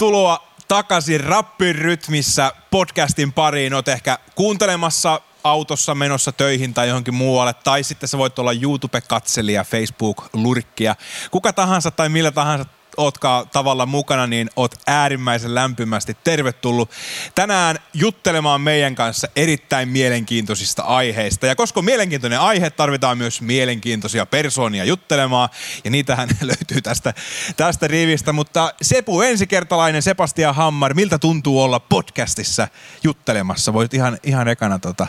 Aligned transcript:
Tervetuloa 0.00 0.48
takaisin 0.68 1.20
Rappin 1.20 1.74
rytmissä 1.76 2.52
podcastin 2.70 3.32
pariin. 3.32 3.74
Oot 3.74 3.88
ehkä 3.88 4.18
kuuntelemassa 4.34 5.20
autossa 5.44 5.94
menossa 5.94 6.32
töihin 6.32 6.74
tai 6.74 6.88
johonkin 6.88 7.14
muualle, 7.14 7.54
tai 7.54 7.82
sitten 7.82 8.08
sä 8.08 8.18
voit 8.18 8.38
olla 8.38 8.52
YouTube-katselija, 8.52 9.64
Facebook-lurkkia, 9.64 10.94
kuka 11.30 11.52
tahansa 11.52 11.90
tai 11.90 12.08
millä 12.08 12.30
tahansa 12.30 12.64
ootkaan 12.96 13.48
tavalla 13.48 13.86
mukana, 13.86 14.26
niin 14.26 14.50
oot 14.56 14.74
äärimmäisen 14.86 15.54
lämpimästi 15.54 16.16
tervetullut 16.24 16.90
tänään 17.34 17.78
juttelemaan 17.94 18.60
meidän 18.60 18.94
kanssa 18.94 19.28
erittäin 19.36 19.88
mielenkiintoisista 19.88 20.82
aiheista. 20.82 21.46
Ja 21.46 21.56
koska 21.56 21.82
mielenkiintoinen 21.82 22.40
aihe, 22.40 22.70
tarvitaan 22.70 23.18
myös 23.18 23.40
mielenkiintoisia 23.40 24.26
persoonia 24.26 24.84
juttelemaan, 24.84 25.48
ja 25.84 25.90
niitähän 25.90 26.28
löytyy 26.42 26.82
tästä, 26.82 27.14
tästä 27.56 27.88
rivistä. 27.88 28.32
Mutta 28.32 28.74
Sepu 28.82 29.20
ensikertalainen, 29.20 30.02
Sebastian 30.02 30.54
Hammar, 30.54 30.94
miltä 30.94 31.18
tuntuu 31.18 31.62
olla 31.62 31.80
podcastissa 31.80 32.68
juttelemassa? 33.04 33.72
Voit 33.72 33.94
ihan, 33.94 34.18
ihan 34.22 34.48
ekana 34.48 34.78
tota, 34.78 35.06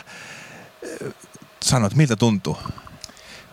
sanoa, 1.62 1.90
miltä 1.94 2.16
tuntuu? 2.16 2.58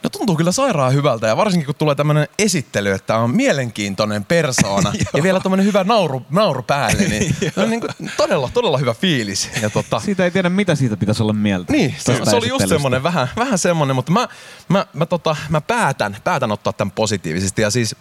No 0.03 0.09
tuntuu 0.09 0.35
kyllä 0.35 0.51
sairaan 0.51 0.93
hyvältä 0.93 1.27
ja 1.27 1.37
varsinkin 1.37 1.65
kun 1.65 1.75
tulee 1.75 1.95
tämmöinen 1.95 2.27
esittely, 2.39 2.91
että 2.91 3.17
on 3.17 3.35
mielenkiintoinen 3.35 4.25
persoona 4.25 4.93
ja 5.17 5.23
vielä 5.23 5.39
tämmöinen 5.39 5.65
hyvä 5.65 5.83
nauru, 5.83 6.25
nauru 6.29 6.63
päälle, 6.63 7.03
niin 7.03 7.35
on 7.57 7.69
niin 7.69 7.81
kuin 7.81 8.11
todella, 8.17 8.49
todella 8.53 8.77
hyvä 8.77 8.93
fiilis. 8.93 9.49
Ja 9.61 9.69
tota, 9.69 9.99
Siitä 10.05 10.23
ei 10.23 10.31
tiedä, 10.31 10.49
mitä 10.49 10.75
siitä 10.75 10.97
pitäisi 10.97 11.23
olla 11.23 11.33
mieltä. 11.33 11.73
niin, 11.73 11.95
se, 11.97 12.21
se 12.29 12.35
oli 12.35 12.47
just 12.47 12.67
semmoinen 12.67 13.03
vähän, 13.03 13.27
vähän 13.35 13.59
semmoinen, 13.59 13.95
mutta 13.95 14.11
mä, 14.11 14.27
mä, 14.69 14.85
mä, 14.93 15.05
tota, 15.05 15.35
mä 15.49 15.61
päätän, 15.61 16.17
päätän 16.23 16.51
ottaa 16.51 16.73
tämän 16.73 16.91
positiivisesti 16.91 17.61
ja 17.61 17.69
siis 17.69 17.95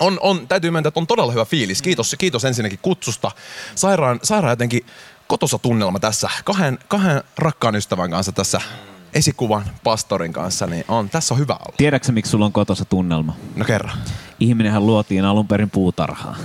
on, 0.00 0.18
on, 0.20 0.48
täytyy 0.48 0.70
myöntää, 0.70 0.88
että 0.88 1.00
on 1.00 1.06
todella 1.06 1.32
hyvä 1.32 1.44
fiilis. 1.44 1.82
Kiitos, 1.82 2.16
kiitos 2.18 2.44
ensinnäkin 2.44 2.78
kutsusta. 2.82 3.30
Sairaan, 3.74 4.20
sairaan 4.22 4.52
jotenkin 4.52 4.86
kotosa 5.26 5.58
tunnelma 5.58 5.98
tässä 5.98 6.30
kahden, 6.44 6.78
kahden 6.88 7.22
rakkaan 7.38 7.76
ystävän 7.76 8.10
kanssa 8.10 8.32
tässä 8.32 8.60
esikuvan 9.14 9.62
pastorin 9.84 10.32
kanssa, 10.32 10.66
niin 10.66 10.84
on, 10.88 11.08
tässä 11.08 11.34
on 11.34 11.40
hyvä 11.40 11.52
olla. 11.52 11.74
Tiedätkö 11.76 12.12
miksi 12.12 12.30
sulla 12.30 12.44
on 12.46 12.52
kotossa 12.52 12.84
tunnelma? 12.84 13.34
No 13.56 13.64
kerran. 13.64 13.98
Ihminenhän 14.40 14.86
luotiin 14.86 15.24
alun 15.24 15.48
perin 15.48 15.70
puutarhaan. 15.70 16.36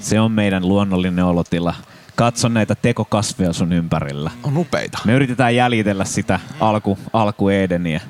Se 0.00 0.20
on 0.20 0.32
meidän 0.32 0.68
luonnollinen 0.68 1.24
olotila. 1.24 1.74
Katso 2.16 2.48
näitä 2.48 2.74
tekokasveja 2.74 3.52
sun 3.52 3.72
ympärillä. 3.72 4.30
On 4.42 4.56
upeita. 4.56 4.98
Me 5.04 5.12
yritetään 5.12 5.56
jäljitellä 5.56 6.04
sitä 6.04 6.40
alku, 6.60 6.98
alku 7.12 7.48
Edeniä. 7.48 8.00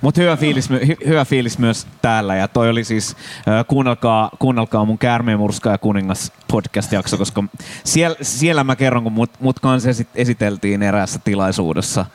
Mutta 0.00 0.20
hyvä 0.20 0.36
fiilis, 0.36 0.70
hy- 0.70 1.06
hyvä 1.06 1.24
fiilis 1.24 1.58
myös 1.58 1.86
täällä. 2.02 2.36
Ja 2.36 2.48
toi 2.48 2.68
oli 2.70 2.84
siis, 2.84 3.16
äh, 3.48 3.64
kuunnelkaa, 3.68 4.30
kuunnelkaa 4.38 4.84
mun 4.84 4.98
Käärmeenmurska 4.98 5.70
ja 5.70 5.78
kuningas 5.78 6.32
podcast-jakso, 6.52 7.16
koska 7.18 7.44
siellä, 7.84 8.16
siellä 8.22 8.64
mä 8.64 8.76
kerron, 8.76 9.02
kun 9.02 9.12
mut, 9.12 9.30
mut 9.40 9.60
kanssa 9.60 9.90
esit- 9.90 10.08
esiteltiin 10.14 10.82
eräässä 10.82 11.18
tilaisuudessa 11.24 12.06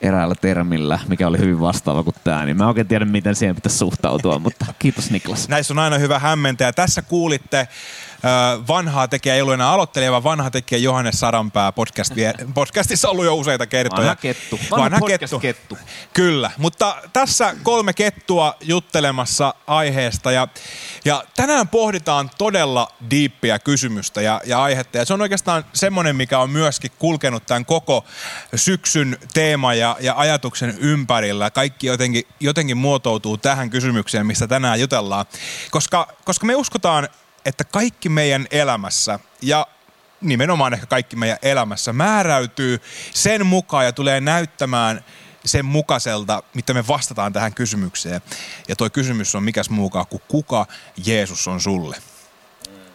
eräällä 0.00 0.34
termillä, 0.34 0.98
mikä 1.08 1.26
oli 1.26 1.38
hyvin 1.38 1.60
vastaava 1.60 2.02
kuin 2.02 2.16
tämä, 2.24 2.44
niin 2.44 2.56
mä 2.56 2.64
en 2.64 2.68
oikein 2.68 2.88
tiedä, 2.88 3.04
miten 3.04 3.34
siihen 3.34 3.54
pitäisi 3.54 3.78
suhtautua, 3.78 4.38
mutta 4.38 4.66
kiitos 4.78 5.10
Niklas. 5.10 5.48
Näissä 5.48 5.74
on 5.74 5.78
aina 5.78 5.98
hyvä 5.98 6.18
hämmentää. 6.18 6.72
Tässä 6.72 7.02
kuulitte 7.02 7.68
vanhaa 8.68 9.08
tekijä, 9.08 9.34
ei 9.34 9.42
ollut 9.42 9.54
enää 9.54 9.70
aloittelija, 9.70 10.12
vaan 10.12 10.24
vanha 10.24 10.50
tekijä 10.50 10.78
Johannes 10.78 11.20
Saranpää 11.20 11.72
podcast, 11.72 12.12
podcastissa 12.54 13.08
ollut 13.08 13.24
jo 13.24 13.34
useita 13.34 13.66
kertoja. 13.66 14.00
Vanha 14.00 14.16
kettu. 14.16 14.60
Vanha 14.70 14.98
podcast-kettu. 14.98 15.78
Kyllä, 16.12 16.50
mutta 16.58 16.96
tässä 17.12 17.56
kolme 17.62 17.92
kettua 17.92 18.54
juttelemassa 18.60 19.54
aiheesta 19.66 20.32
ja, 20.32 20.48
ja 21.04 21.24
tänään 21.36 21.68
pohditaan 21.68 22.30
todella 22.38 22.88
diippiä 23.10 23.58
kysymystä 23.58 24.22
ja, 24.22 24.40
ja 24.44 24.62
aihetta. 24.62 24.98
Ja 24.98 25.04
se 25.04 25.14
on 25.14 25.22
oikeastaan 25.22 25.64
semmoinen, 25.72 26.16
mikä 26.16 26.38
on 26.38 26.50
myöskin 26.50 26.90
kulkenut 26.98 27.46
tämän 27.46 27.64
koko 27.64 28.04
syksyn 28.54 29.18
teema 29.34 29.74
ja, 29.74 29.96
ja 30.00 30.14
ajatuksen 30.16 30.78
ympärillä. 30.78 31.50
Kaikki 31.50 31.86
jotenkin, 31.86 32.24
jotenkin 32.40 32.76
muotoutuu 32.76 33.36
tähän 33.36 33.70
kysymykseen, 33.70 34.26
mistä 34.26 34.46
tänään 34.46 34.80
jutellaan. 34.80 35.26
Koska, 35.70 36.08
koska 36.24 36.46
me 36.46 36.54
uskotaan, 36.54 37.08
että 37.46 37.64
kaikki 37.64 38.08
meidän 38.08 38.46
elämässä 38.50 39.18
ja 39.42 39.66
nimenomaan 40.20 40.74
ehkä 40.74 40.86
kaikki 40.86 41.16
meidän 41.16 41.38
elämässä 41.42 41.92
määräytyy 41.92 42.80
sen 43.14 43.46
mukaan 43.46 43.84
ja 43.84 43.92
tulee 43.92 44.20
näyttämään 44.20 45.04
sen 45.44 45.64
mukaiselta, 45.64 46.42
mitä 46.54 46.74
me 46.74 46.86
vastataan 46.88 47.32
tähän 47.32 47.54
kysymykseen. 47.54 48.20
Ja 48.68 48.76
tuo 48.76 48.90
kysymys 48.90 49.34
on 49.34 49.42
mikäs 49.42 49.70
muukaan 49.70 50.06
kuin 50.06 50.22
kuka 50.28 50.66
Jeesus 51.06 51.48
on 51.48 51.60
sulle? 51.60 51.96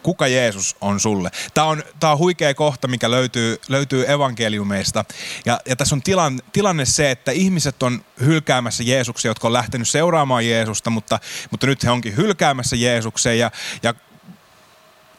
Kuka 0.02 0.26
Jeesus 0.26 0.76
on 0.80 1.00
sulle? 1.00 1.30
Tämä 1.54 1.66
on, 1.66 1.82
tämä 2.00 2.12
on 2.12 2.18
huikea 2.18 2.54
kohta, 2.54 2.88
mikä 2.88 3.10
löytyy, 3.10 3.60
löytyy 3.68 4.10
evankeliumeista. 4.10 5.04
Ja, 5.44 5.60
ja 5.66 5.76
tässä 5.76 5.94
on 5.94 6.02
tilan, 6.02 6.40
tilanne 6.52 6.84
se, 6.84 7.10
että 7.10 7.32
ihmiset 7.32 7.82
on 7.82 8.04
hylkäämässä 8.20 8.82
Jeesuksia, 8.82 9.30
jotka 9.30 9.48
on 9.48 9.52
lähtenyt 9.52 9.88
seuraamaan 9.88 10.46
Jeesusta, 10.46 10.90
mutta, 10.90 11.18
mutta 11.50 11.66
nyt 11.66 11.84
he 11.84 11.90
onkin 11.90 12.16
hylkäämässä 12.16 12.76
Jeesukseen. 12.76 13.38
Ja, 13.38 13.50
ja 13.82 13.94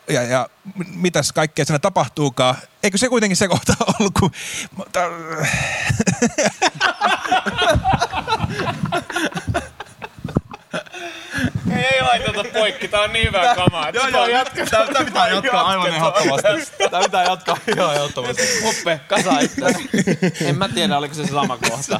ja, 0.09 0.21
ja 0.21 0.49
mitäs 0.95 1.31
kaikkea 1.31 1.65
siinä 1.65 1.79
tapahtuukaan. 1.79 2.55
Eikö 2.83 2.97
se 2.97 3.09
kuitenkin 3.09 3.37
se 3.37 3.47
kohta 3.47 3.73
ollut, 3.99 4.13
kun... 4.19 4.31
Ei, 11.71 11.83
ei 11.83 12.01
laiteta 12.01 12.43
poikki, 12.53 12.87
tää 12.87 13.01
on 13.01 13.13
niin 13.13 13.27
hyvä 13.27 13.55
kamaa. 13.55 13.89
Joo, 13.89 14.07
joo, 14.07 14.27
jatka. 14.27 14.65
Tää, 14.65 14.87
tää 14.93 15.05
pitää 15.05 15.27
jatkaa 15.27 15.67
aivan 15.67 15.87
ehdottomasti. 15.87 16.89
Tää 16.91 17.01
pitää 17.01 17.23
jatkaa 17.23 17.57
ihan 17.75 17.95
ehdottomasti. 17.95 18.43
Muppe, 18.61 18.99
kasa 19.07 19.39
itse. 19.39 19.61
En 20.45 20.57
mä 20.57 20.69
tiedä, 20.69 20.97
oliko 20.97 21.13
se 21.13 21.27
sama 21.27 21.57
kohta. 21.57 21.99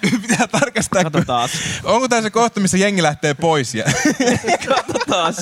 pitää 0.28 0.46
tarkastaa, 0.46 1.04
Kato 1.04 1.18
kun, 1.18 1.26
taas. 1.26 1.50
onko 1.84 2.08
tämä 2.08 2.22
se 2.22 2.30
kohta, 2.30 2.60
missä 2.60 2.76
jengi 2.76 3.02
lähtee 3.02 3.34
pois. 3.34 3.74
Ja, 3.74 3.84
Kato 4.68 4.97
taas. 5.10 5.36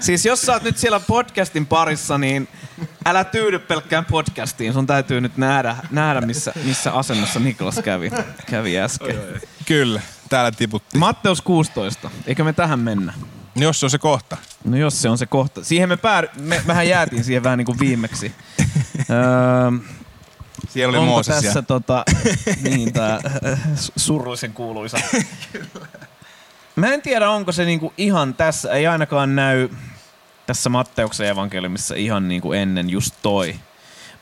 Siis 0.00 0.24
jos 0.26 0.40
sä 0.40 0.52
oot 0.52 0.62
nyt 0.62 0.78
siellä 0.78 1.00
podcastin 1.00 1.66
parissa, 1.66 2.18
niin 2.18 2.48
älä 3.06 3.24
tyydy 3.24 3.58
pelkkään 3.58 4.04
podcastiin. 4.04 4.72
Sun 4.72 4.86
täytyy 4.86 5.20
nyt 5.20 5.36
nähdä, 5.36 5.76
nähdä 5.90 6.20
missä, 6.20 6.52
missä 6.64 6.92
asennossa 6.92 7.40
Niklas 7.40 7.78
kävi, 7.84 8.10
kävi 8.46 8.78
äsken. 8.78 9.16
kyllä, 9.66 10.00
täällä 10.28 10.50
tiputtiin. 10.52 11.00
Matteus 11.00 11.42
16. 11.42 12.10
Eikö 12.26 12.44
me 12.44 12.52
tähän 12.52 12.78
mennä? 12.78 13.14
Jos 13.56 13.80
se 13.80 13.86
on 13.86 13.90
se 13.90 13.98
kohta. 13.98 14.36
No 14.64 14.76
jos 14.76 15.02
se 15.02 15.08
on 15.08 15.18
se 15.18 15.26
kohta. 15.26 15.64
Siihen 15.64 15.88
me, 15.88 15.96
päär... 15.96 16.28
me 16.36 16.62
mehän 16.66 16.88
jäätiin 16.88 17.24
siihen 17.24 17.42
vähän 17.42 17.58
niin 17.58 17.66
kuin 17.66 17.78
viimeksi. 17.78 18.32
öö, 19.10 19.70
Siellä 20.68 20.90
oli 20.90 20.98
onko 20.98 21.10
Mooses 21.12 21.44
tässä 21.44 21.62
tota, 21.62 22.04
niin, 22.62 22.92
tää, 22.92 23.20
äh, 23.52 23.60
su- 23.74 23.92
surullisen 23.96 24.52
kuuluisa. 24.52 24.98
Mä 26.78 26.94
en 26.94 27.02
tiedä, 27.02 27.30
onko 27.30 27.52
se 27.52 27.64
niinku 27.64 27.92
ihan 27.96 28.34
tässä, 28.34 28.72
ei 28.72 28.86
ainakaan 28.86 29.36
näy 29.36 29.68
tässä 30.46 30.70
Matteuksen 30.70 31.28
evankeliumissa 31.28 31.94
ihan 31.94 32.28
niinku 32.28 32.52
ennen 32.52 32.90
just 32.90 33.14
toi. 33.22 33.54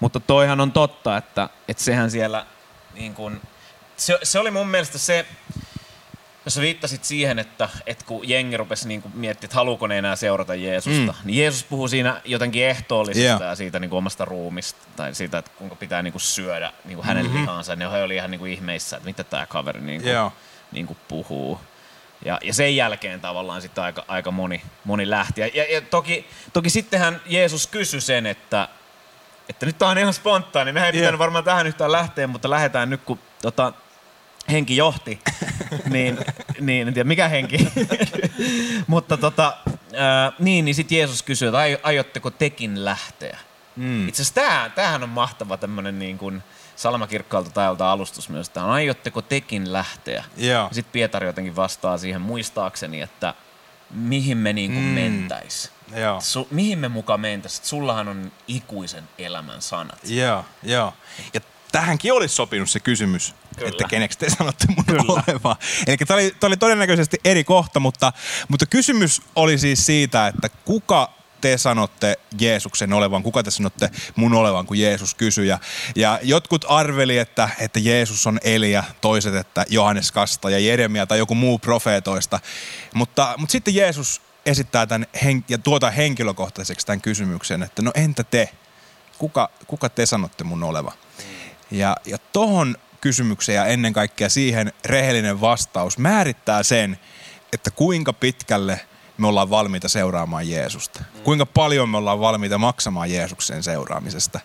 Mutta 0.01 0.21
toihan 0.21 0.61
on 0.61 0.73
totta, 0.73 1.17
että, 1.17 1.49
että 1.69 1.83
sehän 1.83 2.11
siellä 2.11 2.47
niin 2.95 3.15
kuin, 3.15 3.41
se, 3.97 4.19
se 4.23 4.39
oli 4.39 4.51
mun 4.51 4.69
mielestä 4.69 4.99
se, 4.99 5.27
jos 6.45 6.55
sä 6.55 6.61
viittasit 6.61 7.05
siihen, 7.05 7.39
että, 7.39 7.69
että 7.87 8.05
kun 8.05 8.29
jengi 8.29 8.57
rupesi 8.57 8.89
niin 8.89 9.03
miettimään, 9.15 9.45
että 9.45 9.57
haluuko 9.57 9.87
ne 9.87 9.99
enää 9.99 10.17
seurata 10.17 10.55
Jeesusta, 10.55 11.13
mm. 11.13 11.27
niin 11.27 11.39
Jeesus 11.39 11.65
puhuu 11.65 11.89
siinä 11.89 12.21
jotenkin 12.25 12.65
ehtoollisesta 12.65 13.27
yeah. 13.27 13.41
ja 13.41 13.55
siitä 13.55 13.79
niin 13.79 13.91
kuin 13.91 13.99
omasta 13.99 14.25
ruumista, 14.25 14.81
tai 14.97 15.15
siitä, 15.15 15.39
että 15.39 15.51
kuinka 15.59 15.77
pitää 15.77 16.03
niin 16.03 16.13
kuin 16.13 16.23
syödä 16.23 16.73
niin 16.85 16.97
kuin 16.97 17.07
hänen 17.07 17.27
mm-hmm. 17.27 17.41
lihansa, 17.41 17.77
niin 17.77 17.91
he 17.91 18.03
oli 18.03 18.17
ihan 18.17 18.31
niin 18.31 18.39
kuin 18.39 18.53
ihmeissä, 18.53 18.97
että 18.97 19.07
mitä 19.07 19.25
tämä 19.25 19.47
kaveri 19.47 19.81
niin 19.81 20.03
kuin, 20.03 20.13
Joo. 20.13 20.33
niin 20.73 20.87
kuin 20.87 20.99
puhuu. 21.09 21.61
Ja, 22.25 22.39
ja 22.43 22.55
sen 22.55 22.77
jälkeen 22.77 23.21
tavallaan 23.21 23.63
sitten 23.63 23.85
aika, 23.85 24.05
aika 24.09 24.31
moni, 24.31 24.63
moni 24.85 25.11
lähti. 25.11 25.41
Ja, 25.41 25.51
ja, 25.55 25.65
ja 25.75 25.81
toki, 25.81 26.27
toki 26.53 26.71
sittenhän 26.71 27.21
Jeesus 27.27 27.67
kysyi 27.67 28.01
sen, 28.01 28.27
että, 28.27 28.69
että 29.49 29.67
nyt 29.67 29.79
tämä 29.79 29.91
on 29.91 29.99
ihan 29.99 30.15
spontaani. 30.15 30.73
Mehän 30.73 30.87
ei 30.87 30.93
pitänyt 30.93 31.19
varmaan 31.19 31.45
tähän 31.45 31.67
yhtään 31.67 31.93
lähteä, 31.93 32.27
mutta 32.27 32.51
lähdetään 32.51 32.91
nyt, 32.91 33.01
kun 33.05 33.19
tota, 33.43 33.73
henki 34.51 34.77
johti. 34.77 35.19
niin, 35.93 36.19
niin, 36.61 36.89
en 36.89 36.95
tiedä 36.95 37.09
mikä 37.09 37.29
henki. 37.29 37.69
mutta 38.87 39.17
tota, 39.17 39.57
ää, 39.97 40.33
niin, 40.39 40.65
niin 40.65 40.75
sitten 40.75 40.99
Jeesus 40.99 41.23
kysyi, 41.23 41.49
että 41.49 41.59
"Ai- 41.59 41.79
aiotteko 41.83 42.31
tekin 42.31 42.85
lähteä? 42.85 43.39
Mm. 43.77 44.09
Itse 44.09 44.23
asiassa 44.23 44.71
tämähän 44.75 45.03
on 45.03 45.09
mahtava 45.09 45.57
tämmöinen 45.57 45.99
niin 45.99 46.19
kuin 46.19 46.43
salamakirkkaalta 46.77 47.51
tajalta 47.51 47.93
alustus 47.93 48.29
myös. 48.29 48.51
On, 48.57 48.71
aiotteko 48.71 49.23
tekin 49.23 49.73
lähteä? 49.73 50.25
Joo. 50.37 50.69
Sitten 50.73 50.93
Pietari 50.93 51.27
jotenkin 51.27 51.57
vastaa 51.57 51.99
siihen 51.99 52.21
muistaakseni, 52.21 53.01
että 53.01 53.35
mihin 53.91 54.39
me 54.39 54.53
niin 54.53 54.73
kuin 54.73 54.85
mm. 54.85 54.91
mentäis. 54.91 55.73
Joo. 55.97 56.21
Su, 56.21 56.49
mihin 56.51 56.79
me 56.79 56.89
mukaan 56.89 57.21
mentäis? 57.21 57.57
Että 57.57 57.69
Sullahan 57.69 58.09
on 58.09 58.33
ikuisen 58.49 59.05
elämän 59.19 59.63
sanat. 59.63 59.99
Joo, 60.05 60.45
joo. 60.63 60.93
Ja 61.35 61.41
tähänkin 61.73 62.13
olisi 62.13 62.35
sopinut 62.35 62.71
se 62.71 62.81
kysymys, 62.81 63.35
Kyllä. 63.57 63.69
että 63.69 63.85
keneksi 63.89 64.19
te 64.19 64.31
sanotte 64.31 64.67
mun 64.69 65.01
olevan. 65.09 65.57
Eli 65.87 65.97
tämä 65.97 66.21
oli, 66.21 66.35
oli 66.43 66.57
todennäköisesti 66.57 67.17
eri 67.25 67.45
kohta, 67.45 67.81
mutta, 67.81 68.13
mutta 68.49 68.67
kysymys 68.67 69.23
oli 69.37 69.59
siis 69.59 69.87
siitä, 69.87 70.27
että 70.27 70.49
kuka 70.65 71.16
te 71.41 71.59
sanotte 71.59 72.19
Jeesuksen 72.41 72.93
olevan, 72.93 73.23
kuka 73.23 73.43
te 73.43 73.51
sanotte 73.51 73.91
mun 74.17 74.35
olevan, 74.35 74.67
kun 74.67 74.79
Jeesus 74.79 75.15
kysyi. 75.15 75.49
Ja, 75.97 76.19
jotkut 76.23 76.65
arveli, 76.69 77.19
että, 77.19 77.49
että 77.59 77.81
Jeesus 77.81 78.27
on 78.27 78.41
Elia, 78.45 78.85
toiset, 79.01 79.35
että 79.35 79.65
Johannes 79.69 80.13
Kasta 80.13 80.51
ja 80.51 80.59
Jeremia 80.59 81.07
tai 81.07 81.19
joku 81.19 81.35
muu 81.35 81.59
profeetoista. 81.59 82.41
Mutta, 82.95 83.35
mutta 83.37 83.53
sitten 83.53 83.75
Jeesus 83.75 84.23
esittää 84.47 84.87
tämän 84.87 85.07
hen, 85.25 85.45
ja 85.49 85.59
tuota 85.59 85.91
henkilökohtaiseksi 85.91 86.87
tämän 86.87 87.01
kysymyksen, 87.01 87.63
että 87.63 87.83
no 87.83 87.91
entä 87.95 88.25
te? 88.25 88.49
Kuka, 89.19 89.51
kuka 89.67 89.89
te 89.89 90.07
sanotte 90.07 90.45
mun 90.45 90.63
oleva? 90.63 90.93
Ja, 91.71 91.97
ja 92.07 92.19
tohon 92.33 92.77
kysymykseen 93.01 93.57
ja 93.57 93.67
ennen 93.67 93.93
kaikkea 93.93 94.29
siihen 94.29 94.73
rehellinen 94.85 95.41
vastaus 95.41 95.99
määrittää 95.99 96.63
sen, 96.63 96.99
että 97.53 97.71
kuinka 97.71 98.13
pitkälle 98.13 98.81
me 99.19 99.27
ollaan 99.27 99.51
valmiita 99.51 99.89
seuraamaan 99.89 100.49
Jeesusta. 100.49 101.05
Kuinka 101.25 101.47
paljon 101.47 101.89
me 101.89 101.97
ollaan 101.97 102.21
valmiita 102.21 102.59
maksamaan 102.59 103.11
Jeesuksen 103.11 103.63
seuraamisesta. 103.63 104.41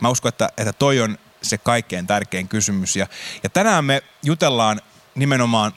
Mä 0.00 0.08
uskon, 0.08 0.28
että, 0.28 0.48
että 0.58 0.72
toi 0.72 1.00
on 1.00 1.18
se 1.42 1.58
kaikkein 1.58 2.06
tärkein 2.06 2.48
kysymys. 2.48 2.96
Ja, 2.96 3.06
ja 3.42 3.50
tänään 3.50 3.84
me 3.84 4.02
jutellaan 4.22 4.80
nimenomaan 5.14 5.72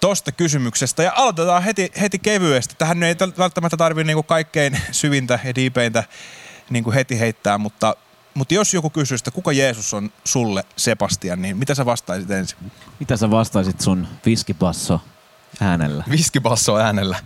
tosta 0.00 0.32
kysymyksestä. 0.32 1.02
Ja 1.02 1.12
aloitetaan 1.16 1.62
heti, 1.62 1.92
heti 2.00 2.18
kevyesti. 2.18 2.74
Tähän 2.78 3.02
ei 3.02 3.16
välttämättä 3.38 3.76
tarvitse 3.76 4.06
niinku 4.06 4.22
kaikkein 4.22 4.80
syvintä 4.92 5.38
ja 5.44 5.54
diipeintä 5.54 6.04
niinku 6.70 6.92
heti 6.92 7.20
heittää, 7.20 7.58
mutta, 7.58 7.96
mutta 8.34 8.54
jos 8.54 8.74
joku 8.74 8.90
kysyy 8.90 9.14
että 9.14 9.30
kuka 9.30 9.52
Jeesus 9.52 9.94
on 9.94 10.12
sulle, 10.24 10.64
Sebastian, 10.76 11.42
niin 11.42 11.56
mitä 11.56 11.74
sä 11.74 11.86
vastaisit 11.86 12.30
ensin? 12.30 12.58
Mitä 13.00 13.16
sä 13.16 13.30
vastaisit 13.30 13.80
sun 13.80 14.08
viskipasso 14.26 15.00
äänellä? 15.60 16.04
Viskibasso 16.10 16.76
äänellä. 16.76 17.16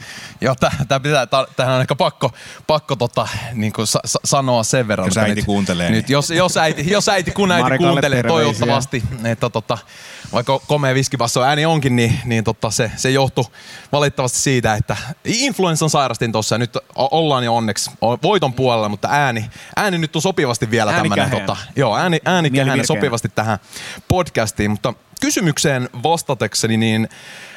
Joo, 0.41 0.55
tämä 0.89 1.01
pitää, 1.01 1.27
tähän 1.57 1.75
on 1.75 1.81
ehkä 1.81 1.95
pakko, 1.95 2.31
pakko 2.67 2.97
tota, 2.97 3.29
niin 3.53 3.73
kuin 3.73 3.87
sa, 3.87 4.01
sa, 4.05 4.19
sanoa 4.25 4.63
sen 4.63 4.89
verran. 4.89 5.07
Jos 5.07 5.19
äiti 5.19 5.35
nyt, 5.35 5.45
kuuntelee. 5.45 5.91
Nyt, 5.91 6.09
niin. 6.09 6.13
jos, 6.13 6.31
jos, 6.31 6.57
äiti, 6.57 6.91
jos 6.91 7.09
äiti, 7.09 7.31
kun 7.31 7.53
äiti 7.53 7.63
Marikalle 7.63 7.93
kuuntelee 7.93 8.23
terveisiä. 8.23 8.45
toivottavasti, 8.45 9.03
että 9.25 9.51
tota, 9.51 9.79
vaikka 10.33 10.59
komea 10.59 10.95
viskibasso 10.95 11.43
ääni 11.43 11.67
onkin, 11.67 11.97
niin, 11.97 12.21
niin 12.25 12.45
tota, 12.45 12.71
se, 12.71 12.91
se 12.97 13.11
johtuu 13.11 13.47
valitettavasti 13.93 14.39
siitä, 14.39 14.75
että 14.75 14.97
influenssan 15.25 15.91
sairastin 15.91 16.33
tuossa 16.33 16.59
nyt 16.59 16.79
ollaan 16.95 17.45
jo 17.45 17.57
onneksi 17.57 17.91
voiton 18.23 18.53
puolella, 18.53 18.89
mutta 18.89 19.09
ääni, 19.11 19.51
ääni 19.77 19.99
nyt 19.99 20.17
on 20.17 20.23
sopivasti 20.23 20.71
vielä 20.71 20.93
tämmöinen. 20.93 21.31
Tota, 21.31 21.57
joo, 21.77 21.97
ääni, 21.97 22.21
ääni 22.25 22.51
sopivasti 22.85 23.29
tähän 23.29 23.59
podcastiin, 24.09 24.71
mutta 24.71 24.95
kysymykseen 25.23 25.89
vastatekseni, 26.03 26.77
niin 26.77 27.09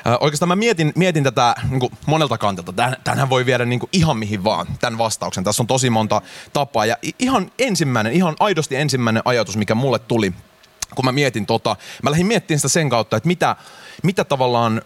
äh, 0.08 0.18
oikeastaan 0.20 0.48
mä 0.48 0.56
mietin, 0.56 0.92
mietin 0.96 1.24
tätä 1.24 1.56
niin 1.70 1.80
kuin 1.80 1.92
monelta 2.06 2.38
kantilta. 2.38 2.74
Tän, 2.74 2.98
tänhän 3.04 3.30
voi 3.30 3.46
viedä 3.46 3.66
niin 3.66 3.80
kuin 3.80 3.90
ihan 3.94 4.18
mihin 4.18 4.44
vaan, 4.44 4.68
tämän 4.80 4.98
vastauksen. 4.98 5.44
Tässä 5.44 5.64
on 5.64 5.68
tosi 5.68 5.90
monta 5.90 6.22
tapaa. 6.54 6.86
Ja 6.86 6.98
ihan 7.20 7.52
ensimmäinen, 7.60 8.14
ihan 8.14 8.36
aidosti 8.40 8.76
ensimmäinen 8.76 9.24
ajatus, 9.26 9.58
mikä 9.58 9.76
mulle 9.76 10.00
tuli, 10.00 10.34
kun 10.96 11.06
mä 11.06 11.12
mietin 11.12 11.46
tota, 11.46 11.76
mä 12.04 12.12
lähdin 12.12 12.28
miettimään 12.28 12.60
sitä 12.60 12.70
sen 12.70 12.90
kautta, 12.90 13.18
että 13.18 13.28
mitä, 13.28 13.56
mitä 14.04 14.24
tavallaan 14.24 14.82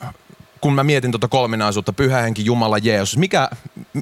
kun 0.61 0.73
mä 0.73 0.83
mietin 0.83 1.11
tuota 1.11 1.27
kolminaisuutta, 1.27 1.93
pyhä 1.93 2.21
henki, 2.21 2.45
Jumala, 2.45 2.77
Jeesus, 2.77 3.17
mikä, 3.17 3.49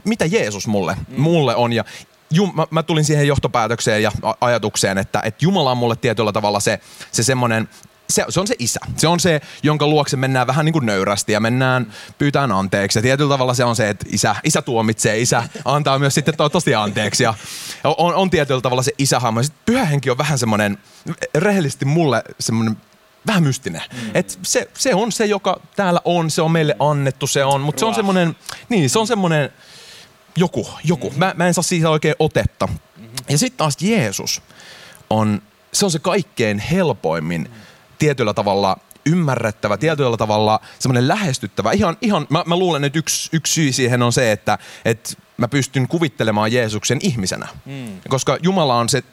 mitä 0.03 0.25
Jeesus 0.25 0.67
mulle, 0.67 0.95
mm. 0.95 1.21
mulle 1.21 1.55
on 1.55 1.73
ja 1.73 1.83
Jum, 2.31 2.51
mä, 2.55 2.67
mä, 2.69 2.83
tulin 2.83 3.05
siihen 3.05 3.27
johtopäätökseen 3.27 4.03
ja 4.03 4.11
ajatukseen, 4.41 4.97
että, 4.97 5.21
että 5.23 5.45
Jumala 5.45 5.71
on 5.71 5.77
mulle 5.77 5.95
tietyllä 5.95 6.31
tavalla 6.31 6.59
se, 6.59 6.79
se 7.11 7.23
semmoinen, 7.23 7.69
se, 8.09 8.25
se 8.29 8.39
on 8.39 8.47
se 8.47 8.55
isä. 8.59 8.79
Se 8.97 9.07
on 9.07 9.19
se, 9.19 9.41
jonka 9.63 9.87
luokse 9.87 10.17
mennään 10.17 10.47
vähän 10.47 10.65
niin 10.65 10.73
kuin 10.73 10.85
nöyrästi 10.85 11.31
ja 11.31 11.39
mennään, 11.39 11.93
pyytään 12.17 12.51
anteeksi. 12.51 12.99
Ja 12.99 13.03
tietyllä 13.03 13.33
tavalla 13.33 13.53
se 13.53 13.63
on 13.63 13.75
se, 13.75 13.89
että 13.89 14.05
isä, 14.09 14.35
isä 14.43 14.61
tuomitsee, 14.61 15.19
isä 15.19 15.43
antaa 15.65 15.99
myös 15.99 16.13
sitten 16.13 16.37
toivottavasti 16.37 16.75
anteeksi. 16.75 17.23
Ja 17.23 17.33
on, 17.83 18.15
on 18.15 18.29
tietyllä 18.29 18.61
tavalla 18.61 18.83
se 18.83 18.91
isähahmo. 18.97 19.43
Sitten 19.43 19.61
pyhä 19.65 19.85
henki 19.85 20.09
on 20.09 20.17
vähän 20.17 20.39
semmoinen, 20.39 20.77
rehellisesti 21.35 21.85
mulle 21.85 22.23
semmoinen 22.39 22.77
vähän 23.27 23.43
mystinen. 23.43 23.81
Mm. 23.93 24.09
Et 24.13 24.39
se, 24.43 24.69
se 24.73 24.95
on 24.95 25.11
se, 25.11 25.25
joka 25.25 25.59
täällä 25.75 26.01
on, 26.05 26.31
se 26.31 26.41
on 26.41 26.51
meille 26.51 26.75
annettu, 26.79 27.27
se 27.27 27.43
on, 27.45 27.61
mutta 27.61 27.79
se 27.79 27.85
on 27.85 27.95
semmoinen, 27.95 28.35
niin 28.69 28.89
se 28.89 28.99
on 28.99 29.07
semmoinen 29.07 29.49
joku, 30.35 30.69
joku. 30.83 31.13
Mä, 31.15 31.33
mä 31.37 31.47
en 31.47 31.53
saa 31.53 31.63
siitä 31.63 31.89
oikein 31.89 32.15
otetta. 32.19 32.67
Ja 33.29 33.37
sitten 33.37 33.57
taas 33.57 33.77
Jeesus 33.81 34.41
on, 35.09 35.41
se 35.73 35.85
on 35.85 35.91
se 35.91 35.99
kaikkein 35.99 36.59
helpoimmin 36.59 37.49
tietyllä 37.99 38.33
tavalla 38.33 38.77
ymmärrettävä, 39.05 39.77
tietyllä 39.77 40.17
tavalla 40.17 40.59
semmoinen 40.79 41.07
lähestyttävä. 41.07 41.71
Ihan, 41.71 41.97
ihan 42.01 42.27
mä, 42.29 42.43
mä 42.47 42.55
luulen, 42.55 42.83
että 42.83 42.99
yksi, 42.99 43.29
yksi 43.33 43.53
syy 43.53 43.71
siihen 43.71 44.03
on 44.03 44.13
se, 44.13 44.31
että, 44.31 44.57
että 44.85 45.13
mä 45.37 45.47
pystyn 45.47 45.87
kuvittelemaan 45.87 46.51
Jeesuksen 46.51 46.99
ihmisenä. 47.01 47.47
Mm. 47.65 48.01
Koska 48.09 48.37
Jumala 48.43 48.75
on 48.75 48.89
se, 48.89 49.03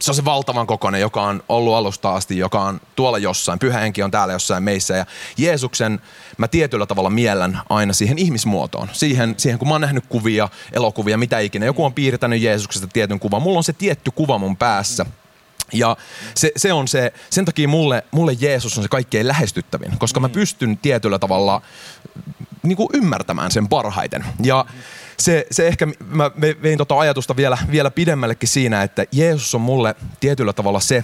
se 0.00 0.10
on 0.10 0.14
se 0.14 0.24
valtavan 0.24 0.66
kokoinen, 0.66 1.00
joka 1.00 1.22
on 1.22 1.42
ollut 1.48 1.74
alusta 1.74 2.14
asti, 2.14 2.38
joka 2.38 2.60
on 2.62 2.80
tuolla 2.96 3.18
jossain. 3.18 3.58
Pyhä 3.58 3.78
henki 3.78 4.02
on 4.02 4.10
täällä 4.10 4.32
jossain 4.32 4.62
meissä. 4.62 4.96
Ja 4.96 5.06
Jeesuksen 5.36 6.00
mä 6.38 6.48
tietyllä 6.48 6.86
tavalla 6.86 7.10
miellän 7.10 7.60
aina 7.68 7.92
siihen 7.92 8.18
ihmismuotoon. 8.18 8.88
Siihen, 8.92 9.34
siihen 9.36 9.58
kun 9.58 9.68
mä 9.68 9.74
oon 9.74 9.80
nähnyt 9.80 10.04
kuvia, 10.08 10.48
elokuvia, 10.72 11.18
mitä 11.18 11.38
ikinä. 11.38 11.66
Joku 11.66 11.84
on 11.84 11.94
piirtänyt 11.94 12.42
Jeesuksesta 12.42 12.88
tietyn 12.88 13.20
kuvan. 13.20 13.42
Mulla 13.42 13.58
on 13.58 13.64
se 13.64 13.72
tietty 13.72 14.10
kuva 14.10 14.38
mun 14.38 14.56
päässä. 14.56 15.06
Ja 15.72 15.96
se, 16.34 16.52
se 16.56 16.72
on 16.72 16.88
se, 16.88 17.12
sen 17.30 17.44
takia 17.44 17.68
mulle, 17.68 18.04
mulle 18.10 18.36
Jeesus 18.40 18.78
on 18.78 18.84
se 18.84 18.88
kaikkein 18.88 19.28
lähestyttävin, 19.28 19.98
koska 19.98 20.20
mä 20.20 20.28
pystyn 20.28 20.78
tietyllä 20.78 21.18
tavalla 21.18 21.62
niin 22.62 22.76
kuin 22.76 22.88
ymmärtämään 22.94 23.50
sen 23.50 23.68
parhaiten. 23.68 24.24
Ja 24.42 24.64
se, 25.18 25.46
se 25.50 25.66
ehkä, 25.66 25.86
mä 26.06 26.28
ve- 26.28 26.62
vein 26.62 26.78
tota 26.78 26.98
ajatusta 26.98 27.36
vielä, 27.36 27.58
vielä 27.70 27.90
pidemmällekin 27.90 28.48
siinä, 28.48 28.82
että 28.82 29.04
Jeesus 29.12 29.54
on 29.54 29.60
mulle 29.60 29.94
tietyllä 30.20 30.52
tavalla 30.52 30.80
se, 30.80 31.02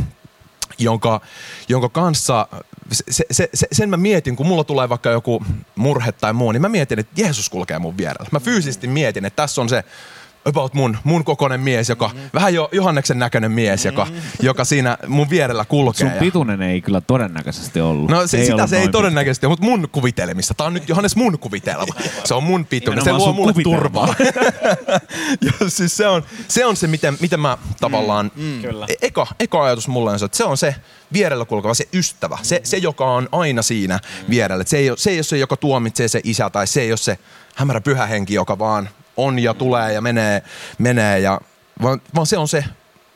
jonka, 0.78 1.20
jonka 1.68 1.88
kanssa, 1.88 2.48
se, 2.92 3.24
se, 3.30 3.48
se, 3.54 3.66
sen 3.72 3.90
mä 3.90 3.96
mietin, 3.96 4.36
kun 4.36 4.46
mulla 4.46 4.64
tulee 4.64 4.88
vaikka 4.88 5.10
joku 5.10 5.44
murhe 5.74 6.12
tai 6.12 6.32
muu, 6.32 6.52
niin 6.52 6.62
mä 6.62 6.68
mietin, 6.68 6.98
että 6.98 7.22
Jeesus 7.22 7.48
kulkee 7.48 7.78
mun 7.78 7.96
vierellä. 7.96 8.28
Mä 8.32 8.40
fyysisesti 8.40 8.86
mietin, 8.86 9.24
että 9.24 9.42
tässä 9.42 9.60
on 9.60 9.68
se 9.68 9.84
about 10.46 10.74
mun, 10.74 10.96
mun 11.04 11.24
kokoinen 11.24 11.60
mies, 11.60 11.88
joka, 11.88 12.08
mm-hmm. 12.08 12.30
vähän 12.34 12.54
jo 12.54 12.68
Johanneksen 12.72 13.18
näköinen 13.18 13.52
mies, 13.52 13.84
joka, 13.84 14.04
Mm-hmm. 14.04 14.20
joka 14.42 14.64
siinä 14.64 14.98
mun 15.06 15.30
vierellä 15.30 15.64
kulkee. 15.64 15.98
Sun 16.00 16.14
ja- 16.14 16.20
pituinen 16.20 16.62
ei 16.62 16.80
kyllä 16.80 17.00
todennäköisesti 17.00 17.80
ollut. 17.80 18.10
No 18.10 18.26
se, 18.26 18.42
sitä 18.44 18.54
ollut 18.54 18.70
se 18.70 18.78
ei 18.78 18.88
todennäköisesti 18.88 19.46
ole, 19.46 19.50
mutta 19.52 19.64
mun 19.66 19.88
kuvitelmissa. 19.92 20.54
Tämä 20.54 20.66
on 20.66 20.74
nyt 20.74 20.88
Johannes 20.88 21.16
mun 21.16 21.38
kuvitelma. 21.38 21.94
Se 22.24 22.34
on 22.34 22.42
mun 22.44 22.64
pituinen. 22.66 23.04
Se 23.04 23.12
luo 23.12 23.32
mulle 23.32 23.52
kuvitelma. 23.52 23.78
turvaa. 23.78 24.14
ja 25.60 25.70
siis 25.70 25.96
se 25.96 26.06
on 26.06 26.22
se, 26.48 26.64
on 26.66 26.76
se 26.76 26.86
miten, 26.86 27.16
miten 27.20 27.40
mä 27.40 27.58
tavallaan... 27.80 28.30
Mm, 28.36 28.62
Kyllä. 28.62 28.86
Eka, 29.02 29.26
eka 29.40 29.64
ajatus 29.64 29.88
mulle 29.88 30.10
on 30.10 30.18
se, 30.18 30.24
että 30.24 30.36
se 30.36 30.44
on 30.44 30.56
se 30.56 30.74
vierellä 31.12 31.44
kulkeva, 31.44 31.74
se 31.74 31.88
ystävä. 31.94 32.38
Se, 32.42 32.60
se 32.64 32.76
joka 32.76 33.04
on 33.10 33.28
aina 33.32 33.62
siinä 33.62 34.00
vierellä. 34.30 34.62
Et 34.62 34.68
Se 34.68 34.76
ei, 34.76 34.90
ole, 34.90 34.98
se 34.98 35.10
ei 35.10 35.16
ole 35.16 35.22
se, 35.22 35.38
joka 35.38 35.56
tuomitsee 35.56 36.08
se 36.08 36.20
isä, 36.24 36.50
tai 36.50 36.66
se 36.66 36.80
ei 36.80 36.90
ole 36.90 36.96
se 36.96 37.18
hämärä 37.54 37.80
pyhä 37.80 38.06
henki, 38.06 38.34
joka 38.34 38.58
vaan 38.58 38.88
on 39.16 39.38
ja 39.38 39.54
tulee 39.54 39.92
ja 39.92 40.00
menee, 40.00 40.42
menee 40.78 41.18
ja, 41.18 41.40
vaan, 41.82 42.00
vaan 42.14 42.26
se 42.26 42.38
on 42.38 42.48
se 42.48 42.64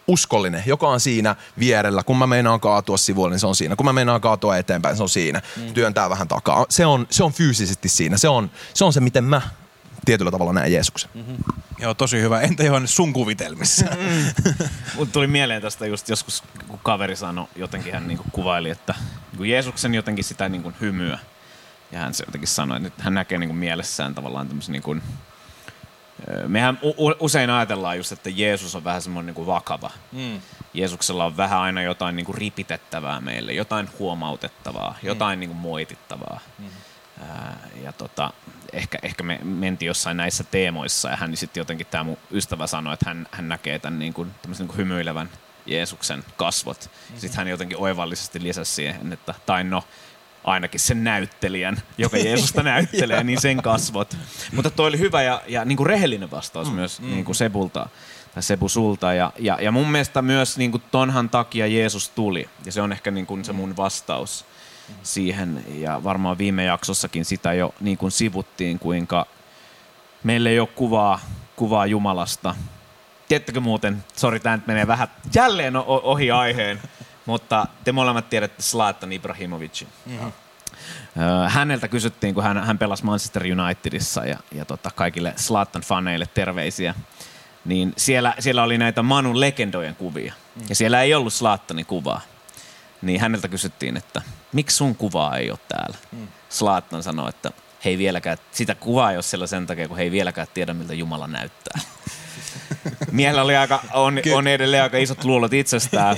uskollinen, 0.07 0.63
joka 0.67 0.89
on 0.89 1.01
siinä 1.01 1.37
vierellä. 1.59 2.03
Kun 2.03 2.19
mä 2.19 2.27
meinaan 2.27 2.61
kaatua 2.61 2.97
sivuille, 2.97 3.35
niin 3.35 3.41
se 3.41 3.47
on 3.47 3.57
siinä. 3.57 3.77
Kun 3.77 3.87
mä 3.87 3.93
meinaan 3.93 4.21
kaatua 4.21 4.57
eteenpäin, 4.57 4.97
se 4.97 5.03
on 5.03 5.09
siinä. 5.09 5.43
Mm. 5.57 5.75
Työntää 5.75 6.11
vähän 6.11 6.29
takaa. 6.29 6.67
Se 6.69 6.87
on, 6.87 7.07
se 7.11 7.25
on 7.25 7.33
fyysisesti 7.33 7.89
siinä. 7.89 8.19
Se 8.19 8.29
on, 8.29 8.51
se 8.75 8.85
on 8.85 8.93
se, 8.93 9.01
miten 9.01 9.25
mä 9.25 9.43
tietyllä 10.05 10.31
tavalla 10.31 10.53
näen 10.53 10.73
Jeesuksen. 10.73 11.11
Mm-hmm. 11.15 11.37
Joo, 11.79 11.95
tosi 11.95 12.21
hyvä. 12.21 12.41
Entä 12.41 12.65
Johannes 12.65 12.97
sun 12.97 13.13
kuvitelmissa? 13.13 13.87
Mut 14.97 15.13
tuli 15.13 15.27
mieleen 15.27 15.63
tästä 15.63 15.87
just 15.87 16.09
joskus, 16.09 16.43
kun 16.69 16.79
kaveri 16.83 17.17
sanoi, 17.17 17.47
jotenkin 17.57 17.93
hän 17.93 18.09
niinku 18.09 18.25
kuvaili, 18.33 18.71
että 18.71 18.95
niinku 19.31 19.45
Jeesuksen 19.45 19.95
jotenkin 19.95 20.25
sitä 20.25 20.49
niinku 20.49 20.73
hymyä. 20.81 21.19
Ja 21.93 21.99
hän 21.99 22.15
se 22.15 22.25
jotenkin 22.27 22.49
sanoi, 22.49 22.87
että 22.87 23.03
hän 23.03 23.15
näkee 23.15 23.39
niinku 23.39 23.55
mielessään 23.55 24.15
tavallaan 24.15 24.49
tämmöisen 24.49 24.73
niinku, 24.73 24.97
Mehän 26.47 26.79
usein 27.21 27.51
ajatellaan 27.51 27.97
just, 27.97 28.13
että 28.13 28.31
Jeesus 28.31 28.75
on 28.75 28.85
vähän 28.85 29.03
semmoinen 29.03 29.27
niinku 29.27 29.47
vakava. 29.47 29.91
Mm. 30.13 30.41
Jeesuksella 30.75 31.25
on 31.25 31.37
vähän 31.37 31.59
aina 31.59 31.83
jotain 31.83 32.17
niinku 32.17 32.33
ripitettävää 32.33 33.21
meille, 33.21 33.53
jotain 33.53 33.89
huomautettavaa, 33.99 34.95
jotain 35.03 35.39
mm. 35.39 35.41
niinku 35.41 35.55
moitittavaa. 35.55 36.41
Mm. 36.59 36.67
Ää, 37.29 37.57
ja 37.83 37.93
tota, 37.93 38.33
ehkä, 38.73 38.99
ehkä 39.03 39.23
me 39.23 39.39
mentiin 39.43 39.87
jossain 39.87 40.17
näissä 40.17 40.45
teemoissa 40.45 41.11
ja 41.11 41.17
hän 41.17 41.37
sitten 41.37 41.61
jotenkin 41.61 41.87
tämä 41.91 42.05
mun 42.05 42.19
ystävä 42.31 42.67
sanoi, 42.67 42.95
että 42.95 43.11
hän, 43.11 43.27
hän 43.31 43.49
näkee 43.49 43.79
tämän 43.79 43.99
niin 43.99 44.15
kuin, 44.15 44.31
niin 44.59 44.69
kuin 44.69 44.77
hymyilevän 44.77 45.31
Jeesuksen 45.67 46.25
kasvot. 46.37 46.81
Mm-hmm. 46.81 47.19
Sitten 47.19 47.37
hän 47.39 47.49
jotenkin 47.49 47.79
oivallisesti 47.79 48.43
lisäsi 48.43 48.73
siihen, 48.73 49.13
että 49.13 49.35
tai 49.47 49.65
no 49.65 49.85
ainakin 50.45 50.81
sen 50.81 51.05
näyttelijän, 51.05 51.83
joka 51.99 52.17
Jeesusta 52.27 52.63
näyttelee, 52.63 53.25
niin 53.25 53.41
sen 53.41 53.63
kasvot. 53.63 54.17
Mutta 54.53 54.71
toi 54.71 54.89
oli 54.89 54.99
hyvä 54.99 55.23
ja, 55.23 55.43
ja 55.47 55.65
niin 55.65 55.77
kuin 55.77 55.87
rehellinen 55.87 56.31
vastaus 56.31 56.69
mm, 56.69 56.75
myös 56.75 57.01
mm. 57.01 57.11
Niin 57.11 57.25
kuin 57.25 57.37
Sebulta 57.37 57.89
tai 58.35 58.43
Sebu 58.43 58.69
sulta. 58.69 59.15
Ja, 59.15 59.33
ja, 59.39 59.59
ja 59.61 59.73
mun 59.73 59.91
mielestä 59.91 60.23
myös 60.23 60.59
niin 60.59 60.71
kuin 60.71 60.83
tonhan 60.91 61.29
takia 61.29 61.67
Jeesus 61.67 62.09
tuli. 62.09 62.49
Ja 62.65 62.73
se 62.73 62.83
on 62.83 62.93
ehkä 62.93 63.11
niin 63.11 63.27
kuin 63.27 63.45
se 63.45 63.53
mun 63.53 63.77
vastaus 63.77 64.45
siihen. 65.03 65.65
Ja 65.75 66.05
varmaan 66.05 66.39
viime 66.39 66.65
jaksossakin 66.65 67.25
sitä 67.25 67.53
jo 67.53 67.75
niin 67.81 67.99
kuin 67.99 68.13
sivuttiin, 68.13 68.79
kuinka 68.79 69.27
meillä 70.25 70.51
ei 70.51 70.61
ole 70.61 70.69
kuvaa 70.69 71.21
kuvaa 71.61 71.87
Jumalasta. 71.87 72.55
Tiedättekö 73.29 73.61
muuten, 73.61 74.05
sori 74.17 74.41
tämä 74.41 74.57
nyt 74.57 74.67
menee 74.67 74.87
vähän 74.87 75.09
jälleen 75.35 75.77
ohi 75.87 76.31
aiheen, 76.31 76.81
mutta 77.31 77.67
te 77.85 77.93
molemmat 77.93 78.31
tiedätte 78.31 78.63
Zlatan 78.63 79.13
Ibrahimovicin. 79.13 79.89
Mm-hmm. 80.07 80.33
Häneltä 81.49 81.89
kysyttiin, 81.89 82.35
kun 82.35 82.43
hän, 82.43 82.65
hän 82.65 82.79
pelasi 82.79 83.05
Manchester 83.05 83.43
Unitedissa 83.61 84.27
ja, 84.27 84.39
ja 84.53 84.65
tota, 84.65 84.91
kaikille 84.95 85.35
Zlatan-faneille 85.37 86.27
terveisiä, 86.35 86.95
niin 87.65 87.93
siellä, 87.97 88.35
siellä 88.39 88.63
oli 88.63 88.79
näitä 88.79 89.03
Manun 89.03 89.41
legendojen 89.41 89.97
kuvia. 89.97 90.35
Mm. 90.57 90.63
Ja 90.69 90.75
siellä 90.75 91.03
ei 91.03 91.15
ollut 91.15 91.33
Zlatanin 91.33 91.87
kuvaa. 91.87 92.21
Niin 93.03 93.21
häneltä 93.21 93.49
kysyttiin, 93.49 93.97
että 93.97 94.23
miksi 94.53 94.77
sun 94.77 94.97
kuvaa 94.97 95.37
ei 95.37 95.51
ole 95.51 95.59
täällä? 95.69 95.97
Mm. 96.13 96.29
Zlatan 96.51 97.03
sanoi, 97.03 97.29
että 97.29 97.51
he 97.85 97.91
ei 97.91 97.99
vieläkään, 97.99 98.39
sitä 98.53 98.75
kuvaa 98.75 99.11
ei 99.11 99.17
ole 99.17 99.23
siellä 99.23 99.47
sen 99.47 99.67
takia, 99.67 99.89
kun 99.89 99.97
he 99.97 100.03
ei 100.03 100.11
vieläkään 100.11 100.49
tiedä, 100.55 100.75
miltä 100.75 100.95
Jumala 100.95 101.27
näyttää. 101.27 101.81
Miehellä 103.11 103.43
oli 103.43 103.57
aika, 103.57 103.81
on, 103.93 104.19
on 104.35 104.47
edelleen 104.47 104.83
aika 104.83 104.99
isot 104.99 105.25
luulot 105.25 105.53
itsestään. 105.53 106.17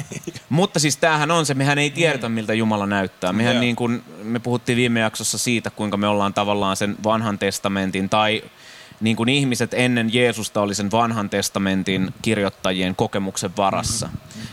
Mutta 0.49 0.79
siis 0.79 0.97
tämähän 0.97 1.31
on 1.31 1.47
se, 1.47 1.55
mehän 1.55 1.79
ei 1.79 1.91
tiedetä, 1.91 2.29
miltä 2.29 2.55
Jumala 2.55 2.87
näyttää. 2.87 3.33
Mehän 3.33 3.61
niin 3.61 3.77
kuin, 3.77 4.03
me 4.23 4.39
puhuttiin 4.39 4.77
viime 4.77 5.01
jaksossa 5.01 5.39
siitä, 5.39 5.71
kuinka 5.71 5.97
me 5.97 6.07
ollaan 6.09 6.35
tavallaan 6.35 6.77
sen 6.77 6.97
vanhan 7.05 7.39
testamentin 7.39 8.09
tai 8.09 8.43
niin 9.01 9.17
kuin 9.17 9.29
ihmiset 9.29 9.75
ennen 9.75 10.15
Jeesusta 10.15 10.61
oli 10.61 10.75
sen 10.75 10.91
vanhan 10.91 11.31
testamentin 11.31 12.15
kirjoittajien 12.23 12.97
kokemuksen 12.97 13.57
varassa. 13.57 14.09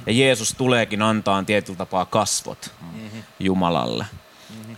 Ja 0.06 0.14
Jeesus 0.14 0.54
tuleekin 0.54 1.02
antaa 1.02 1.44
tietyllä 1.44 1.78
tapaa 1.78 2.06
kasvot 2.06 2.72
Jumalalle. 3.40 4.06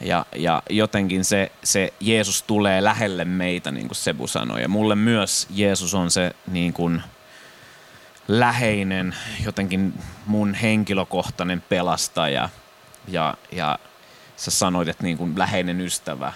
Ja, 0.04 0.26
ja 0.36 0.64
jotenkin 0.70 1.26
se, 1.26 1.52
se 1.64 1.94
Jeesus 2.00 2.44
tulee 2.44 2.84
lähelle 2.84 3.26
meitä, 3.26 3.72
niin 3.72 3.88
kuin 3.88 3.96
Sebu 3.96 4.28
sanoi. 4.28 4.62
Ja 4.62 4.68
mulle 4.68 4.96
myös 4.96 5.48
Jeesus 5.50 5.94
on 5.94 6.12
se 6.12 6.36
niin 6.48 6.74
kuin 6.74 7.04
läheinen, 8.28 9.16
jotenkin 9.46 9.94
mun 10.26 10.54
henkilökohtainen 10.54 11.62
pelastaja. 11.62 12.50
Ja, 13.08 13.38
ja 13.52 13.80
sä 14.36 14.52
sanoit, 14.52 14.88
että 14.88 15.04
niin 15.04 15.18
kuin 15.18 15.40
läheinen 15.40 15.82
ystävä. 15.82 16.34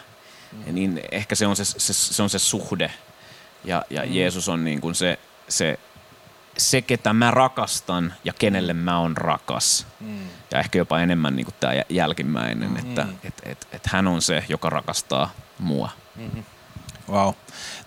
Ja 0.65 0.73
niin 0.73 1.01
ehkä 1.11 1.35
se 1.35 1.47
on 1.47 1.55
se, 1.55 1.65
se, 1.65 1.93
se, 1.93 2.23
on 2.23 2.29
se 2.29 2.39
suhde. 2.39 2.91
Ja, 3.63 3.83
ja 3.89 4.05
Jeesus 4.05 4.49
on 4.49 4.63
niin 4.63 4.81
kuin 4.81 4.95
se, 4.95 5.19
se 5.49 5.79
se, 6.57 6.81
ketä 6.81 7.13
mä 7.13 7.31
rakastan 7.31 8.13
ja 8.23 8.33
kenelle 8.33 8.73
mä 8.73 8.99
oon 8.99 9.17
rakas. 9.17 9.87
Mm. 9.99 10.19
Ja 10.55 10.59
ehkä 10.59 10.77
jopa 10.77 10.99
enemmän 10.99 11.35
niin 11.35 11.45
kuin 11.45 11.55
tämä 11.59 11.73
jälkimmäinen, 11.89 12.69
mm. 12.69 12.77
että 12.77 13.07
et, 13.23 13.33
et, 13.43 13.67
et 13.71 13.87
hän 13.87 14.07
on 14.07 14.21
se, 14.21 14.43
joka 14.49 14.69
rakastaa 14.69 15.31
mua. 15.59 15.89
Mm-hmm. 16.15 16.43
Wow. 17.11 17.33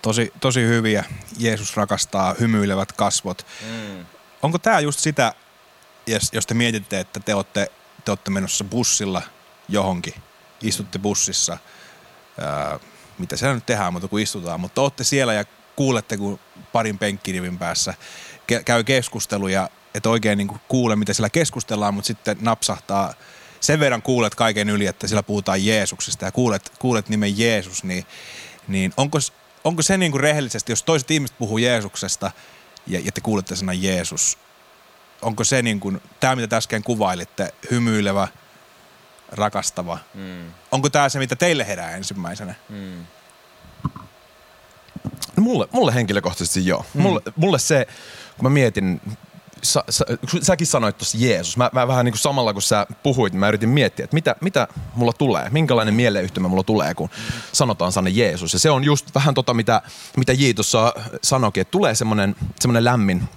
Tosi, 0.01 0.33
tosi 0.39 0.61
hyviä. 0.61 1.03
Jeesus 1.37 1.77
rakastaa 1.77 2.35
hymyilevät 2.39 2.91
kasvot. 2.91 3.45
Mm. 3.61 4.05
Onko 4.41 4.59
tämä 4.59 4.79
just 4.79 4.99
sitä, 4.99 5.33
jos 6.31 6.47
te 6.47 6.53
mietitte, 6.53 6.99
että 6.99 7.19
te 7.19 7.35
olette, 7.35 7.71
te 8.05 8.11
olette 8.11 8.31
menossa 8.31 8.63
bussilla 8.63 9.21
johonkin, 9.69 10.13
istutte 10.61 10.99
bussissa, 10.99 11.57
ää, 12.41 12.79
mitä 13.17 13.37
siellä 13.37 13.55
nyt 13.55 13.65
tehdään, 13.65 13.93
mutta 13.93 14.07
kun 14.07 14.19
istutaan, 14.19 14.59
mutta 14.59 14.81
olette 14.81 15.03
siellä 15.03 15.33
ja 15.33 15.45
kuulette, 15.75 16.17
kun 16.17 16.39
parin 16.71 16.97
penkkirivin 16.97 17.57
päässä 17.57 17.93
ke- 18.51 18.63
käy 18.63 18.83
keskusteluja, 18.83 19.69
että 19.93 20.09
oikein 20.09 20.37
niin 20.37 20.47
kuin 20.47 20.61
kuule, 20.67 20.95
mitä 20.95 21.13
siellä 21.13 21.29
keskustellaan, 21.29 21.93
mutta 21.93 22.07
sitten 22.07 22.37
napsahtaa 22.41 23.13
sen 23.59 23.79
verran 23.79 24.01
kuulet 24.01 24.35
kaiken 24.35 24.69
yli, 24.69 24.87
että 24.87 25.07
siellä 25.07 25.23
puhutaan 25.23 25.65
Jeesuksesta 25.65 26.25
ja 26.25 26.31
kuulet, 26.31 26.71
kuulet 26.79 27.09
nimen 27.09 27.37
Jeesus, 27.37 27.83
niin, 27.83 28.05
niin 28.67 28.93
onko, 28.97 29.17
onko 29.63 29.81
se 29.81 29.97
niin 29.97 30.11
kuin 30.11 30.21
rehellisesti, 30.21 30.71
jos 30.71 30.83
toiset 30.83 31.11
ihmiset 31.11 31.37
puhuu 31.37 31.57
Jeesuksesta 31.57 32.31
ja, 32.87 32.99
ja 32.99 33.11
te 33.11 33.21
kuulette 33.21 33.55
sanan 33.55 33.83
Jeesus, 33.83 34.37
onko 35.21 35.43
se 35.43 35.61
niin 35.61 35.79
kuin, 35.79 36.01
tämä 36.19 36.35
mitä 36.35 36.57
äsken 36.57 36.83
kuvailitte, 36.83 37.53
hymyilevä, 37.71 38.27
rakastava, 39.31 39.99
mm. 40.13 40.51
onko 40.71 40.89
tämä 40.89 41.09
se, 41.09 41.19
mitä 41.19 41.35
teille 41.35 41.67
herää 41.67 41.91
ensimmäisenä? 41.91 42.55
Mm. 42.69 43.05
Mulle, 45.35 45.67
mulle 45.71 45.93
henkilökohtaisesti 45.93 46.65
joo. 46.65 46.85
Mm. 46.93 47.01
Mulle, 47.01 47.21
mulle 47.35 47.59
se, 47.59 47.87
kun 48.37 48.45
mä 48.45 48.49
mietin, 48.49 49.01
sä, 49.61 49.83
sä, 49.89 50.05
säkin 50.41 50.67
sanoit 50.67 50.97
tuossa 50.97 51.17
Jeesus, 51.21 51.57
mä, 51.57 51.69
mä 51.73 51.87
vähän 51.87 52.05
niin 52.05 52.13
kuin 52.13 52.19
samalla 52.19 52.53
kun 52.53 52.61
sä 52.61 52.87
puhuit, 53.03 53.33
niin 53.33 53.39
mä 53.39 53.47
yritin 53.47 53.69
miettiä, 53.69 54.03
että 54.03 54.13
mitä, 54.13 54.35
mitä 54.41 54.67
mulla 54.95 55.13
tulee, 55.13 55.49
minkälainen 55.49 55.93
mieleyhtymä 55.93 56.47
mulla 56.47 56.63
tulee, 56.63 56.93
kun 56.93 57.09
sanotaan 57.51 57.91
sana 57.91 58.09
Jeesus. 58.09 58.53
Ja 58.53 58.59
se 58.59 58.71
on 58.71 58.83
just 58.83 59.15
vähän 59.15 59.33
tota, 59.33 59.53
mitä, 59.53 59.81
mitä 60.17 60.33
J 60.33 60.51
tuossa 60.55 60.93
sanoikin, 61.21 61.61
että 61.61 61.71
tulee 61.71 61.95
semmoinen 61.95 62.35
lämmin 62.83 63.29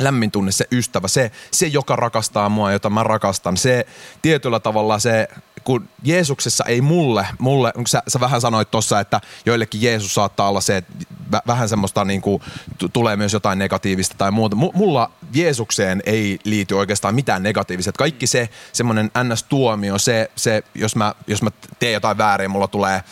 lämmin 0.00 0.30
tunne, 0.30 0.52
se 0.52 0.66
ystävä, 0.72 1.08
se, 1.08 1.30
se, 1.50 1.66
joka 1.66 1.96
rakastaa 1.96 2.48
mua, 2.48 2.72
jota 2.72 2.90
mä 2.90 3.02
rakastan, 3.02 3.56
se 3.56 3.86
tietyllä 4.22 4.60
tavalla 4.60 4.98
se 4.98 5.28
kun 5.64 5.88
Jeesuksessa 6.02 6.64
ei 6.64 6.80
mulle, 6.80 7.26
mulle 7.38 7.72
sä, 7.86 8.02
sä 8.08 8.20
vähän 8.20 8.40
sanoit 8.40 8.70
tuossa, 8.70 9.00
että 9.00 9.20
joillekin 9.46 9.82
Jeesus 9.82 10.14
saattaa 10.14 10.48
olla 10.48 10.60
se, 10.60 10.76
että 10.76 10.94
vähän 11.46 11.68
semmoista 11.68 12.04
niin 12.04 12.20
kuin, 12.20 12.42
tulee 12.92 13.16
myös 13.16 13.32
jotain 13.32 13.58
negatiivista 13.58 14.14
tai 14.18 14.30
muuta. 14.30 14.56
M- 14.56 14.74
mulla 14.74 15.10
Jeesukseen 15.32 16.02
ei 16.06 16.38
liity 16.44 16.74
oikeastaan 16.74 17.14
mitään 17.14 17.42
negatiivista. 17.42 17.92
Kaikki 17.92 18.26
se 18.26 18.48
semmoinen 18.72 19.10
ns-tuomio, 19.24 19.98
se, 19.98 20.30
se 20.36 20.62
jos, 20.74 20.96
mä, 20.96 21.14
jos 21.26 21.42
mä 21.42 21.50
teen 21.78 21.92
jotain 21.92 22.18
väärin, 22.18 22.50
mulla 22.50 22.68
tulee, 22.68 23.02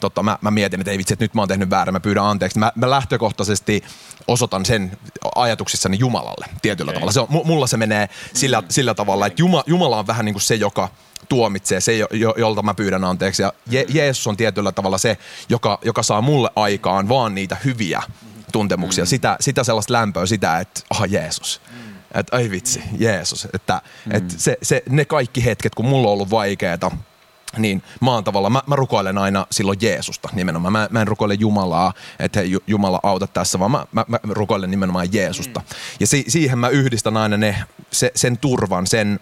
totta, 0.00 0.22
mä, 0.22 0.38
mä 0.40 0.50
mietin, 0.50 0.80
että 0.80 0.90
ei 0.90 0.98
vitsi, 0.98 1.14
että 1.14 1.24
nyt 1.24 1.34
mä 1.34 1.42
oon 1.42 1.48
tehnyt 1.48 1.70
väärin, 1.70 1.94
mä 1.94 2.00
pyydän 2.00 2.24
anteeksi. 2.24 2.58
Mä, 2.58 2.72
mä 2.74 2.90
lähtökohtaisesti 2.90 3.84
osoitan 4.28 4.64
sen 4.64 4.98
ajatuksissani 5.34 5.98
Jumalalle 5.98 6.35
tietyllä 6.62 6.90
okay. 6.90 6.94
tavalla. 6.94 7.12
Se 7.12 7.20
on, 7.20 7.28
mulla 7.30 7.66
se 7.66 7.76
menee 7.76 8.08
sillä, 8.34 8.62
sillä 8.68 8.94
tavalla, 8.94 9.26
että 9.26 9.42
Jumala, 9.42 9.64
Jumala 9.66 9.98
on 9.98 10.06
vähän 10.06 10.24
niin 10.24 10.34
kuin 10.34 10.42
se, 10.42 10.54
joka– 10.54 10.88
tuomitsee, 11.28 11.80
se, 11.80 11.96
jo, 11.96 12.34
jolta 12.36 12.62
mä 12.62 12.74
pyydän 12.74 13.04
anteeksi. 13.04 13.42
Ja 13.42 13.52
Je- 13.70 13.86
Jeesus 13.88 14.26
on 14.26 14.36
tietyllä 14.36 14.72
tavalla 14.72 14.98
se, 14.98 15.18
joka, 15.48 15.78
joka 15.84 16.02
saa 16.02 16.20
mulle 16.20 16.50
aikaan 16.56 17.08
vaan 17.08 17.34
niitä 17.34 17.56
hyviä 17.64 18.02
tuntemuksia. 18.52 19.04
Mm. 19.04 19.08
Sitä, 19.08 19.36
sitä 19.40 19.64
sellaista 19.64 19.92
lämpöä, 19.92 20.26
sitä, 20.26 20.58
että 20.58 20.80
aha 20.90 21.06
Jeesus. 21.06 21.60
Mm. 21.70 21.96
Että 22.14 22.36
ai 22.36 22.50
vitsi, 22.50 22.82
Jeesus. 22.98 23.48
Että, 23.54 23.82
mm. 24.06 24.14
että 24.14 24.34
se, 24.36 24.58
se, 24.62 24.82
ne 24.88 25.04
kaikki 25.04 25.44
hetket, 25.44 25.74
kun 25.74 25.86
mulla 25.86 26.08
on 26.08 26.12
ollut 26.12 26.30
vaikeeta, 26.30 26.90
niin 27.56 27.82
mä 28.00 28.10
oon 28.10 28.24
tavallaan, 28.24 28.52
mä, 28.52 28.62
mä 28.66 28.76
rukoilen 28.76 29.18
aina 29.18 29.46
silloin 29.50 29.78
Jeesusta 29.82 30.28
nimenomaan. 30.32 30.72
Mä, 30.72 30.88
mä 30.90 31.00
en 31.00 31.08
rukoile 31.08 31.34
Jumalaa, 31.34 31.92
että 32.18 32.40
hei 32.40 32.56
Jumala 32.66 33.00
auta 33.02 33.26
tässä, 33.26 33.58
vaan 33.58 33.70
mä, 33.70 33.86
mä, 33.92 34.04
mä 34.08 34.18
rukoilen 34.28 34.70
nimenomaan 34.70 35.12
Jeesusta. 35.12 35.60
Mm. 35.60 35.66
Ja 36.00 36.06
si, 36.06 36.24
siihen 36.28 36.58
mä 36.58 36.68
yhdistän 36.68 37.16
aina 37.16 37.36
ne, 37.36 37.56
se, 37.90 38.12
sen 38.14 38.38
turvan, 38.38 38.86
sen, 38.86 39.20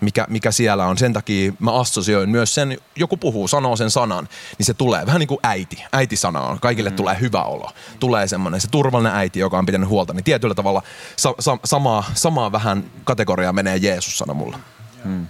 mikä, 0.00 0.26
mikä 0.28 0.52
siellä 0.52 0.86
on. 0.86 0.98
Sen 0.98 1.12
takia 1.12 1.52
mä 1.58 1.72
assosioin 1.72 2.30
myös 2.30 2.54
sen, 2.54 2.78
joku 2.96 3.16
puhuu, 3.16 3.48
sanoo 3.48 3.76
sen 3.76 3.90
sanan, 3.90 4.28
niin 4.58 4.66
se 4.66 4.74
tulee 4.74 5.06
vähän 5.06 5.18
niin 5.18 5.28
kuin 5.28 5.40
äiti. 5.42 5.84
Äiti-sana 5.92 6.40
on. 6.40 6.60
Kaikille 6.60 6.90
mm. 6.90 6.96
tulee 6.96 7.16
hyvä 7.20 7.42
olo. 7.42 7.70
Tulee 8.00 8.28
semmoinen 8.28 8.60
se 8.60 8.68
turvallinen 8.68 9.16
äiti, 9.16 9.40
joka 9.40 9.58
on 9.58 9.66
pitänyt 9.66 9.88
huolta. 9.88 10.12
Niin 10.12 10.24
tietyllä 10.24 10.54
tavalla 10.54 10.82
sa- 11.16 11.34
sa- 11.38 11.58
samaa, 11.64 12.04
samaa 12.14 12.52
vähän 12.52 12.84
kategoriaa 13.04 13.52
menee 13.52 13.76
Jeesus-sana 13.76 14.34
mulla. 14.34 14.58
Mm. 15.04 15.26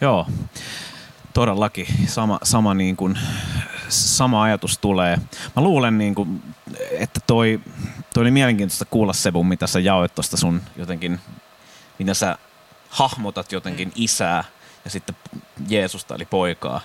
Joo, 0.00 0.26
todellakin 1.34 1.86
sama, 2.06 2.38
sama, 2.42 2.74
niin 2.74 2.96
kuin, 2.96 3.18
sama 3.88 4.42
ajatus 4.42 4.78
tulee. 4.78 5.16
Mä 5.56 5.62
luulen, 5.62 5.98
niin 5.98 6.14
kuin, 6.14 6.42
että 6.90 7.20
toi, 7.26 7.60
toi 8.14 8.20
oli 8.20 8.30
mielenkiintoista 8.30 8.84
kuulla 8.84 9.12
Sebu, 9.12 9.44
mitä 9.44 9.66
sä 9.66 9.80
jaoit 9.80 10.14
tuosta 10.14 10.36
sun 10.36 10.60
jotenkin, 10.76 11.20
mitä 11.98 12.14
sä 12.14 12.38
hahmotat 12.88 13.52
jotenkin 13.52 13.92
isää 13.94 14.44
ja 14.84 14.90
sitten 14.90 15.16
Jeesusta 15.68 16.14
eli 16.14 16.24
poikaa. 16.24 16.80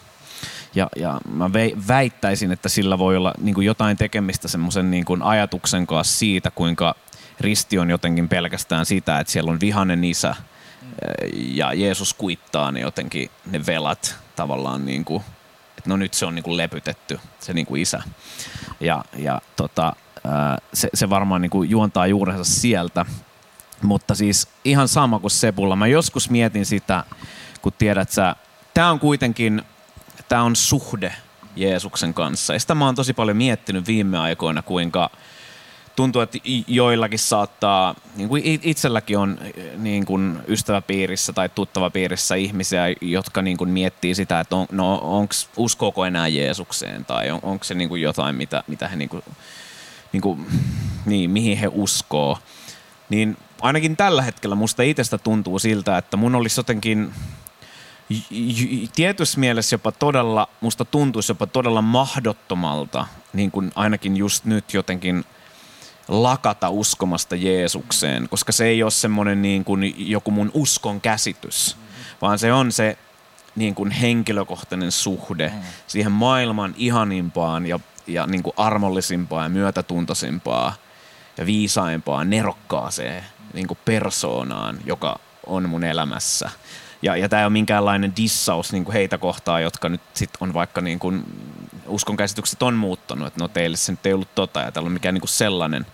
Ja, 0.75 0.89
ja 0.95 1.21
mä 1.31 1.49
väittäisin, 1.87 2.51
että 2.51 2.69
sillä 2.69 2.97
voi 2.97 3.17
olla 3.17 3.33
niin 3.41 3.55
kuin 3.55 3.65
jotain 3.65 3.97
tekemistä 3.97 4.47
semmoisen 4.47 4.91
niin 4.91 5.05
kuin 5.05 5.21
ajatuksen 5.21 5.87
kanssa 5.87 6.17
siitä, 6.17 6.51
kuinka 6.51 6.95
risti 7.39 7.79
on 7.79 7.89
jotenkin 7.89 8.29
pelkästään 8.29 8.85
sitä, 8.85 9.19
että 9.19 9.33
siellä 9.33 9.51
on 9.51 9.59
vihanen 9.59 10.03
isä 10.03 10.35
ja 11.33 11.73
Jeesus 11.73 12.13
kuittaa 12.13 12.71
ne 12.71 12.79
jotenkin 12.79 13.29
ne 13.45 13.65
velat 13.65 14.15
tavallaan 14.39 14.85
niin 14.85 15.05
kuin, 15.05 15.23
että 15.77 15.89
no 15.89 15.97
nyt 15.97 16.13
se 16.13 16.25
on 16.25 16.35
niin 16.35 16.43
kuin 16.43 16.57
lepytetty, 16.57 17.19
se 17.39 17.53
niin 17.53 17.65
kuin 17.65 17.81
isä. 17.81 18.03
Ja, 18.79 19.03
ja 19.17 19.41
tota, 19.55 19.95
se, 20.73 20.89
se 20.93 21.09
varmaan 21.09 21.41
niin 21.41 21.49
kuin 21.49 21.69
juontaa 21.69 22.07
juurensa 22.07 22.43
sieltä. 22.43 23.05
Mutta 23.81 24.15
siis 24.15 24.47
ihan 24.63 24.87
sama 24.87 25.19
kuin 25.19 25.31
Sepulla. 25.31 25.75
Mä 25.75 25.87
joskus 25.87 26.29
mietin 26.29 26.65
sitä, 26.65 27.03
kun 27.61 27.73
tiedät 27.77 28.09
sä, 28.09 28.35
tää 28.73 28.91
on 28.91 28.99
kuitenkin, 28.99 29.61
tää 30.29 30.43
on 30.43 30.55
suhde 30.55 31.13
Jeesuksen 31.55 32.13
kanssa. 32.13 32.53
Ja 32.53 32.59
sitä 32.59 32.75
mä 32.75 32.85
oon 32.85 32.95
tosi 32.95 33.13
paljon 33.13 33.37
miettinyt 33.37 33.87
viime 33.87 34.19
aikoina, 34.19 34.61
kuinka 34.61 35.09
tuntuu, 35.99 36.21
että 36.21 36.37
joillakin 36.67 37.19
saattaa, 37.19 37.95
niin 38.15 38.29
kuin 38.29 38.43
itselläkin 38.63 39.17
on 39.17 39.37
niin 39.77 40.05
kuin 40.05 40.39
ystäväpiirissä 40.47 41.33
tai 41.33 41.49
tuttavapiirissä 41.49 42.35
ihmisiä, 42.35 42.83
jotka 43.01 43.41
niin 43.41 43.57
kuin 43.57 43.69
miettii 43.69 44.15
sitä, 44.15 44.39
että 44.39 44.55
on, 44.55 44.67
no, 44.71 44.95
onks, 44.95 45.49
uskooko 45.57 46.05
enää 46.05 46.27
Jeesukseen 46.27 47.05
tai 47.05 47.31
on, 47.31 47.39
onko 47.43 47.63
se 47.63 47.73
niin 47.73 47.89
kuin 47.89 48.01
jotain, 48.01 48.35
mitä, 48.35 48.63
mitä 48.67 48.87
he 48.87 48.95
niin 48.95 49.09
kuin 49.09 49.23
niin 50.13 50.21
kuin, 50.21 50.45
niin, 51.05 51.31
mihin 51.31 51.57
he 51.57 51.69
uskoo. 51.71 52.37
Niin 53.09 53.37
ainakin 53.61 53.97
tällä 53.97 54.21
hetkellä 54.21 54.55
musta 54.55 54.83
itsestä 54.83 55.17
tuntuu 55.17 55.59
siltä, 55.59 55.97
että 55.97 56.17
mun 56.17 56.35
olisi 56.35 56.59
jotenkin 56.59 57.13
tietyssä 58.95 59.39
mielessä 59.39 59.73
jopa 59.73 59.91
todella, 59.91 60.47
musta 60.61 60.85
tuntuisi 60.85 61.31
jopa 61.31 61.47
todella 61.47 61.81
mahdottomalta, 61.81 63.07
niin 63.33 63.51
kuin 63.51 63.71
ainakin 63.75 64.17
just 64.17 64.45
nyt 64.45 64.73
jotenkin 64.73 65.25
lakata 66.09 66.69
uskomasta 66.69 67.35
Jeesukseen, 67.35 68.29
koska 68.29 68.51
se 68.51 68.65
ei 68.65 68.83
ole 68.83 68.91
semmoinen 68.91 69.41
niin 69.41 69.65
kuin 69.65 69.95
joku 69.97 70.31
mun 70.31 70.51
uskon 70.53 71.01
käsitys, 71.01 71.77
vaan 72.21 72.39
se 72.39 72.53
on 72.53 72.71
se 72.71 72.97
niin 73.55 73.75
kuin 73.75 73.91
henkilökohtainen 73.91 74.91
suhde 74.91 75.47
mm. 75.55 75.61
siihen 75.87 76.11
maailman 76.11 76.73
ihanimpaan 76.77 77.65
ja, 77.65 77.79
ja 78.07 78.27
niin 78.27 78.43
kuin 78.43 78.53
armollisimpaan 78.57 79.43
ja 79.43 79.49
myötätuntoisimpaan 79.49 80.73
ja 81.37 81.45
viisaimpaan, 81.45 82.29
nerokkaaseen 82.29 83.23
niin 83.53 83.67
kuin 83.67 83.77
persoonaan, 83.85 84.79
joka 84.85 85.19
on 85.45 85.69
mun 85.69 85.83
elämässä. 85.83 86.49
Ja, 87.01 87.15
ja 87.15 87.29
tämä 87.29 87.39
ei 87.39 87.45
ole 87.45 87.53
minkäänlainen 87.53 88.15
dissaus 88.15 88.71
niin 88.71 88.85
kuin 88.85 88.93
heitä 88.93 89.17
kohtaan, 89.17 89.63
jotka 89.63 89.89
nyt 89.89 90.01
sit 90.13 90.29
on 90.39 90.53
vaikka 90.53 90.81
niin 90.81 90.99
kuin, 90.99 91.23
uskonkäsitykset 91.87 92.63
on 92.63 92.73
muuttanut, 92.73 93.27
että 93.27 93.39
no 93.39 93.47
teille 93.47 93.77
se 93.77 93.91
nyt 93.91 94.05
ei 94.05 94.13
ollut 94.13 94.35
tota 94.35 94.59
ja 94.59 94.71
täällä 94.71 94.87
on 94.87 94.93
mikään 94.93 95.13
niin 95.13 95.21
kuin 95.21 95.29
sellainen. 95.29 95.85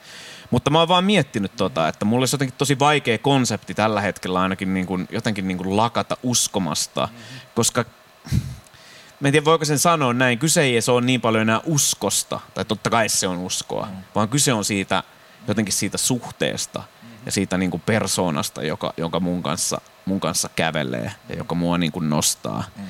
Mutta 0.51 0.69
mä 0.69 0.79
oon 0.79 0.87
vaan 0.87 1.03
miettinyt 1.03 1.55
tota, 1.57 1.87
että 1.87 2.05
mulla 2.05 2.21
olisi 2.21 2.33
jotenkin 2.33 2.57
tosi 2.57 2.79
vaikea 2.79 3.17
konsepti 3.17 3.73
tällä 3.73 4.01
hetkellä 4.01 4.41
ainakin 4.41 4.73
niin 4.73 4.85
kuin, 4.85 5.07
jotenkin 5.11 5.47
niin 5.47 5.57
kuin 5.57 5.77
lakata 5.77 6.17
uskomasta, 6.23 7.09
koska 7.55 7.85
mä 9.19 9.27
en 9.27 9.31
tiedä 9.31 9.45
voiko 9.45 9.65
sen 9.65 9.79
sanoa 9.79 10.13
näin, 10.13 10.39
kyse 10.39 10.61
ei 10.61 10.81
se 10.81 10.91
ole 10.91 11.05
niin 11.05 11.21
paljon 11.21 11.41
enää 11.41 11.61
uskosta, 11.65 12.39
tai 12.53 12.65
totta 12.65 12.89
kai 12.89 13.09
se 13.09 13.27
on 13.27 13.37
uskoa, 13.37 13.87
vaan 14.15 14.29
kyse 14.29 14.53
on 14.53 14.65
siitä 14.65 15.03
jotenkin 15.47 15.73
siitä 15.73 15.97
suhteesta 15.97 16.83
ja 17.25 17.31
siitä 17.31 17.57
niin 17.57 17.71
kuin 17.71 17.83
persoonasta, 17.85 18.63
joka, 18.63 18.93
jonka 18.97 19.19
mun 19.19 19.43
kanssa, 19.43 19.81
mun 20.05 20.19
kanssa 20.19 20.49
kävelee 20.55 21.11
ja 21.29 21.35
joka 21.35 21.55
mua 21.55 21.77
niin 21.77 21.91
kuin 21.91 22.09
nostaa. 22.09 22.63
Mm. 22.77 22.83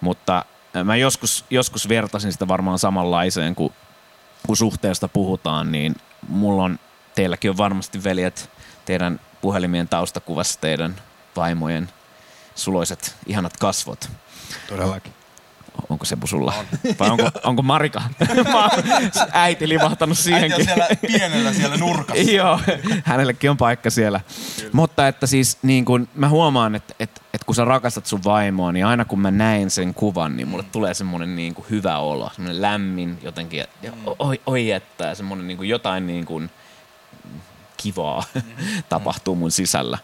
Mutta 0.00 0.44
mä 0.84 0.96
joskus, 0.96 1.44
joskus 1.50 1.88
vertasin 1.88 2.32
sitä 2.32 2.48
varmaan 2.48 2.78
samanlaiseen, 2.78 3.54
kun, 3.54 3.72
kun 4.46 4.56
suhteesta 4.56 5.08
puhutaan, 5.08 5.72
niin 5.72 5.96
mulla 6.28 6.64
on, 6.64 6.78
teilläkin 7.14 7.50
on 7.50 7.56
varmasti 7.56 8.04
veljet 8.04 8.50
teidän 8.84 9.20
puhelimien 9.40 9.88
taustakuvassa 9.88 10.60
teidän 10.60 10.96
vaimojen 11.36 11.88
suloiset 12.54 13.16
ihanat 13.26 13.56
kasvot. 13.56 14.10
Todellakin. 14.68 15.17
Onko 15.88 16.04
se 16.04 16.16
sulla? 16.24 16.54
Vai 17.00 17.10
onko, 17.10 17.30
onko 17.44 17.62
Marika? 17.62 18.02
Äiti 19.32 19.68
livahtanut 19.68 20.18
siihenkin. 20.18 20.52
Äiti 20.52 20.70
on 20.70 20.76
siellä 20.76 20.96
pienellä 21.06 21.52
siellä 21.52 21.76
nurkassa. 21.76 22.30
Joo, 22.32 22.60
hänellekin 23.04 23.50
on 23.50 23.56
paikka 23.56 23.90
siellä. 23.90 24.20
Kyllä. 24.56 24.70
Mutta 24.72 25.08
että 25.08 25.26
siis 25.26 25.58
niin 25.62 25.84
kun 25.84 26.08
mä 26.14 26.28
huomaan, 26.28 26.74
että, 26.74 26.94
että, 27.00 27.20
että 27.34 27.44
kun 27.46 27.54
sä 27.54 27.64
rakastat 27.64 28.06
sun 28.06 28.24
vaimoa, 28.24 28.72
niin 28.72 28.86
aina 28.86 29.04
kun 29.04 29.20
mä 29.20 29.30
näen 29.30 29.70
sen 29.70 29.94
kuvan, 29.94 30.36
niin 30.36 30.48
mulle 30.48 30.64
tulee 30.72 30.94
semmoinen 30.94 31.36
niin 31.36 31.54
kuin 31.54 31.66
hyvä 31.70 31.98
olo, 31.98 32.30
semmoinen 32.34 32.62
lämmin 32.62 33.18
jotenkin, 33.22 33.64
ja 33.82 33.92
oi, 34.18 34.40
oi 34.46 34.70
että, 34.70 35.14
semmoinen 35.14 35.46
niin 35.46 35.56
kuin 35.56 35.68
jotain 35.68 36.06
niin 36.06 36.24
kuin, 36.24 36.50
kivaa 37.82 38.24
tapahtuu 38.88 39.34
mun 39.34 39.50
sisällä. 39.50 39.98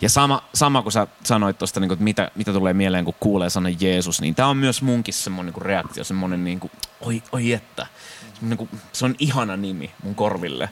Ja 0.00 0.08
sama, 0.08 0.42
sama 0.54 0.82
kun 0.82 0.92
sä 0.92 1.06
sanoit 1.24 1.58
tuosta, 1.58 1.80
niin 1.80 1.96
mitä, 1.98 2.30
mitä 2.34 2.52
tulee 2.52 2.74
mieleen, 2.74 3.04
kun 3.04 3.14
kuulee 3.20 3.50
sanan 3.50 3.80
Jeesus, 3.80 4.20
niin 4.20 4.34
tämä 4.34 4.48
on 4.48 4.56
myös 4.56 4.82
munkin 4.82 5.14
semmoinen 5.14 5.54
niin 5.54 5.62
reaktio, 5.62 6.04
semmoinen 6.04 6.44
niin 6.44 6.60
kuin, 6.60 6.70
oi, 7.00 7.22
oi 7.32 7.52
että. 7.52 7.86
Niin 8.40 8.56
kuin, 8.56 8.70
se 8.92 9.04
on 9.04 9.14
ihana 9.18 9.56
nimi 9.56 9.90
mun 10.02 10.14
korville. 10.14 10.68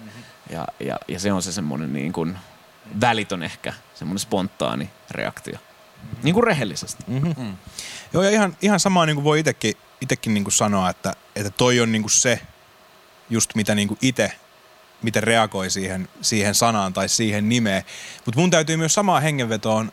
Ja, 0.51 0.67
ja, 0.81 0.99
ja 1.09 1.21
se 1.21 1.33
on 1.33 1.43
se 1.43 1.53
semmoinen 1.53 1.93
niin 1.93 2.13
kuin, 2.13 2.39
välitön 3.01 3.43
ehkä, 3.43 3.73
semmoinen 3.95 4.19
spontaani 4.19 4.91
reaktio. 5.11 5.59
Niin 6.23 6.35
kuin 6.35 6.45
rehellisesti. 6.45 7.05
Mm-hmm. 7.07 7.35
Mm. 7.39 7.57
Joo, 8.13 8.23
ja 8.23 8.31
ihan, 8.31 8.57
ihan 8.63 8.81
samaa 8.81 9.07
niin 9.07 9.17
kuin 9.17 9.25
voi 9.25 9.39
itsekin, 10.01 10.35
niin 10.35 10.45
kuin 10.45 10.53
sanoa, 10.53 10.91
että, 10.91 11.15
että 11.37 11.51
toi 11.51 11.81
on 11.81 11.93
niin 11.93 12.03
kuin 12.03 12.11
se, 12.11 12.41
just 13.31 13.55
mitä 13.55 13.75
niin 13.75 13.99
itse 14.03 14.33
miten 15.03 15.23
reagoi 15.23 15.71
siihen, 15.71 16.09
siihen 16.21 16.55
sanaan 16.55 16.93
tai 16.93 17.09
siihen 17.09 17.49
nimeen. 17.49 17.83
Mutta 18.25 18.41
mun 18.41 18.51
täytyy 18.51 18.77
myös 18.77 18.95
samaan 18.95 19.23
hengenvetoon 19.23 19.93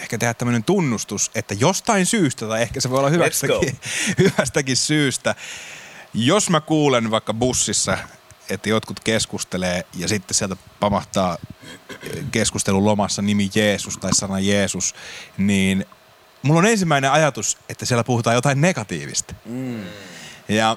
ehkä 0.00 0.18
tehdä 0.18 0.34
tämmöinen 0.34 0.64
tunnustus, 0.64 1.30
että 1.34 1.54
jostain 1.54 2.06
syystä, 2.06 2.46
tai 2.46 2.62
ehkä 2.62 2.80
se 2.80 2.90
voi 2.90 2.98
olla 2.98 3.10
hyvästäkin, 3.10 3.78
hyvästäkin 4.18 4.76
syystä, 4.76 5.34
jos 6.14 6.50
mä 6.50 6.60
kuulen 6.60 7.10
vaikka 7.10 7.34
bussissa, 7.34 7.98
että 8.50 8.68
jotkut 8.68 9.00
keskustelee 9.00 9.86
ja 9.94 10.08
sitten 10.08 10.34
sieltä 10.34 10.56
pamahtaa 10.80 11.38
keskustelun 12.32 12.84
lomassa 12.84 13.22
nimi 13.22 13.50
Jeesus 13.54 13.98
tai 13.98 14.14
sana 14.14 14.40
Jeesus, 14.40 14.94
niin 15.38 15.86
mulla 16.42 16.58
on 16.58 16.66
ensimmäinen 16.66 17.12
ajatus, 17.12 17.58
että 17.68 17.86
siellä 17.86 18.04
puhutaan 18.04 18.36
jotain 18.36 18.60
negatiivista. 18.60 19.34
Mm. 19.44 19.84
Ja 20.48 20.76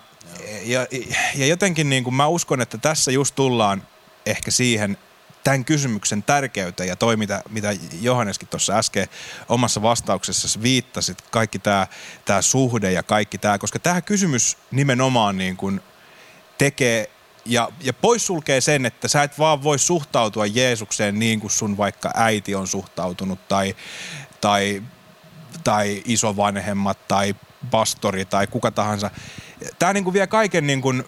ja, 0.63 0.87
ja 1.35 1.45
jotenkin 1.45 1.89
niin 1.89 2.03
kuin 2.03 2.13
mä 2.13 2.27
uskon, 2.27 2.61
että 2.61 2.77
tässä 2.77 3.11
just 3.11 3.35
tullaan 3.35 3.83
ehkä 4.25 4.51
siihen 4.51 4.97
tämän 5.43 5.65
kysymyksen 5.65 6.23
tärkeyteen 6.23 6.89
ja 6.89 6.95
toi, 6.95 7.17
mitä, 7.17 7.41
mitä 7.49 7.73
Johanneskin 8.01 8.47
tuossa 8.47 8.77
äsken 8.77 9.07
omassa 9.49 9.81
vastauksessa 9.81 10.61
viittasit, 10.61 11.21
kaikki 11.21 11.59
tämä, 11.59 11.87
tämä 12.25 12.41
suhde 12.41 12.91
ja 12.91 13.03
kaikki 13.03 13.37
tämä, 13.37 13.57
koska 13.57 13.79
tämä 13.79 14.01
kysymys 14.01 14.57
nimenomaan 14.71 15.37
niin 15.37 15.57
kuin 15.57 15.81
tekee 16.57 17.09
ja, 17.45 17.69
ja 17.81 17.93
poissulkee 17.93 18.61
sen, 18.61 18.85
että 18.85 19.07
sä 19.07 19.23
et 19.23 19.39
vaan 19.39 19.63
voi 19.63 19.79
suhtautua 19.79 20.45
Jeesukseen 20.45 21.19
niin 21.19 21.39
kuin 21.39 21.51
sun 21.51 21.77
vaikka 21.77 22.11
äiti 22.15 22.55
on 22.55 22.67
suhtautunut 22.67 23.47
tai, 23.47 23.75
tai, 24.41 24.83
tai 25.63 26.01
isovanhemmat 26.05 27.07
tai 27.07 27.35
pastori 27.71 28.25
tai 28.25 28.47
kuka 28.47 28.71
tahansa 28.71 29.11
tämä 29.79 29.93
niin 29.93 30.03
kuin 30.03 30.13
vie 30.13 30.27
kaiken 30.27 30.67
niin 30.67 30.81
kuin 30.81 31.03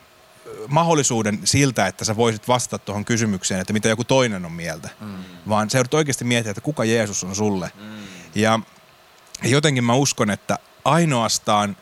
mahdollisuuden 0.67 1.39
siltä, 1.43 1.87
että 1.87 2.05
sä 2.05 2.15
voisit 2.15 2.47
vastata 2.47 2.85
tuohon 2.85 3.05
kysymykseen, 3.05 3.61
että 3.61 3.73
mitä 3.73 3.89
joku 3.89 4.03
toinen 4.03 4.45
on 4.45 4.51
mieltä. 4.51 4.89
Mm. 4.99 5.15
Vaan 5.49 5.69
sä 5.69 5.77
joudut 5.77 5.93
oikeasti 5.93 6.25
miettiä, 6.25 6.51
että 6.51 6.61
kuka 6.61 6.85
Jeesus 6.85 7.23
on 7.23 7.35
sulle. 7.35 7.71
Mm. 7.75 8.03
Ja 8.35 8.59
jotenkin 9.43 9.83
mä 9.83 9.93
uskon, 9.93 10.29
että 10.29 10.59
ainoastaan 10.85 11.77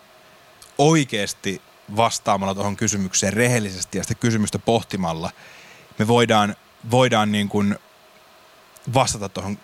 oikeasti 0.77 1.62
vastaamalla 1.95 2.55
tuohon 2.55 2.75
kysymykseen 2.75 3.34
rehellisesti 3.34 3.97
ja 3.97 4.03
sitä 4.03 4.15
kysymystä 4.15 4.60
pohtimalla, 4.60 5.32
me 5.99 6.08
voidaan, 6.08 6.55
voidaan 6.91 7.32
niin 7.32 7.49
kuin 7.49 7.75
vastata 8.93 9.29
tuohon, 9.29 9.60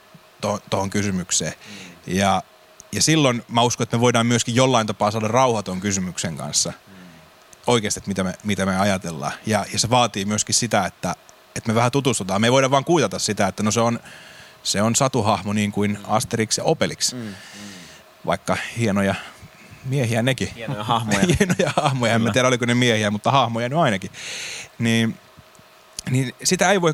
tuohon 0.70 0.90
kysymykseen. 0.90 1.54
Mm. 1.54 2.14
Ja, 2.16 2.44
ja 2.92 3.02
silloin 3.02 3.44
mä 3.48 3.62
uskon, 3.62 3.84
että 3.84 3.98
me 3.98 4.02
voidaan 4.02 4.28
myöskin 4.28 4.56
jollain 4.56 4.88
tapaa 4.88 5.12
saada 5.12 5.28
rauhaton 5.28 5.82
kysymyksen 5.82 6.38
kanssa– 6.38 6.74
oikeasti, 7.68 8.00
että 8.00 8.08
mitä 8.08 8.24
me, 8.24 8.34
mitä 8.44 8.66
me 8.66 8.80
ajatellaan. 8.80 9.34
Ja, 9.46 9.66
ja 9.74 9.80
se 9.80 9.90
vaatii 9.90 10.26
myöskin 10.26 10.56
sitä, 10.56 10.86
että, 10.86 11.16
että 11.56 11.72
me 11.72 11.76
vähän 11.76 11.92
tutustutaan. 11.92 12.42
Me 12.42 12.48
ei 12.48 12.52
voida 12.52 12.72
vaan 12.72 12.86
kuitata 12.86 13.20
sitä, 13.20 13.48
että 13.48 13.64
no 13.64 13.72
se 13.72 13.80
on, 13.80 14.00
se 14.64 14.82
on 14.82 14.96
satuhahmo 14.96 15.54
niin 15.54 15.72
kuin 15.72 15.98
Asterix 16.08 16.58
ja 16.58 16.64
Obelix. 16.64 17.14
Mm, 17.14 17.20
mm. 17.20 17.34
Vaikka 18.26 18.58
hienoja 18.78 19.16
miehiä 19.86 20.22
nekin. 20.22 20.52
Hienoja 20.56 20.84
hahmoja. 20.84 21.20
hienoja 21.40 21.74
hahmoja. 21.76 22.14
En 22.14 22.30
tiedä, 22.34 22.48
oliko 22.48 22.66
ne 22.66 22.76
miehiä, 22.76 23.12
mutta 23.12 23.32
hahmoja 23.32 23.70
no 23.70 23.82
ainakin. 23.82 24.12
Niin, 24.80 25.18
niin 26.10 26.36
sitä 26.44 26.72
ei 26.72 26.82
voi, 26.82 26.94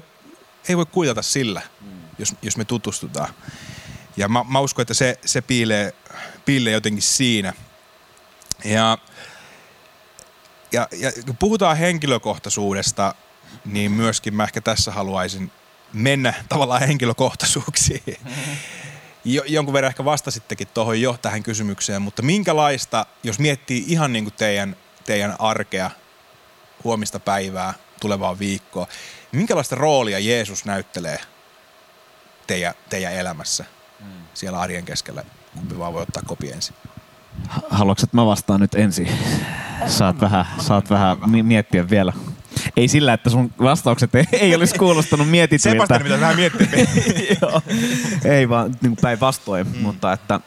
ei 0.70 0.78
voi 0.78 0.86
kuitata 0.86 1.22
sillä, 1.22 1.62
mm. 1.82 1.88
jos, 2.20 2.36
jos 2.42 2.58
me 2.58 2.66
tutustutaan. 2.66 3.34
Ja 4.18 4.28
mä, 4.28 4.46
mä 4.50 4.60
uskon, 4.60 4.84
että 4.84 4.94
se, 4.94 5.20
se 5.26 5.42
piilee, 5.42 5.94
piilee 6.46 6.74
jotenkin 6.74 7.02
siinä. 7.02 7.54
Ja 8.66 8.98
ja, 10.72 10.88
ja 10.92 11.12
kun 11.26 11.38
puhutaan 11.38 11.78
henkilökohtaisuudesta, 11.78 13.16
niin 13.66 13.92
myöskin 13.92 14.36
mä 14.36 14.44
ehkä 14.44 14.62
tässä 14.62 14.92
haluaisin 14.92 15.52
mennä 15.94 16.34
tavallaan 16.50 16.82
henkilökohtaisuuksiin. 16.82 18.04
Jo, 19.26 19.44
jonkun 19.48 19.74
verran 19.74 19.90
ehkä 19.90 20.06
vastasittekin 20.06 20.68
tuohon 20.68 21.02
jo 21.02 21.18
tähän 21.22 21.44
kysymykseen, 21.44 22.02
mutta 22.02 22.22
minkälaista, 22.22 23.06
jos 23.24 23.40
miettii 23.40 23.86
ihan 23.88 24.14
niin 24.14 24.24
kuin 24.24 24.34
teidän, 24.34 24.76
teidän 25.06 25.36
arkea, 25.40 25.92
huomista 26.84 27.20
päivää, 27.20 27.74
tulevaa 28.00 28.40
viikkoa, 28.40 28.88
minkälaista 29.32 29.76
roolia 29.76 30.20
Jeesus 30.20 30.66
näyttelee 30.66 31.20
teidän, 32.48 32.74
teidän 32.90 33.14
elämässä 33.14 33.66
siellä 34.34 34.60
arjen 34.60 34.86
keskellä? 34.86 35.24
Kumpi 35.54 35.80
vaan 35.80 35.94
voi 35.94 36.02
ottaa 36.02 36.24
kopi 36.26 36.52
ensin. 36.52 36.76
Haluatko, 37.70 38.04
että 38.04 38.18
mä 38.18 38.26
vastaan 38.26 38.60
nyt 38.60 38.76
ensin? 38.76 39.08
Saat 39.88 40.22
vähän, 40.22 40.46
saat 40.60 40.90
vähän 40.90 41.18
miettiä 41.44 41.90
vielä. 41.90 42.14
Ei 42.78 42.88
sillä, 42.88 43.14
että 43.14 43.30
sun 43.30 43.52
vastaukset 43.62 44.16
ei, 44.16 44.26
ei 44.32 44.56
olisi 44.56 44.76
kuulostanut 44.76 45.30
mietityiltä. 45.30 45.84
Sebastian 45.84 46.04
mitä 46.04 46.20
vähän 46.20 46.36
miettiä. 46.36 46.68
Joo. 47.42 47.62
Ei 48.26 48.50
vaan 48.50 48.76
niin 48.82 48.98
päinvastoin, 49.02 49.68
mm. 49.68 49.82
mutta 49.82 50.14
että, 50.14 50.40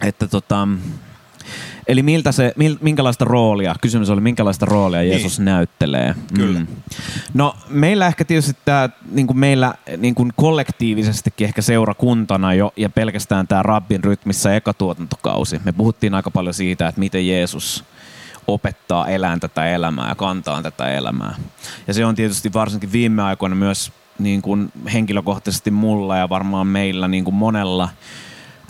että 0.00 0.28
tota, 0.28 0.68
Eli 1.88 2.02
miltä 2.02 2.32
se, 2.32 2.52
mil, 2.56 2.76
minkälaista 2.80 3.24
roolia, 3.24 3.74
kysymys 3.80 4.10
oli, 4.10 4.20
minkälaista 4.20 4.66
roolia 4.66 5.02
Jeesus 5.02 5.40
näyttelee? 5.40 6.14
Kyllä. 6.34 6.60
No 7.34 7.56
meillä 7.68 8.06
ehkä 8.06 8.24
tietysti 8.24 8.56
tämä 8.64 8.88
niin 9.10 9.26
kuin 9.26 9.38
meillä 9.38 9.74
niin 9.96 10.14
kuin 10.14 10.32
kollektiivisestikin 10.36 11.44
ehkä 11.44 11.62
seurakuntana 11.62 12.54
jo 12.54 12.72
ja 12.76 12.88
pelkästään 12.88 13.48
tämä 13.48 13.62
Rabbin 13.62 14.04
rytmissä 14.04 14.56
eka 14.56 14.74
tuotantokausi. 14.74 15.60
Me 15.64 15.72
puhuttiin 15.72 16.14
aika 16.14 16.30
paljon 16.30 16.54
siitä, 16.54 16.88
että 16.88 16.98
miten 16.98 17.28
Jeesus 17.28 17.84
opettaa 18.48 19.08
elään 19.08 19.40
tätä 19.40 19.66
elämää 19.66 20.08
ja 20.08 20.14
kantaa 20.14 20.62
tätä 20.62 20.88
elämää. 20.88 21.34
Ja 21.86 21.94
se 21.94 22.04
on 22.04 22.14
tietysti 22.14 22.52
varsinkin 22.52 22.92
viime 22.92 23.22
aikoina 23.22 23.56
myös 23.56 23.92
niin 24.18 24.42
kuin 24.42 24.72
henkilökohtaisesti 24.92 25.70
mulla 25.70 26.16
ja 26.16 26.28
varmaan 26.28 26.66
meillä 26.66 27.08
niin 27.08 27.24
kuin 27.24 27.34
monella 27.34 27.88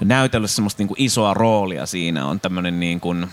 näytellyt 0.05 0.51
semmoista 0.51 0.81
niin 0.81 0.89
kuin 0.89 1.03
isoa 1.03 1.35
roolia 1.35 1.87
siinä. 1.87 2.27
On 2.27 2.41
tämmöinen 2.41 2.81
niin 2.81 3.01
kuin, 3.01 3.27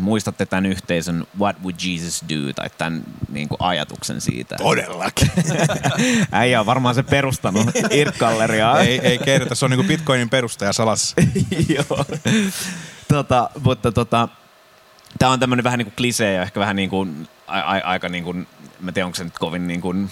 muistatte 0.00 0.46
tämän 0.46 0.66
yhteisön 0.66 1.26
What 1.38 1.56
Would 1.62 1.76
Jesus 1.84 2.24
Do, 2.28 2.52
tai 2.52 2.70
tämän 2.78 3.02
niin 3.28 3.48
kuin 3.48 3.58
ajatuksen 3.60 4.20
siitä. 4.20 4.56
Todellakin. 4.56 5.30
Äijä 6.32 6.60
on 6.60 6.66
varmaan 6.66 6.94
se 6.94 7.02
perustanut 7.02 7.66
IRC-galleriaa. 7.90 8.80
ei, 8.80 8.98
ei 8.98 9.18
kerta, 9.18 9.54
se 9.54 9.64
on 9.64 9.70
niinku 9.70 9.86
Bitcoinin 9.86 10.30
perustaja 10.30 10.72
salassa. 10.72 11.16
Joo. 11.76 12.04
tota, 13.08 13.50
mutta 13.64 13.92
tota, 13.92 14.28
tämä 15.18 15.32
on 15.32 15.40
tämmöinen 15.40 15.64
vähän 15.64 15.78
niin 15.78 15.86
kuin 15.86 15.96
klisee 15.96 16.34
ja 16.34 16.42
ehkä 16.42 16.60
vähän 16.60 16.76
niin 16.76 16.90
kuin, 16.90 17.28
a, 17.46 17.58
a, 17.58 17.80
aika 17.84 18.08
niin 18.08 18.24
kuin, 18.24 18.46
mä 18.80 18.92
tiedän 18.92 19.06
onko 19.06 19.16
se 19.16 19.24
nyt 19.24 19.38
kovin 19.38 19.66
niin 19.66 19.80
kuin, 19.80 20.10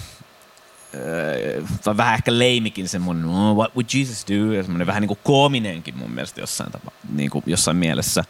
öö, 0.95 1.63
vähän 1.97 2.15
ehkä 2.15 2.39
leimikin 2.39 2.89
semmoinen, 2.89 3.25
oh, 3.25 3.57
what 3.57 3.75
would 3.75 3.87
Jesus 3.95 4.27
do, 4.29 4.53
ja 4.53 4.63
semmoinen 4.63 4.87
vähän 4.87 5.01
niin 5.01 5.09
kuin 5.09 5.19
koominenkin 5.25 5.99
mun 5.99 6.11
mielestä 6.11 6.41
jossain, 6.41 6.73
tapa, 6.73 6.91
niin 7.13 7.31
kuin 7.31 7.43
jossain 7.47 7.77
mielessä. 7.77 8.25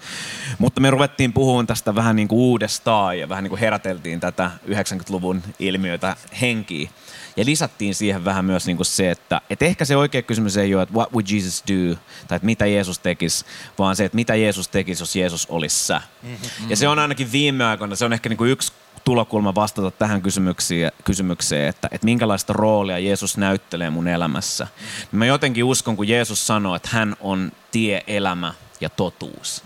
Mutta 0.58 0.80
me 0.80 0.90
ruvettiin 0.90 1.32
puhumaan 1.32 1.66
tästä 1.66 1.94
vähän 1.94 2.16
niin 2.16 2.28
kuin 2.28 2.38
uudestaan 2.38 3.18
ja 3.18 3.28
vähän 3.28 3.44
niin 3.44 3.50
kuin 3.50 3.60
heräteltiin 3.60 4.20
tätä 4.20 4.50
90-luvun 4.68 5.42
ilmiötä 5.58 6.16
henkiin. 6.40 6.90
Ja 7.38 7.44
lisättiin 7.44 7.94
siihen 7.94 8.24
vähän 8.24 8.44
myös 8.44 8.66
niin 8.66 8.76
kuin 8.76 8.86
se, 8.86 9.10
että, 9.10 9.40
että 9.50 9.64
ehkä 9.64 9.84
se 9.84 9.96
oikea 9.96 10.22
kysymys 10.22 10.56
ei 10.56 10.74
ole, 10.74 10.82
että 10.82 10.94
what 10.94 11.12
would 11.12 11.26
Jesus 11.30 11.64
do, 11.68 11.98
tai 12.28 12.36
että 12.36 12.46
mitä 12.46 12.66
Jeesus 12.66 12.98
tekisi, 12.98 13.44
vaan 13.78 13.96
se, 13.96 14.04
että 14.04 14.16
mitä 14.16 14.34
Jeesus 14.34 14.68
tekisi, 14.68 15.02
jos 15.02 15.16
Jeesus 15.16 15.46
olisi 15.46 15.86
sä. 15.86 16.02
Mm-hmm. 16.22 16.70
Ja 16.70 16.76
se 16.76 16.88
on 16.88 16.98
ainakin 16.98 17.32
viime 17.32 17.64
aikoina, 17.64 17.96
se 17.96 18.04
on 18.04 18.12
ehkä 18.12 18.28
niin 18.28 18.36
kuin 18.36 18.50
yksi 18.50 18.72
tulokulma 19.04 19.54
vastata 19.54 19.90
tähän 19.90 20.22
kysymykseen, 20.22 20.92
kysymykseen 21.04 21.68
että, 21.68 21.88
että 21.90 22.04
minkälaista 22.04 22.52
roolia 22.52 22.98
Jeesus 22.98 23.36
näyttelee 23.36 23.90
mun 23.90 24.08
elämässä. 24.08 24.66
Mä 25.12 25.26
jotenkin 25.26 25.64
uskon, 25.64 25.96
kun 25.96 26.08
Jeesus 26.08 26.46
sanoo, 26.46 26.74
että 26.74 26.88
hän 26.92 27.16
on 27.20 27.52
tie, 27.70 28.02
elämä 28.06 28.54
ja 28.80 28.88
totuus. 28.88 29.62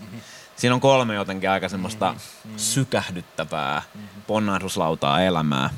Siinä 0.55 0.75
on 0.75 0.81
kolme 0.81 1.15
jotenkin 1.15 1.49
aika 1.49 1.69
semmoista 1.69 2.15
sykähdyttävää 2.57 3.81
ponnahduslautaa 4.27 5.21
elämää. 5.21 5.69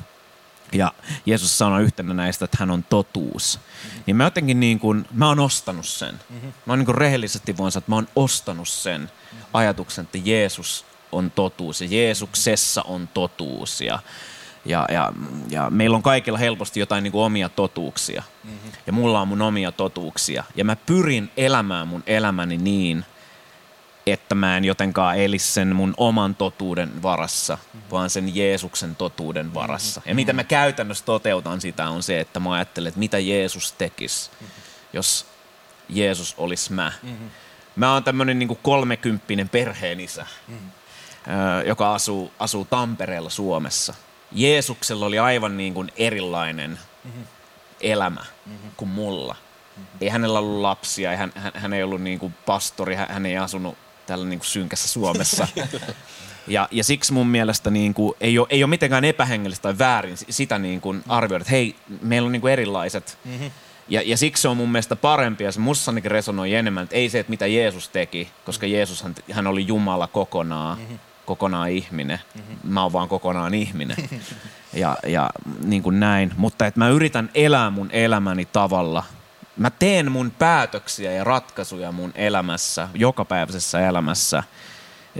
Ja 0.76 0.92
Jeesus 1.26 1.58
sanoi 1.58 1.82
yhtenä 1.82 2.14
näistä, 2.14 2.44
että 2.44 2.56
hän 2.60 2.70
on 2.70 2.82
totuus. 2.82 3.60
Niin 4.06 4.16
mä 4.16 4.24
jotenkin 4.24 4.60
niin 4.60 4.78
kuin, 4.78 5.06
mä 5.12 5.28
oon 5.28 5.40
ostanut 5.40 5.86
sen. 5.86 6.20
Mä 6.66 6.72
oon 6.72 6.78
niin 6.78 6.86
kuin 6.86 6.98
rehellisesti 6.98 7.56
voin 7.56 7.72
sanoa, 7.72 7.80
että 7.80 7.90
mä 7.90 7.96
oon 7.96 8.08
ostanut 8.16 8.68
sen 8.68 9.10
ajatuksen, 9.52 10.04
että 10.04 10.18
Jeesus 10.24 10.84
on 11.12 11.30
totuus 11.30 11.80
ja 11.80 11.86
Jeesuksessa 11.90 12.82
on 12.82 13.08
totuus. 13.14 13.80
Ja, 13.80 13.98
ja, 14.64 14.86
ja, 14.92 15.12
ja 15.50 15.70
meillä 15.70 15.96
on 15.96 16.02
kaikilla 16.02 16.38
helposti 16.38 16.80
jotain 16.80 17.02
niin 17.02 17.12
kuin 17.12 17.24
omia 17.24 17.48
totuuksia. 17.48 18.22
Mm-hmm. 18.44 18.72
Ja 18.86 18.92
mulla 18.92 19.20
on 19.20 19.28
mun 19.28 19.42
omia 19.42 19.72
totuuksia. 19.72 20.44
Ja 20.56 20.64
mä 20.64 20.76
pyrin 20.76 21.30
elämään 21.36 21.88
mun 21.88 22.02
elämäni 22.06 22.56
niin, 22.56 23.04
että 24.06 24.34
mä 24.34 24.56
en 24.56 24.64
jotenkaan 24.64 25.18
elisi 25.18 25.52
sen 25.52 25.76
mun 25.76 25.94
oman 25.96 26.34
totuuden 26.34 27.02
varassa, 27.02 27.58
vaan 27.90 28.10
sen 28.10 28.36
Jeesuksen 28.36 28.96
totuuden 28.96 29.54
varassa. 29.54 30.02
Ja 30.06 30.14
mitä 30.14 30.32
mä 30.32 30.44
käytännössä 30.44 31.04
toteutan 31.04 31.60
sitä 31.60 31.88
on 31.88 32.02
se, 32.02 32.20
että 32.20 32.40
mä 32.40 32.52
ajattelen, 32.52 32.88
että 32.88 32.98
mitä 32.98 33.18
Jeesus 33.18 33.72
tekisi, 33.72 34.30
jos 34.92 35.26
Jeesus 35.88 36.34
olisi 36.38 36.72
mä. 36.72 36.92
Mä 37.76 37.92
oon 37.92 38.04
tämmönen 38.04 38.38
niin 38.38 38.58
kolmekymppinen 38.62 39.48
perheenisä, 39.48 40.26
joka 41.66 41.94
asuu, 41.94 42.32
asuu 42.38 42.64
Tampereella 42.64 43.30
Suomessa. 43.30 43.94
Jeesuksella 44.32 45.06
oli 45.06 45.18
aivan 45.18 45.56
niin 45.56 45.74
kuin 45.74 45.92
erilainen 45.96 46.78
elämä 47.80 48.24
kuin 48.76 48.88
mulla. 48.88 49.36
Ei 50.00 50.08
hänellä 50.08 50.38
ollut 50.38 50.60
lapsia, 50.60 51.10
ei 51.10 51.16
hän, 51.16 51.32
hän, 51.34 51.52
hän 51.54 51.72
ei 51.72 51.82
ollut 51.82 52.02
niin 52.02 52.18
kuin 52.18 52.34
pastori, 52.46 52.94
hän, 52.94 53.06
hän 53.10 53.26
ei 53.26 53.36
asunut 53.36 53.78
täällä 54.06 54.26
niin 54.26 54.38
kuin 54.38 54.46
synkässä 54.46 54.88
Suomessa. 54.88 55.48
Ja, 56.48 56.68
ja 56.70 56.84
siksi 56.84 57.12
mun 57.12 57.26
mielestä 57.26 57.70
niin 57.70 57.94
kuin, 57.94 58.14
ei, 58.20 58.38
ole, 58.38 58.46
ei 58.50 58.64
ole 58.64 58.70
mitenkään 58.70 59.04
epähengellistä 59.04 59.62
tai 59.62 59.78
väärin 59.78 60.16
sitä 60.16 60.58
niin 60.58 60.80
kuin 60.80 61.04
arvioida, 61.08 61.42
että 61.42 61.50
hei, 61.50 61.76
meillä 62.02 62.26
on 62.26 62.32
niin 62.32 62.40
kuin 62.40 62.52
erilaiset. 62.52 63.18
Mm-hmm. 63.24 63.50
Ja, 63.88 64.02
ja 64.04 64.16
siksi 64.16 64.40
se 64.40 64.48
on 64.48 64.56
mun 64.56 64.72
mielestä 64.72 64.96
parempi, 64.96 65.44
ja 65.44 65.52
se 65.52 65.60
musta 65.60 65.90
ainakin 65.90 66.10
resonoi 66.10 66.54
enemmän, 66.54 66.84
että 66.84 66.96
ei 66.96 67.10
se, 67.10 67.18
että 67.18 67.30
mitä 67.30 67.46
Jeesus 67.46 67.88
teki, 67.88 68.28
koska 68.44 68.66
Jeesus 68.66 69.02
hän, 69.02 69.14
hän 69.32 69.46
oli 69.46 69.66
Jumala 69.66 70.06
kokonaan, 70.06 70.78
mm-hmm. 70.78 70.98
kokonaan 71.26 71.70
ihminen. 71.70 72.20
Mm-hmm. 72.34 72.72
Mä 72.72 72.82
oon 72.82 72.92
vaan 72.92 73.08
kokonaan 73.08 73.54
ihminen. 73.54 73.96
ja, 74.72 74.96
ja 75.06 75.30
niin 75.64 75.82
kuin 75.82 76.00
näin. 76.00 76.32
Mutta 76.36 76.66
että 76.66 76.80
mä 76.80 76.88
yritän 76.88 77.30
elää 77.34 77.70
mun 77.70 77.90
elämäni 77.90 78.44
tavalla, 78.44 79.04
mä 79.56 79.70
teen 79.70 80.12
mun 80.12 80.30
päätöksiä 80.30 81.12
ja 81.12 81.24
ratkaisuja 81.24 81.92
mun 81.92 82.12
elämässä, 82.14 82.88
jokapäiväisessä 82.94 83.88
elämässä 83.88 84.42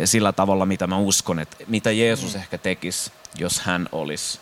sillä 0.05 0.33
tavalla, 0.33 0.66
mitä 0.66 0.87
mä 0.87 0.99
uskon, 0.99 1.38
että 1.38 1.57
mitä 1.66 1.90
Jeesus 1.90 2.35
mm. 2.35 2.40
ehkä 2.40 2.59
tekisi, 2.59 3.12
jos 3.38 3.61
hän 3.61 3.88
olisi 3.92 4.40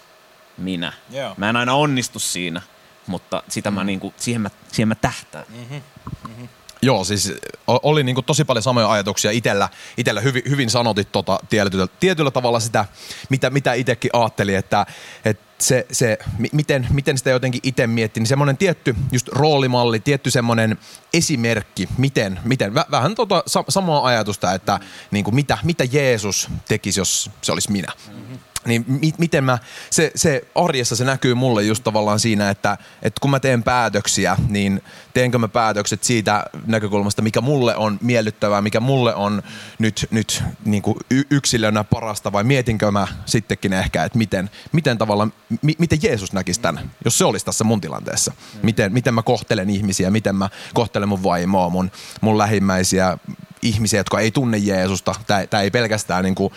minä. 0.59 0.93
Joo. 1.11 1.35
Mä 1.37 1.49
en 1.49 1.57
aina 1.57 1.75
onnistu 1.75 2.19
siinä, 2.19 2.63
mutta 3.07 3.43
sitä 3.49 3.71
mm. 3.71 3.75
mä 3.75 3.85
niinku, 3.85 4.15
siihen, 4.17 4.41
mä, 4.41 4.51
siihen 4.73 4.89
mä 4.89 4.95
tähtään. 4.95 5.45
Mm-hmm. 5.49 5.83
Mm-hmm. 6.29 6.49
Joo, 6.85 7.05
siis 7.05 7.33
oli 7.67 8.05
niinku 8.05 8.23
tosi 8.23 8.45
paljon 8.45 8.63
samoja 8.63 8.91
ajatuksia 8.91 9.31
itellä. 9.31 9.69
Itellä 9.97 10.21
hyvin, 10.21 10.43
hyvin 10.49 10.71
sanotit 10.71 11.13
tota 11.13 11.39
tietyllä, 11.51 11.87
tietyllä 12.01 12.31
tavalla 12.31 12.61
sitä, 12.61 12.85
mitä, 13.29 13.51
mitä 13.51 13.73
itsekin 13.73 14.11
ajattelin, 14.13 14.57
että, 14.57 14.87
että 15.25 15.45
se, 15.59 15.87
se, 15.93 16.19
miten, 16.53 16.87
miten 16.91 17.19
sitä 17.19 17.31
jotenkin 17.31 17.61
itse 17.63 17.87
miettii, 17.87 18.21
niin 18.21 18.29
semmoinen 18.29 18.57
tietty 18.57 18.95
just 19.13 19.29
roolimalli, 19.29 20.01
tietty 20.01 20.31
semmoinen 20.31 20.79
esimerkki, 21.13 21.89
miten, 21.99 22.41
miten 22.45 22.75
vähän 22.75 23.15
tota 23.15 23.43
samaa 23.69 24.07
ajatusta, 24.07 24.53
että 24.53 24.81
niin 25.11 25.25
kuin 25.25 25.35
mitä, 25.35 25.59
mitä 25.63 25.85
Jeesus 25.93 26.49
tekisi, 26.69 27.01
jos 27.01 27.31
se 27.43 27.53
olisi 27.53 27.73
minä. 27.73 27.93
Mm-hmm 28.09 28.24
niin 28.67 28.85
mi- 28.89 29.15
miten 29.19 29.45
mä, 29.45 29.59
se, 29.91 30.11
se 30.15 30.43
arjessa 30.55 30.97
se 30.97 31.05
näkyy 31.05 31.35
mulle 31.35 31.63
just 31.63 31.85
tavallaan 31.85 32.21
siinä, 32.21 32.51
että, 32.51 32.79
että 33.03 33.21
kun 33.21 33.31
mä 33.31 33.41
teen 33.41 33.63
päätöksiä, 33.63 34.37
niin 34.49 34.83
teenkö 35.15 35.39
mä 35.39 35.49
päätökset 35.49 36.05
siitä 36.05 36.45
näkökulmasta, 36.67 37.23
mikä 37.23 37.41
mulle 37.41 37.77
on 37.77 37.99
miellyttävää, 38.03 38.63
mikä 38.63 38.81
mulle 38.81 39.15
on 39.15 39.43
nyt, 39.79 40.07
nyt 40.11 40.43
niin 40.65 40.83
kuin 40.83 40.97
y- 41.11 41.25
yksilönä 41.31 41.85
parasta, 41.85 42.33
vai 42.33 42.45
mietinkö 42.45 42.91
mä 42.91 43.07
sittenkin 43.27 43.73
ehkä, 43.73 44.05
että 44.05 44.19
miten, 44.19 44.51
miten 44.73 44.99
tavallaan, 44.99 45.33
mi- 45.63 45.77
miten 45.79 45.99
Jeesus 46.03 46.33
näkisi 46.33 46.61
tämän, 46.61 46.91
jos 47.05 47.19
se 47.19 47.25
olisi 47.25 47.47
tässä 47.47 47.65
mun 47.65 47.81
tilanteessa. 47.81 48.33
Miten, 48.63 48.93
miten 48.93 49.15
mä 49.15 49.23
kohtelen 49.23 49.71
ihmisiä, 49.71 50.11
miten 50.11 50.37
mä 50.37 50.49
kohtelen 50.75 51.09
mun 51.09 51.23
vaimoa, 51.23 51.69
mun, 51.69 51.91
mun 52.21 52.39
lähimmäisiä, 52.39 53.19
ihmisiä, 53.65 54.01
jotka 54.01 54.21
ei 54.21 54.31
tunne 54.31 54.59
Jeesusta. 54.59 55.15
Tämä 55.27 55.63
ei 55.63 55.71
pelkästään 55.71 56.25
niin 56.25 56.35
kuin, 56.35 56.53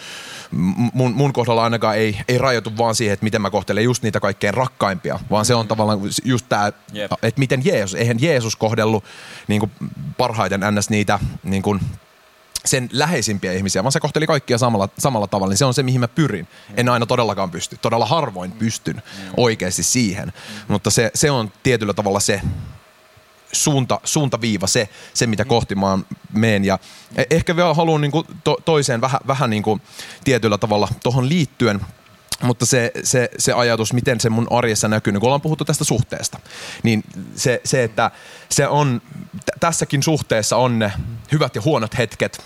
mun, 0.94 1.14
mun 1.14 1.34
kohdalla 1.34 1.64
ainakaan 1.64 1.98
ei, 1.98 2.18
ei 2.28 2.38
rajoitu 2.38 2.78
vaan 2.78 2.96
siihen, 2.96 3.14
että 3.14 3.24
miten 3.24 3.42
mä 3.42 3.50
kohtelen 3.50 3.84
just 3.84 4.04
niitä 4.04 4.20
kaikkein 4.20 4.54
rakkaimpia, 4.54 5.20
vaan 5.32 5.46
se 5.46 5.56
on 5.56 5.68
tavallaan 5.68 6.00
just 6.26 6.46
tämä, 6.50 6.72
yep. 6.96 7.12
että 7.24 7.40
miten 7.40 7.66
Jeesus, 7.66 7.96
eihän 7.96 8.22
Jeesus 8.22 8.56
kohdellut 8.56 9.04
niin 9.48 9.60
kuin 9.60 9.72
parhaiten 10.18 10.62
ns. 10.76 10.90
niitä 10.90 11.20
niin 11.44 11.64
kuin, 11.64 11.80
sen 12.66 12.90
läheisimpiä 12.92 13.54
ihmisiä, 13.54 13.84
vaan 13.84 13.92
se 13.92 14.00
kohteli 14.00 14.28
kaikkia 14.28 14.58
samalla, 14.58 14.90
samalla 15.00 15.28
tavalla, 15.28 15.52
niin 15.52 15.58
se 15.58 15.66
on 15.66 15.74
se, 15.74 15.84
mihin 15.84 16.00
mä 16.00 16.08
pyrin. 16.08 16.48
En 16.78 16.90
aina 16.90 17.06
todellakaan 17.06 17.52
pysty, 17.52 17.78
todella 17.82 18.06
harvoin 18.06 18.52
pystyn 18.52 19.02
oikeasti 19.38 19.84
siihen, 19.84 20.34
mutta 20.68 20.90
se, 20.90 21.12
se 21.14 21.32
on 21.32 21.52
tietyllä 21.64 21.94
tavalla 21.94 22.20
se, 22.20 22.42
suunta, 23.52 24.00
suuntaviiva 24.04 24.68
se, 24.68 24.90
se 25.14 25.28
mitä 25.28 25.46
kohti 25.46 25.76
mä 25.76 26.00
meen. 26.34 26.66
Ja 26.66 26.80
e- 27.16 27.24
ehkä 27.30 27.56
vielä 27.56 27.74
haluan 27.74 28.02
niin 28.02 28.12
kuin 28.12 28.28
to, 28.44 28.58
toiseen 28.66 29.02
vähän, 29.02 29.20
vähän 29.28 29.50
niin 29.50 29.64
kuin 29.64 29.82
tietyllä 30.24 30.58
tavalla 30.58 30.88
tuohon 31.04 31.30
liittyen, 31.30 31.82
mutta 32.44 32.66
se, 32.66 32.92
se, 33.04 33.30
se 33.38 33.54
ajatus, 33.54 33.94
miten 33.94 34.20
se 34.20 34.30
mun 34.30 34.48
arjessa 34.50 34.88
näkyy, 34.88 35.14
niin 35.14 35.20
kun 35.20 35.28
ollaan 35.28 35.42
puhuttu 35.42 35.66
tästä 35.66 35.84
suhteesta, 35.84 36.40
niin 36.84 37.04
se, 37.36 37.62
se 37.64 37.84
että 37.84 38.12
se 38.50 38.68
on, 38.68 39.02
tässäkin 39.60 40.04
suhteessa 40.04 40.58
on 40.58 40.80
ne 40.80 40.92
hyvät 41.32 41.56
ja 41.56 41.62
huonot 41.62 41.98
hetket, 41.98 42.46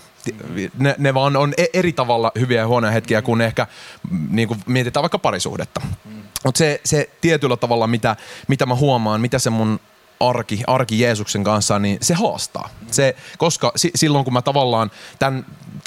ne, 0.78 0.94
ne 0.98 1.14
vaan 1.14 1.36
on 1.36 1.54
e- 1.56 1.66
eri 1.72 1.92
tavalla 1.92 2.32
hyviä 2.38 2.60
ja 2.60 2.66
huonoja 2.66 2.92
hetkiä, 2.92 3.22
kun 3.22 3.40
ehkä 3.40 3.66
niin 4.28 4.48
kuin 4.48 4.60
mietitään 4.66 5.02
vaikka 5.02 5.18
parisuhdetta. 5.18 5.80
Mutta 6.44 6.58
se, 6.58 6.80
se 6.84 7.10
tietyllä 7.20 7.56
tavalla, 7.56 7.86
mitä, 7.86 8.16
mitä 8.48 8.66
mä 8.66 8.74
huomaan, 8.74 9.20
mitä 9.20 9.38
se 9.38 9.50
mun 9.50 9.80
arki, 10.28 10.60
arki 10.66 11.00
Jeesuksen 11.00 11.44
kanssa, 11.44 11.78
niin 11.78 11.98
se 12.00 12.14
haastaa. 12.14 12.68
Se, 12.90 13.16
koska 13.38 13.72
si, 13.76 13.90
silloin 13.94 14.24
kun 14.24 14.32
mä 14.32 14.42
tavallaan 14.42 14.90
tämän 15.18 15.46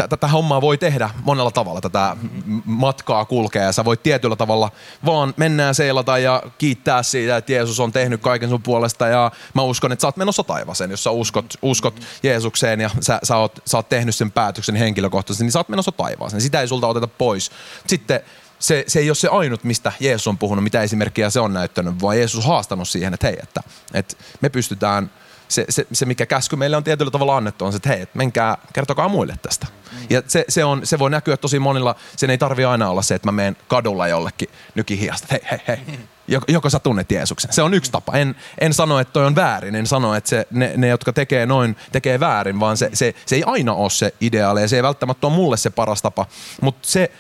tätä 0.10 0.28
hommaa 0.28 0.62
voi 0.62 0.78
tehdä 0.78 1.10
monella 1.24 1.52
tavalla, 1.52 1.82
tätä 1.82 2.18
matkaa 2.66 3.26
kulkea 3.26 3.64
ja 3.64 3.72
sä 3.72 3.86
voit 3.86 4.04
tietyllä 4.04 4.36
tavalla 4.36 4.72
vaan 5.06 5.34
mennään 5.38 5.76
seilata 5.76 6.18
ja 6.18 6.44
kiittää 6.58 7.04
siitä, 7.04 7.38
että 7.38 7.52
Jeesus 7.52 7.80
on 7.80 7.92
tehnyt 7.92 8.22
kaiken 8.22 8.50
sun 8.50 8.62
puolesta 8.62 9.08
ja 9.08 9.32
mä 9.54 9.62
uskon, 9.62 9.92
että 9.92 10.02
sä 10.02 10.08
oot 10.08 10.18
menossa 10.18 10.44
taivaseen, 10.44 10.92
jos 10.92 11.04
sä 11.04 11.12
uskot, 11.12 11.54
uskot 11.62 12.00
Jeesukseen 12.24 12.82
ja 12.82 12.90
sä, 13.00 13.20
sä, 13.24 13.38
oot, 13.38 13.60
sä 13.66 13.78
oot 13.78 13.90
tehnyt 13.90 14.16
sen 14.16 14.32
päätöksen 14.32 14.76
henkilökohtaisesti, 14.76 15.44
niin 15.44 15.52
sä 15.52 15.60
oot 15.60 15.70
menossa 15.70 15.92
taivaaseen. 15.92 16.42
Sitä 16.42 16.62
ei 16.62 16.68
sulta 16.68 16.88
oteta 16.88 17.08
pois. 17.08 17.52
Sitten 17.88 18.22
se, 18.66 18.84
se 18.88 19.00
ei 19.00 19.10
ole 19.10 19.16
se 19.16 19.28
ainut, 19.28 19.64
mistä 19.64 19.92
Jeesus 20.00 20.28
on 20.28 20.38
puhunut, 20.38 20.64
mitä 20.64 20.82
esimerkkiä 20.82 21.30
se 21.30 21.40
on 21.40 21.54
näyttänyt, 21.54 22.02
vaan 22.02 22.18
Jeesus 22.18 22.46
on 22.46 22.52
haastanut 22.52 22.90
siihen, 22.90 23.14
että 23.14 23.28
hei, 23.28 23.38
että, 23.44 23.62
että 23.94 24.16
me 24.42 24.50
pystytään, 24.50 25.12
se, 25.48 25.66
se, 25.70 25.88
se, 25.92 26.06
mikä 26.06 26.26
käsky 26.26 26.56
meille 26.56 26.78
on 26.78 26.84
tietyllä 26.84 27.12
tavalla 27.12 27.38
annettu, 27.38 27.66
on 27.66 27.72
se, 27.72 27.76
että 27.76 27.90
hei, 27.90 28.02
että 28.02 28.18
menkää, 28.18 28.58
kertokaa 28.74 29.10
muille 29.10 29.36
tästä. 29.42 29.68
Mm. 29.92 29.98
Ja 30.10 30.22
se, 30.28 30.46
se, 30.50 30.66
on, 30.66 30.82
se 30.84 31.00
voi 31.00 31.10
näkyä 31.10 31.38
tosi 31.38 31.60
monilla, 31.60 31.96
sen 32.16 32.30
ei 32.30 32.38
tarvi 32.38 32.66
aina 32.66 32.90
olla 32.90 33.02
se, 33.02 33.16
että 33.16 33.28
mä 33.28 33.32
menen 33.32 33.58
kadulla 33.68 34.08
jollekin 34.08 34.50
nykihiasta, 34.76 35.28
hei, 35.32 35.42
hei, 35.52 35.60
hei, 35.68 35.78
joko, 36.28 36.46
joko 36.50 36.70
sä 36.70 36.80
tunnet 36.80 37.12
Jeesuksen. 37.12 37.54
Se 37.54 37.62
on 37.62 37.74
yksi 37.74 37.92
tapa. 37.92 38.18
En, 38.18 38.36
en 38.62 38.74
sano, 38.74 39.00
että 39.00 39.14
toi 39.14 39.26
on 39.26 39.36
väärin, 39.36 39.76
en 39.76 39.88
sano, 39.88 40.16
että 40.16 40.30
se, 40.30 40.48
ne, 40.52 40.74
ne, 40.78 40.88
jotka 40.88 41.14
tekee 41.14 41.46
noin, 41.46 41.76
tekee 41.92 42.20
väärin, 42.20 42.60
vaan 42.60 42.78
se, 42.78 42.90
se, 42.94 43.16
se 43.26 43.36
ei 43.36 43.44
aina 43.46 43.74
ole 43.74 43.90
se 43.90 44.14
ideaali 44.22 44.62
ja 44.62 44.68
se 44.68 44.76
ei 44.76 44.84
välttämättä 44.84 45.28
ole 45.28 45.36
mulle 45.36 45.58
se 45.58 45.70
paras 45.70 46.02
tapa. 46.02 46.26
Mutta 46.62 46.88
se, 46.88 47.12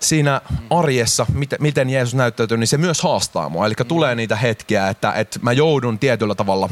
siinä 0.00 0.40
arjessa, 0.70 1.26
miten, 1.58 1.90
Jeesus 1.90 2.14
näyttäytyy, 2.14 2.56
niin 2.56 2.66
se 2.66 2.78
myös 2.78 3.02
haastaa 3.02 3.48
mua. 3.48 3.66
Eli 3.66 3.74
tulee 3.88 4.14
niitä 4.14 4.36
hetkiä, 4.36 4.88
että, 4.88 5.12
että 5.12 5.38
mä 5.42 5.52
joudun 5.52 5.98
tietyllä 5.98 6.34
tavalla 6.34 6.68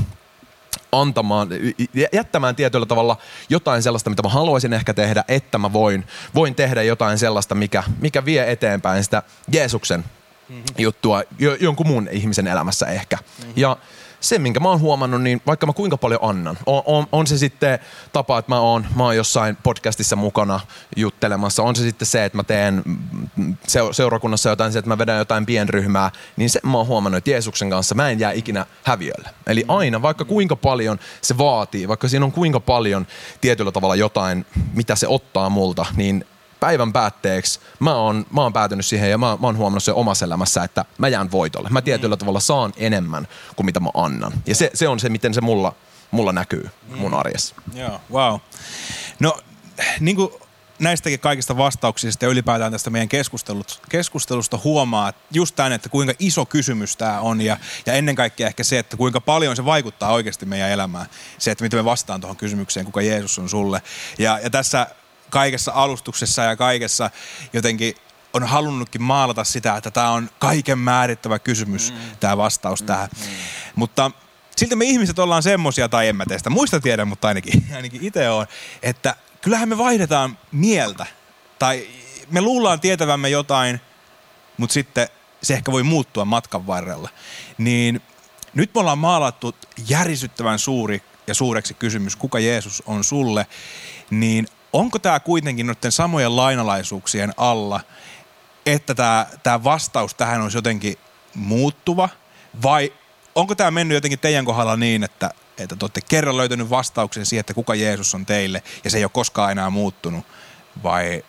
antamaan, 0.92 1.48
jättämään 2.12 2.56
tietyllä 2.56 2.86
tavalla 2.86 3.16
jotain 3.48 3.82
sellaista, 3.82 4.10
mitä 4.10 4.22
mä 4.22 4.28
haluaisin 4.28 4.72
ehkä 4.72 4.94
tehdä, 4.94 5.24
että 5.28 5.58
mä 5.58 5.72
voin, 5.72 6.06
voin 6.34 6.54
tehdä 6.54 6.82
jotain 6.82 7.18
sellaista, 7.18 7.54
mikä, 7.54 7.82
mikä 8.00 8.24
vie 8.24 8.52
eteenpäin 8.52 9.04
sitä 9.04 9.22
Jeesuksen 9.52 10.04
mm-hmm. 10.48 10.64
juttua 10.78 11.22
jo, 11.38 11.54
jonkun 11.54 11.86
muun 11.86 12.08
ihmisen 12.12 12.46
elämässä 12.46 12.86
ehkä. 12.86 13.16
Mm-hmm. 13.16 13.52
Ja 13.56 13.76
se, 14.24 14.38
minkä 14.38 14.60
mä 14.60 14.68
oon 14.68 14.80
huomannut, 14.80 15.22
niin 15.22 15.42
vaikka 15.46 15.66
mä 15.66 15.72
kuinka 15.72 15.96
paljon 15.96 16.20
annan, 16.22 16.58
on, 16.66 16.82
on, 16.86 17.06
on 17.12 17.26
se 17.26 17.38
sitten 17.38 17.78
tapa, 18.12 18.38
että 18.38 18.52
mä 18.52 18.60
oon, 18.60 18.86
mä 18.96 19.04
oon 19.04 19.16
jossain 19.16 19.56
podcastissa 19.62 20.16
mukana 20.16 20.60
juttelemassa, 20.96 21.62
on 21.62 21.76
se 21.76 21.82
sitten 21.82 22.06
se, 22.06 22.24
että 22.24 22.38
mä 22.38 22.44
teen 22.44 22.82
seurakunnassa 23.92 24.50
jotain, 24.50 24.72
se, 24.72 24.78
että 24.78 24.88
mä 24.88 24.98
vedän 24.98 25.18
jotain 25.18 25.46
pienryhmää, 25.46 26.10
niin 26.36 26.50
se 26.50 26.60
mä 26.62 26.76
oon 26.78 26.86
huomannut, 26.86 27.18
että 27.18 27.30
Jeesuksen 27.30 27.70
kanssa 27.70 27.94
mä 27.94 28.10
en 28.10 28.20
jää 28.20 28.32
ikinä 28.32 28.66
häviölle. 28.84 29.28
Eli 29.46 29.64
aina, 29.68 30.02
vaikka 30.02 30.24
kuinka 30.24 30.56
paljon 30.56 30.98
se 31.22 31.38
vaatii, 31.38 31.88
vaikka 31.88 32.08
siinä 32.08 32.24
on 32.24 32.32
kuinka 32.32 32.60
paljon 32.60 33.06
tietyllä 33.40 33.72
tavalla 33.72 33.96
jotain, 33.96 34.46
mitä 34.74 34.96
se 34.96 35.08
ottaa 35.08 35.50
multa, 35.50 35.86
niin 35.96 36.24
päivän 36.64 36.92
päätteeksi 36.92 37.60
mä 37.78 37.94
oon, 37.94 38.26
mä 38.30 38.42
oon 38.42 38.52
päätynyt 38.52 38.86
siihen 38.86 39.10
ja 39.10 39.18
mä, 39.18 39.26
mä 39.26 39.46
oon 39.46 39.56
huomannut 39.56 39.84
se 39.84 39.92
omassa 39.92 40.24
elämässä, 40.24 40.64
että 40.64 40.84
mä 40.98 41.08
jään 41.08 41.32
voitolle. 41.32 41.68
Mä 41.70 41.82
tietyllä 41.82 42.16
tavalla 42.16 42.40
saan 42.40 42.72
enemmän 42.76 43.28
kuin 43.56 43.66
mitä 43.66 43.80
mä 43.80 43.88
annan. 43.94 44.32
Ja 44.46 44.54
se, 44.54 44.70
se 44.74 44.88
on 44.88 45.00
se, 45.00 45.08
miten 45.08 45.34
se 45.34 45.40
mulla, 45.40 45.74
mulla 46.10 46.32
näkyy 46.32 46.70
mun 46.96 47.10
mm. 47.10 47.18
arjessa. 47.18 47.54
Joo, 47.74 48.00
wow. 48.12 48.40
No 49.20 49.38
niin 50.00 50.16
kuin 50.16 50.30
näistäkin 50.78 51.20
kaikista 51.20 51.56
vastauksista 51.56 52.24
ja 52.24 52.30
ylipäätään 52.30 52.72
tästä 52.72 52.90
meidän 52.90 53.08
keskustelusta 53.88 54.58
huomaa 54.64 55.12
just 55.30 55.56
tämän, 55.56 55.72
että 55.72 55.88
kuinka 55.88 56.14
iso 56.18 56.46
kysymys 56.46 56.96
tämä 56.96 57.20
on 57.20 57.40
ja, 57.40 57.56
ja 57.86 57.92
ennen 57.92 58.14
kaikkea 58.14 58.46
ehkä 58.46 58.64
se, 58.64 58.78
että 58.78 58.96
kuinka 58.96 59.20
paljon 59.20 59.56
se 59.56 59.64
vaikuttaa 59.64 60.12
oikeasti 60.12 60.46
meidän 60.46 60.70
elämään. 60.70 61.06
Se, 61.38 61.50
että 61.50 61.64
miten 61.64 61.78
me 61.78 61.84
vastaan 61.84 62.20
tuohon 62.20 62.36
kysymykseen, 62.36 62.86
kuka 62.86 63.02
Jeesus 63.02 63.38
on 63.38 63.48
sulle. 63.48 63.82
Ja, 64.18 64.38
ja 64.42 64.50
tässä 64.50 64.86
kaikessa 65.30 65.72
alustuksessa 65.74 66.42
ja 66.42 66.56
kaikessa 66.56 67.10
jotenkin 67.52 67.94
on 68.34 68.44
halunnutkin 68.44 69.02
maalata 69.02 69.44
sitä, 69.44 69.76
että 69.76 69.90
tämä 69.90 70.10
on 70.10 70.30
kaiken 70.38 70.78
määrittävä 70.78 71.38
kysymys, 71.38 71.92
mm. 71.92 71.98
tämä 72.20 72.36
vastaus 72.36 72.80
mm. 72.80 72.86
tähän. 72.86 73.08
Mm. 73.16 73.32
Mutta 73.74 74.10
silti 74.56 74.76
me 74.76 74.84
ihmiset 74.84 75.18
ollaan 75.18 75.42
semmosia, 75.42 75.88
tai 75.88 76.08
en 76.08 76.16
mä 76.16 76.24
teistä 76.28 76.50
muista 76.50 76.80
tiedä, 76.80 77.04
mutta 77.04 77.28
ainakin, 77.28 77.66
ainakin 77.76 78.04
itse 78.04 78.30
on, 78.30 78.46
että 78.82 79.16
kyllähän 79.40 79.68
me 79.68 79.78
vaihdetaan 79.78 80.38
mieltä. 80.52 81.06
Tai 81.58 81.88
me 82.30 82.40
luullaan 82.40 82.80
tietävämme 82.80 83.28
jotain, 83.28 83.80
mutta 84.56 84.74
sitten 84.74 85.08
se 85.42 85.54
ehkä 85.54 85.72
voi 85.72 85.82
muuttua 85.82 86.24
matkan 86.24 86.66
varrella. 86.66 87.08
Niin 87.58 88.02
nyt 88.54 88.74
me 88.74 88.80
ollaan 88.80 88.98
maalattu 88.98 89.54
järisyttävän 89.88 90.58
suuri 90.58 91.02
ja 91.26 91.34
suureksi 91.34 91.74
kysymys, 91.74 92.16
kuka 92.16 92.38
Jeesus 92.38 92.82
on 92.86 93.04
sulle, 93.04 93.46
niin 94.10 94.48
onko 94.74 94.98
tämä 94.98 95.20
kuitenkin 95.20 95.66
noiden 95.66 95.92
samojen 95.92 96.36
lainalaisuuksien 96.36 97.32
alla, 97.36 97.80
että 98.66 98.94
tämä, 98.94 99.26
tämä 99.42 99.64
vastaus 99.64 100.14
tähän 100.14 100.42
olisi 100.42 100.58
jotenkin 100.58 100.98
muuttuva, 101.34 102.08
vai 102.62 102.92
onko 103.34 103.54
tämä 103.54 103.70
mennyt 103.70 103.94
jotenkin 103.94 104.18
teidän 104.18 104.44
kohdalla 104.44 104.76
niin, 104.76 105.04
että, 105.04 105.30
että 105.58 105.76
te 105.76 105.84
olette 105.84 106.00
kerran 106.00 106.36
löytänyt 106.36 106.70
vastauksen 106.70 107.26
siihen, 107.26 107.40
että 107.40 107.54
kuka 107.54 107.74
Jeesus 107.74 108.14
on 108.14 108.26
teille, 108.26 108.62
ja 108.84 108.90
se 108.90 108.98
ei 108.98 109.04
ole 109.04 109.10
koskaan 109.14 109.52
enää 109.52 109.70
muuttunut, 109.70 110.26
vai, 110.82 111.24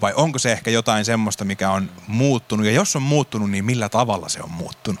vai 0.00 0.12
onko 0.16 0.38
se 0.38 0.52
ehkä 0.52 0.70
jotain 0.70 1.04
semmoista, 1.04 1.44
mikä 1.44 1.70
on 1.70 1.90
muuttunut, 2.06 2.66
ja 2.66 2.72
jos 2.72 2.96
on 2.96 3.02
muuttunut, 3.02 3.50
niin 3.50 3.64
millä 3.64 3.88
tavalla 3.88 4.28
se 4.28 4.42
on 4.42 4.50
muuttunut? 4.50 5.00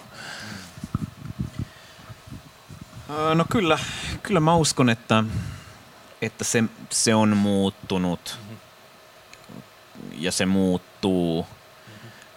No 3.34 3.44
kyllä, 3.50 3.78
kyllä 4.22 4.40
mä 4.40 4.54
uskon, 4.54 4.90
että 4.90 5.24
että 6.22 6.44
se, 6.44 6.64
se 6.90 7.14
on 7.14 7.36
muuttunut 7.36 8.38
ja 10.12 10.32
se 10.32 10.46
muuttuu. 10.46 11.46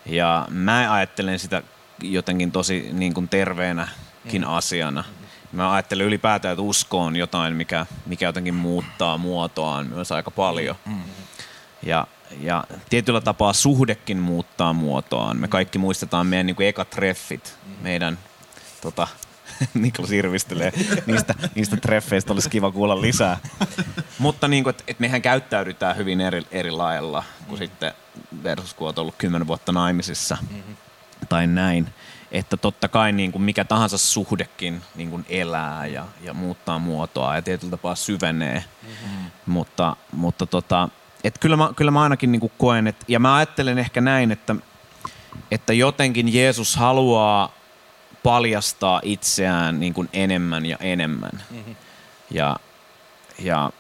Ja 0.06 0.48
mä 0.50 0.94
ajattelen 0.94 1.40
sitä 1.40 1.64
jotenkin 2.02 2.52
tosi 2.52 2.90
niin 2.92 3.14
kuin 3.14 3.30
terveenäkin 3.30 4.44
asiana. 4.46 5.04
Mä 5.52 5.74
ajattelen 5.74 6.06
ylipäätään, 6.06 6.54
että 6.54 6.62
usko 6.62 7.00
on 7.00 7.16
jotain, 7.16 7.56
mikä, 7.56 7.86
mikä 8.06 8.26
jotenkin 8.26 8.56
muuttaa 8.56 9.18
muotoaan 9.18 9.88
myös 9.88 10.12
aika 10.12 10.32
paljon. 10.32 10.76
Ja, 11.84 12.08
ja 12.40 12.64
tietyllä 12.90 13.22
tapaa 13.22 13.54
suhdekin 13.54 14.18
muuttaa 14.18 14.74
muotoaan. 14.74 15.38
Me 15.38 15.48
kaikki 15.48 15.78
muistetaan 15.78 16.28
meidän 16.28 16.46
niin 16.46 16.56
kuin 16.56 16.68
ekat 16.68 16.90
treffit, 16.90 17.58
meidän 17.82 18.18
tota, 18.82 19.08
Niklas 19.74 20.12
irvistelee 20.12 20.74
niistä, 21.06 21.36
niistä 21.56 21.78
treffeistä, 21.78 22.34
olisi 22.34 22.50
kiva 22.50 22.72
kuulla 22.72 23.02
lisää. 23.02 23.38
Mutta 24.20 24.48
niin 24.48 24.64
kuin, 24.64 24.72
että, 24.72 24.84
että 24.88 25.02
mehän 25.02 25.22
käyttäydytään 25.22 25.98
hyvin 25.98 26.22
eri, 26.22 26.44
eri 26.52 26.72
lailla 26.72 27.24
kuin 27.48 27.58
sitten 27.58 27.94
versus 28.44 28.74
kun 28.74 28.88
olet 28.88 28.98
ollut 28.98 29.16
kymmenen 29.18 29.48
vuotta 29.48 29.72
naimisissa 29.72 30.38
mm-hmm. 30.42 30.76
tai 31.30 31.48
näin. 31.48 31.90
Että 32.32 32.58
totta 32.58 32.88
kai 32.88 33.12
niin 33.12 33.32
kuin 33.32 33.42
mikä 33.42 33.66
tahansa 33.66 33.98
suhdekin 33.98 34.82
niin 34.96 35.10
kuin 35.10 35.26
elää 35.30 35.86
ja, 35.86 36.06
ja 36.22 36.34
muuttaa 36.34 36.80
muotoa 36.80 37.36
ja 37.36 37.42
tietyllä 37.42 37.72
tapaa 37.72 37.96
syvenee. 37.96 38.64
Mm-hmm. 38.84 39.32
Mutta, 39.46 39.96
mutta 40.12 40.46
tota, 40.46 40.90
että 41.24 41.40
kyllä, 41.40 41.58
mä, 41.58 41.70
kyllä 41.76 41.92
mä 41.92 42.04
ainakin 42.04 42.32
niin 42.32 42.40
kuin 42.40 42.52
koen, 42.58 42.88
että, 42.88 43.06
ja 43.08 43.20
mä 43.20 43.36
ajattelen 43.36 43.78
ehkä 43.78 44.02
näin, 44.02 44.32
että, 44.32 44.56
että 45.52 45.74
jotenkin 45.74 46.34
Jeesus 46.34 46.76
haluaa 46.76 47.54
paljastaa 48.24 49.02
itseään 49.04 49.80
niin 49.80 49.94
kuin 49.94 50.10
enemmän 50.14 50.66
ja 50.66 50.78
enemmän. 50.80 51.44
Mm-hmm. 51.52 51.76
Ja, 52.32 52.56
ja 53.40 53.72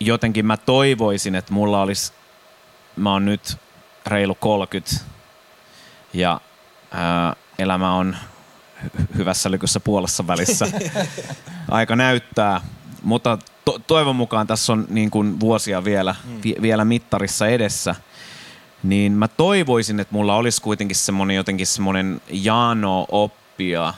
jotenkin 0.00 0.46
mä 0.46 0.56
toivoisin, 0.56 1.34
että 1.34 1.52
mulla 1.52 1.82
olisi, 1.82 2.12
mä 2.96 3.12
oon 3.12 3.24
nyt 3.24 3.56
reilu 4.06 4.34
30 4.34 5.04
ja 6.12 6.40
ää, 6.90 7.36
elämä 7.58 7.94
on 7.94 8.16
hy- 8.84 9.16
hyvässä 9.16 9.50
lykyssä 9.50 9.80
puolessa 9.80 10.26
välissä. 10.26 10.66
Aika 11.68 11.96
näyttää, 11.96 12.60
mutta 13.02 13.38
to- 13.64 13.78
toivon 13.78 14.16
mukaan 14.16 14.46
tässä 14.46 14.72
on 14.72 14.86
niin 14.88 15.10
kuin 15.10 15.40
vuosia 15.40 15.84
vielä, 15.84 16.14
mm. 16.24 16.40
vi- 16.44 16.56
vielä 16.62 16.84
mittarissa 16.84 17.46
edessä– 17.46 17.94
niin 18.82 19.12
mä 19.12 19.28
toivoisin, 19.28 20.00
että 20.00 20.14
mulla 20.14 20.36
olisi 20.36 20.62
kuitenkin 20.62 20.96
semmoinen 20.96 21.36
jotenkin 21.36 21.66
semmoinen 21.66 22.20
jano 22.30 23.06
op 23.08 23.32
oppia 23.60 23.94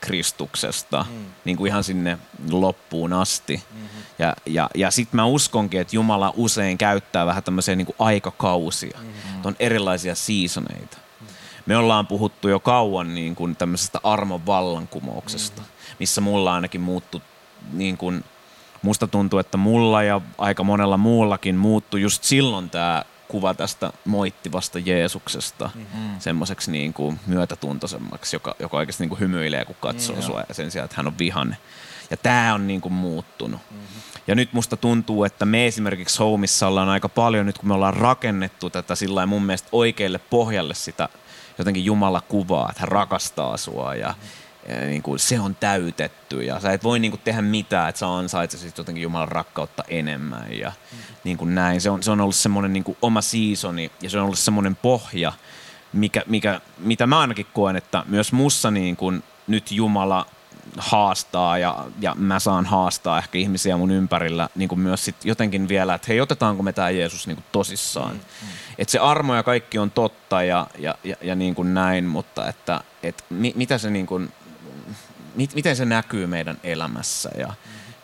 Kristuksesta 0.00 1.06
mm. 1.10 1.24
niin 1.44 1.56
kuin 1.56 1.68
ihan 1.68 1.84
sinne 1.84 2.18
loppuun 2.50 3.12
asti. 3.12 3.62
Mm-hmm. 3.72 3.88
Ja, 4.18 4.34
ja, 4.46 4.70
ja 4.74 4.90
sitten 4.90 5.16
mä 5.16 5.24
uskonkin, 5.24 5.80
että 5.80 5.96
Jumala 5.96 6.32
usein 6.36 6.78
käyttää 6.78 7.26
vähän 7.26 7.42
tämmöisiä 7.42 7.76
niin 7.76 7.86
kuin 7.86 7.96
aikakausia. 7.98 8.98
Mm-hmm. 9.00 9.40
On 9.44 9.56
erilaisia 9.58 10.14
seasoneita. 10.14 10.96
Mm-hmm. 10.96 11.34
Me 11.66 11.76
ollaan 11.76 12.06
puhuttu 12.06 12.48
jo 12.48 12.60
kauan 12.60 13.14
niin 13.14 13.34
kuin 13.34 13.56
tämmöisestä 13.56 14.00
armon 14.02 14.46
vallankumouksesta, 14.46 15.62
mm-hmm. 15.62 15.96
missä 16.00 16.20
mulla 16.20 16.54
ainakin 16.54 16.80
muuttu 16.80 17.22
niin 17.72 17.96
kuin, 17.96 18.24
musta 18.82 19.06
tuntuu, 19.06 19.38
että 19.38 19.56
mulla 19.56 20.02
ja 20.02 20.20
aika 20.38 20.64
monella 20.64 20.96
muullakin 20.96 21.56
muuttui 21.56 22.02
just 22.02 22.24
silloin 22.24 22.70
tämä 22.70 23.04
kuva 23.28 23.54
tästä 23.54 23.92
moittivasta 24.04 24.78
Jeesuksesta 24.78 25.70
mm-hmm. 25.74 26.10
semmoiseksi 26.18 26.70
niin 26.70 26.92
kuin 26.92 27.20
myötätuntoisemmaksi, 27.26 28.36
joka, 28.36 28.56
joka 28.58 28.76
oikeasti 28.76 29.02
niin 29.02 29.08
kuin 29.08 29.20
hymyilee, 29.20 29.64
kun 29.64 29.76
katsoo 29.80 30.16
mm, 30.16 30.22
sua 30.22 30.42
ja 30.48 30.54
sen 30.54 30.70
sijaan, 30.70 30.84
että 30.84 30.96
hän 30.96 31.06
on 31.06 31.18
vihanne. 31.18 31.56
Ja 32.10 32.16
tämä 32.16 32.54
on 32.54 32.66
niin 32.66 32.80
kuin 32.80 32.92
muuttunut. 32.92 33.60
Ja 34.26 34.34
nyt 34.34 34.52
musta 34.52 34.76
tuntuu, 34.76 35.24
että 35.24 35.44
me 35.44 35.66
esimerkiksi 35.66 36.18
Homissa 36.18 36.66
ollaan 36.66 36.88
aika 36.88 37.08
paljon, 37.08 37.46
nyt 37.46 37.58
kun 37.58 37.68
me 37.68 37.74
ollaan 37.74 37.94
rakennettu 37.94 38.70
tätä 38.70 38.94
sillä 38.94 39.26
mun 39.26 39.42
mielestä 39.42 39.68
oikealle 39.72 40.18
pohjalle 40.18 40.74
sitä 40.74 41.08
jotenkin 41.58 41.84
Jumala 41.84 42.20
kuvaa, 42.20 42.68
että 42.70 42.80
hän 42.80 42.88
rakastaa 42.88 43.56
sua 43.56 43.94
ja, 43.94 44.06
ja 44.06 44.14
niin 44.68 45.02
kuin 45.02 45.18
se 45.18 45.40
on 45.40 45.54
täytetty 45.54 46.42
ja 46.42 46.60
sä 46.60 46.72
et 46.72 46.84
voi 46.84 46.98
niin 46.98 47.10
kuin 47.10 47.20
tehdä 47.24 47.42
mitään, 47.42 47.88
että 47.88 47.98
sä 47.98 48.14
ansaitsisit 48.14 48.78
jotenkin 48.78 49.02
Jumalan 49.02 49.28
rakkautta 49.28 49.84
enemmän 49.88 50.52
ja 50.58 50.72
niin 51.24 51.36
kuin 51.36 51.54
näin. 51.54 51.80
Se 51.80 51.90
on, 51.90 52.02
se 52.02 52.10
on 52.10 52.20
ollut 52.20 52.36
semmoinen 52.36 52.72
niin 52.72 52.84
kuin 52.84 52.98
oma 53.02 53.20
seasoni 53.20 53.90
ja 54.02 54.10
se 54.10 54.18
on 54.18 54.24
ollut 54.24 54.38
semmoinen 54.38 54.76
pohja, 54.76 55.32
mikä, 55.92 56.22
mikä, 56.26 56.60
mitä 56.78 57.06
mä 57.06 57.20
ainakin 57.20 57.46
koen, 57.52 57.76
että 57.76 58.04
myös 58.08 58.32
mussa 58.32 58.70
niin 58.70 58.96
kuin 58.96 59.22
nyt 59.46 59.72
Jumala 59.72 60.26
haastaa 60.76 61.58
ja, 61.58 61.84
ja 62.00 62.14
mä 62.14 62.40
saan 62.40 62.66
haastaa 62.66 63.18
ehkä 63.18 63.38
ihmisiä 63.38 63.76
mun 63.76 63.90
ympärillä 63.90 64.48
niin 64.54 64.68
kuin 64.68 64.80
myös 64.80 65.04
sit 65.04 65.24
jotenkin 65.24 65.68
vielä, 65.68 65.94
että 65.94 66.06
hei 66.08 66.20
otetaanko 66.20 66.62
me 66.62 66.72
tämä 66.72 66.90
Jeesus 66.90 67.26
niin 67.26 67.36
kuin 67.36 67.44
tosissaan. 67.52 68.12
Mm, 68.12 68.20
mm. 68.42 68.48
Että 68.78 68.92
se 68.92 68.98
armo 68.98 69.34
ja 69.34 69.42
kaikki 69.42 69.78
on 69.78 69.90
totta 69.90 70.42
ja, 70.42 70.66
ja, 70.78 70.94
ja, 71.04 71.16
ja 71.22 71.34
niin 71.34 71.54
kuin 71.54 71.74
näin, 71.74 72.04
mutta 72.04 72.48
että 72.48 72.80
et 73.02 73.24
mi, 73.30 73.52
mitä 73.56 73.78
se 73.78 73.90
niin 73.90 74.06
kuin, 74.06 74.32
miten 75.36 75.76
se 75.76 75.84
näkyy 75.84 76.26
meidän 76.26 76.56
elämässä 76.62 77.30
ja, 77.38 77.52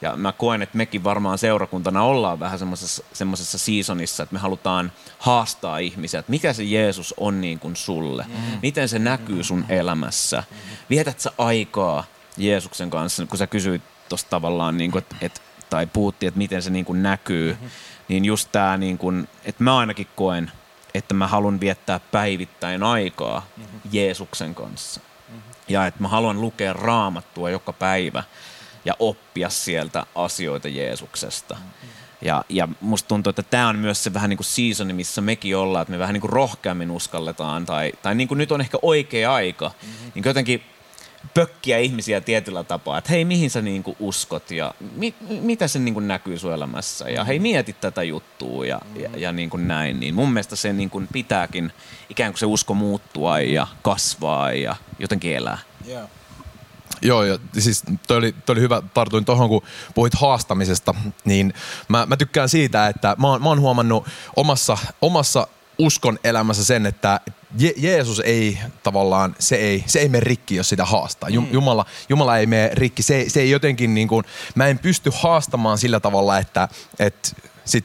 ja 0.01 0.17
mä 0.17 0.33
koen, 0.33 0.63
että 0.63 0.77
mekin 0.77 1.05
varmaan 1.05 1.39
seurakuntana 1.39 2.03
ollaan 2.03 2.41
vähän 2.41 2.59
semmoisessa, 2.59 3.05
semmoisessa 3.13 3.59
seasonissa, 3.59 4.23
että 4.23 4.33
me 4.33 4.39
halutaan 4.39 4.93
haastaa 5.19 5.79
ihmisiä, 5.79 6.21
että 6.21 6.31
mikä 6.31 6.53
se 6.53 6.63
Jeesus 6.63 7.15
on 7.17 7.41
niin 7.41 7.59
kuin 7.59 7.77
sulle, 7.77 8.27
miten 8.63 8.89
se 8.89 8.99
näkyy 8.99 9.45
sun 9.45 9.65
elämässä, 9.69 10.45
vietät 10.91 11.21
sä 11.21 11.33
aikaa 11.39 12.05
Jeesuksen 12.37 12.91
kanssa, 12.91 13.27
kun 13.27 13.39
sä 13.39 13.47
kysyit 13.47 13.83
tuosta 14.09 14.31
tavallaan, 14.31 14.79
niin 14.79 14.91
kuin, 14.91 15.03
että, 15.03 15.17
että, 15.21 15.41
tai 15.71 15.87
puhuttiin, 15.87 16.29
että 16.29 16.39
miten 16.39 16.63
se 16.63 16.71
niin 16.71 16.85
kuin 16.85 17.03
näkyy, 17.03 17.57
niin 18.09 18.25
just 18.25 18.49
tämä, 18.53 18.77
niin 18.77 18.99
kuin, 18.99 19.29
että 19.45 19.65
mä 19.65 19.79
ainakin 19.79 20.07
koen, 20.17 20.53
että 20.95 21.15
mä 21.15 21.27
haluan 21.27 21.61
viettää 21.61 22.01
päivittäin 22.01 22.83
aikaa. 22.83 23.47
Jeesuksen 23.93 24.55
kanssa. 24.55 25.01
Ja 25.73 25.87
että 25.87 26.03
mä 26.03 26.09
haluan 26.09 26.41
lukea 26.41 26.73
raamattua 26.73 27.51
joka 27.51 27.73
päivä 27.73 28.23
ja 28.85 28.95
oppia 28.99 29.49
sieltä 29.49 30.07
asioita 30.15 30.69
Jeesuksesta. 30.69 31.57
Ja, 32.23 32.45
ja 32.49 32.69
musta 32.81 33.09
tuntuu, 33.09 33.31
että 33.31 33.43
tämä 33.43 33.69
on 33.69 33.79
myös 33.79 34.05
se 34.05 34.15
vähän 34.15 34.31
niin 34.31 34.39
kuin 34.39 34.45
seasoni, 34.45 34.93
missä 34.93 35.21
mekin 35.21 35.57
ollaan, 35.57 35.83
että 35.83 35.93
me 35.93 35.99
vähän 35.99 36.13
niin 36.13 36.21
kuin 36.21 36.33
rohkeammin 36.33 36.91
uskalletaan, 36.91 37.67
tai, 37.67 37.93
tai 38.03 38.15
niin 38.15 38.29
kuin 38.29 38.39
nyt 38.39 38.53
on 38.53 38.61
ehkä 38.61 38.79
oikea 38.83 39.35
aika. 39.35 39.69
Mm-hmm. 39.69 40.13
Niin 40.15 40.25
jotenkin 40.25 40.63
pökkiä 41.35 41.79
ihmisiä 41.79 42.21
tietyllä 42.21 42.65
tapaa, 42.65 42.99
että 42.99 43.11
hei, 43.11 43.25
mihin 43.25 43.51
sä 43.51 43.63
niinku 43.63 43.97
uskot 43.99 44.51
ja 44.51 44.75
mi, 44.97 45.15
mitä 45.29 45.69
se 45.69 45.79
niinku 45.79 46.01
näkyy 46.01 46.39
sun 46.39 46.53
elämässä 46.53 47.11
ja 47.11 47.25
hei, 47.25 47.39
mieti 47.39 47.73
tätä 47.73 48.03
juttua 48.03 48.67
ja, 48.67 48.81
ja, 48.97 49.11
ja 49.17 49.33
niinku 49.33 49.57
näin. 49.57 50.01
Niin 50.01 50.15
mun 50.15 50.33
mielestä 50.33 50.57
se 50.57 50.73
niinku 50.73 51.03
pitääkin 51.13 51.73
ikään 52.11 52.33
kuin 52.33 52.39
se 52.39 52.47
usko 52.47 52.75
muuttua 52.75 53.41
ja 53.41 53.67
kasvaa 53.83 54.53
ja 54.53 54.77
jotenkin 54.99 55.37
elää. 55.37 55.59
Yeah. 55.89 56.09
Joo, 57.03 57.25
ja 57.25 57.39
siis 57.59 57.83
toi 58.09 58.17
oli, 58.17 58.35
toi 58.47 58.53
oli 58.53 58.61
hyvä, 58.61 58.83
tartuin 58.95 59.25
tuohon, 59.25 59.49
kun 59.49 59.63
puhuit 59.95 60.15
haastamisesta, 60.15 60.95
niin 61.25 61.55
mä, 61.89 62.07
mä 62.07 62.17
tykkään 62.17 62.49
siitä, 62.49 62.89
että 62.89 63.17
mä 63.19 63.29
oon, 63.29 63.43
mä 63.43 63.49
oon 63.49 63.61
huomannut 63.61 64.07
omassa, 64.37 64.79
omassa 65.03 65.47
uskon 65.83 66.19
elämässä 66.25 66.65
sen, 66.65 66.87
että 66.87 67.21
Je- 67.59 67.75
Jeesus 67.77 68.21
ei 68.21 68.59
tavallaan, 68.83 69.37
se 69.39 69.57
ei, 69.57 69.85
se 69.87 69.99
ei 70.01 70.09
mene 70.09 70.21
rikki, 70.21 70.57
jos 70.57 70.69
sitä 70.69 70.85
haastaa. 70.85 71.31
Mm. 71.31 71.47
Jumala, 71.53 71.87
Jumala 72.09 72.39
ei 72.39 72.47
mene 72.47 72.71
rikki. 72.73 73.03
Se, 73.03 73.25
se 73.29 73.41
ei 73.41 73.51
jotenkin 73.51 73.95
niin 73.95 74.09
kuin, 74.09 74.25
mä 74.55 74.67
en 74.67 74.79
pysty 74.79 75.11
haastamaan 75.15 75.79
sillä 75.79 76.01
tavalla, 76.01 76.39
että, 76.39 76.69
että 76.99 77.29
sit 77.65 77.85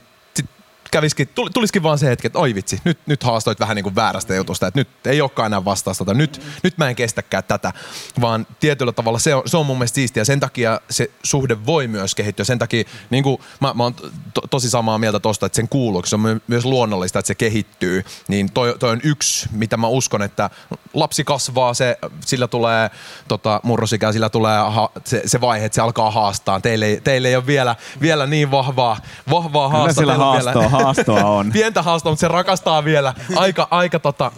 käviskin, 0.92 1.30
tulisikin 1.54 1.84
vaan 1.84 2.00
se 2.00 2.08
hetki, 2.08 2.28
että 2.28 2.40
oi 2.40 2.56
vitsi, 2.56 2.82
nyt, 2.84 3.00
nyt 3.06 3.24
haastoit 3.24 3.60
vähän 3.60 3.76
niin 3.76 3.84
kuin 3.84 3.96
väärästä 3.96 4.36
jutusta, 4.36 4.68
että 4.68 4.80
nyt 4.80 4.88
ei 5.06 5.22
olekaan 5.22 5.46
enää 5.46 5.66
vastausta, 5.66 6.14
nyt, 6.14 6.38
mm. 6.38 6.52
nyt 6.64 6.78
mä 6.78 6.90
en 6.90 6.96
kestäkään 6.96 7.44
tätä, 7.44 7.74
vaan 8.22 8.48
tietyllä 8.60 8.92
tavalla 8.92 9.20
se 9.20 9.36
on, 9.36 9.44
se 9.46 9.58
on 9.58 9.66
mun 9.66 9.78
mielestä 9.78 9.96
siistiä, 9.96 10.26
sen 10.26 10.40
takia 10.40 10.82
se 10.90 11.12
suhde 11.24 11.66
voi 11.66 11.88
myös 11.88 12.16
kehittyä, 12.16 12.46
sen 12.46 12.60
takia 12.60 12.84
niin 13.10 13.24
kuin, 13.24 13.42
mä, 13.60 13.74
mä 13.74 13.84
oon 13.84 13.94
to, 14.34 14.42
tosi 14.50 14.70
samaa 14.70 14.98
mieltä 14.98 15.20
tosta, 15.20 15.46
että 15.46 15.56
sen 15.56 15.70
kuuluu, 15.70 16.04
se 16.06 16.16
on 16.16 16.42
myös 16.48 16.66
luonnollista, 16.66 17.20
että 17.20 17.28
se 17.28 17.36
kehittyy, 17.36 18.04
niin 18.28 18.52
toi, 18.52 18.76
toi 18.80 18.90
on 18.90 19.00
yksi, 19.04 19.50
mitä 19.52 19.78
mä 19.78 19.88
uskon, 19.88 20.22
että 20.22 20.50
lapsi 20.94 21.24
kasvaa, 21.24 21.74
se, 21.74 21.98
sillä 22.26 22.48
tulee 22.48 22.90
tota, 23.28 23.62
murrosikä, 23.64 24.12
sillä 24.12 24.30
tulee 24.30 24.58
ha, 24.58 24.90
se, 25.06 25.22
se 25.26 25.42
vaihe, 25.42 25.66
että 25.66 25.76
se 25.76 25.82
alkaa 25.82 26.12
haastaa, 26.12 26.60
teille, 26.60 27.02
teille 27.04 27.28
ei 27.28 27.36
ole 27.36 27.48
vielä, 27.48 27.76
vielä 28.02 28.28
niin 28.28 28.52
vahvaa, 28.52 28.98
vahvaa 29.30 29.70
haastaa. 29.70 30.04
Kyllä 30.04 30.14
sillä 30.14 30.26
haastaa 30.26 30.70
haastoa 30.84 31.24
on. 31.24 31.52
Pientä 31.54 31.82
haastoa, 31.82 32.12
mutta 32.12 32.22
se 32.22 32.28
rakastaa 32.28 32.86
vielä 32.86 33.14
aika, 33.36 33.68
aika 33.72 34.00
tota, 34.00 34.32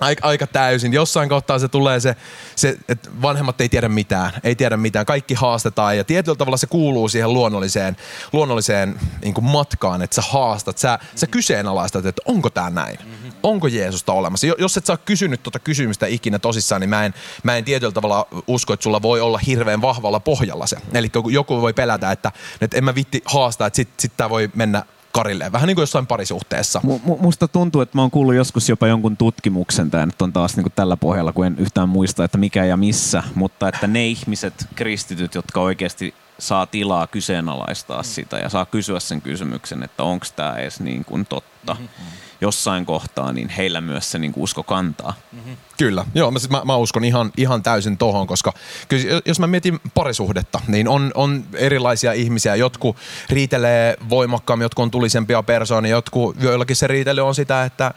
aika, 0.00 0.28
aika 0.28 0.46
täysin. 0.46 0.92
Jossain 0.92 1.28
kohtaa 1.28 1.58
se 1.58 1.68
tulee 1.68 2.00
se, 2.00 2.16
se 2.56 2.76
että 2.88 3.10
vanhemmat 3.22 3.60
ei 3.60 3.68
tiedä 3.68 3.88
mitään, 3.88 4.32
ei 4.44 4.54
tiedä 4.54 4.76
mitään, 4.76 5.06
kaikki 5.06 5.34
haastetaan 5.34 5.96
ja 5.96 6.04
tietyllä 6.04 6.36
tavalla 6.36 6.56
se 6.56 6.66
kuuluu 6.66 7.08
siihen 7.08 7.32
luonnolliseen, 7.32 7.96
luonnolliseen 8.32 9.00
niin 9.22 9.34
kuin 9.34 9.44
matkaan, 9.44 10.02
että 10.02 10.16
sä 10.16 10.22
haastat, 10.22 10.78
sä, 10.78 10.98
sä 11.14 11.26
kyseenalaistat, 11.26 12.06
että 12.06 12.22
onko 12.26 12.50
tämä 12.50 12.70
näin, 12.70 12.98
onko 13.42 13.66
Jeesusta 13.66 14.12
olemassa. 14.12 14.46
Jos 14.58 14.76
et 14.76 14.90
ole 14.90 14.98
kysynyt 15.04 15.42
tuota 15.42 15.58
kysymystä 15.58 16.06
ikinä 16.06 16.38
tosissaan, 16.38 16.80
niin 16.80 16.90
mä 16.90 17.04
en, 17.04 17.14
mä 17.42 17.56
en 17.56 17.64
tietyllä 17.64 17.92
tavalla 17.92 18.26
usko, 18.46 18.72
että 18.72 18.84
sulla 18.84 19.02
voi 19.02 19.20
olla 19.20 19.38
hirveän 19.38 19.82
vahvalla 19.82 20.20
pohjalla 20.20 20.66
se. 20.66 20.76
Eli 20.94 21.10
joku 21.30 21.60
voi 21.60 21.72
pelätä, 21.72 22.12
että, 22.12 22.32
että 22.60 22.78
en 22.78 22.84
mä 22.84 22.94
vitti 22.94 23.22
haastaa, 23.24 23.66
että 23.66 23.76
sit, 23.76 23.88
sit 23.98 24.12
tää 24.16 24.30
voi 24.30 24.50
mennä 24.54 24.84
karilleen. 25.14 25.52
Vähän 25.52 25.66
niin 25.66 25.74
kuin 25.74 25.82
jossain 25.82 26.06
parisuhteessa. 26.06 26.80
M- 26.82 27.20
musta 27.20 27.48
tuntuu, 27.48 27.80
että 27.80 27.98
mä 27.98 28.02
oon 28.02 28.10
kuullut 28.10 28.34
joskus 28.34 28.68
jopa 28.68 28.86
jonkun 28.86 29.16
tutkimuksen, 29.16 29.90
tämä 29.90 30.06
nyt 30.06 30.22
on 30.22 30.32
taas 30.32 30.56
niin 30.56 30.64
kuin 30.64 30.72
tällä 30.76 30.96
pohjalla, 30.96 31.32
kun 31.32 31.46
en 31.46 31.56
yhtään 31.58 31.88
muista, 31.88 32.24
että 32.24 32.38
mikä 32.38 32.64
ja 32.64 32.76
missä, 32.76 33.22
mutta 33.34 33.68
että 33.68 33.86
ne 33.86 34.06
ihmiset, 34.06 34.66
kristityt, 34.74 35.34
jotka 35.34 35.60
oikeasti 35.60 36.14
saa 36.38 36.66
tilaa 36.66 37.06
kyseenalaistaa 37.06 38.02
sitä 38.02 38.38
ja 38.38 38.48
saa 38.48 38.66
kysyä 38.66 39.00
sen 39.00 39.22
kysymyksen, 39.22 39.82
että 39.82 40.02
onko 40.02 40.26
tämä 40.36 40.56
edes 40.56 40.80
niin 40.80 41.04
kuin 41.04 41.26
totta. 41.26 41.74
Mm-hmm 41.74 42.23
jossain 42.44 42.86
kohtaa, 42.86 43.32
niin 43.32 43.48
heillä 43.48 43.80
myös 43.80 44.10
se 44.10 44.18
niin 44.18 44.32
kuin 44.32 44.44
usko 44.44 44.62
kantaa. 44.62 45.14
Mm-hmm. 45.32 45.56
Kyllä, 45.78 46.04
joo, 46.14 46.30
mä, 46.30 46.38
mä, 46.50 46.62
mä 46.64 46.76
uskon 46.76 47.04
ihan, 47.04 47.32
ihan 47.36 47.62
täysin 47.62 47.98
tohon, 47.98 48.26
koska 48.26 48.52
kyllä, 48.88 49.20
jos 49.24 49.40
mä 49.40 49.46
mietin 49.46 49.80
parisuhdetta, 49.94 50.60
niin 50.68 50.88
on, 50.88 51.10
on 51.14 51.44
erilaisia 51.54 52.12
ihmisiä, 52.12 52.54
jotkut 52.54 52.96
riitelee 53.30 53.96
voimakkaammin, 54.08 54.64
jotkut 54.64 54.82
on 54.82 54.90
tulisempia 54.90 55.42
persoonia, 55.42 55.90
jotkut, 55.90 56.36
joillakin 56.40 56.76
se 56.76 56.86
riitely 56.86 57.20
on 57.20 57.34
sitä, 57.34 57.64
että 57.64 57.94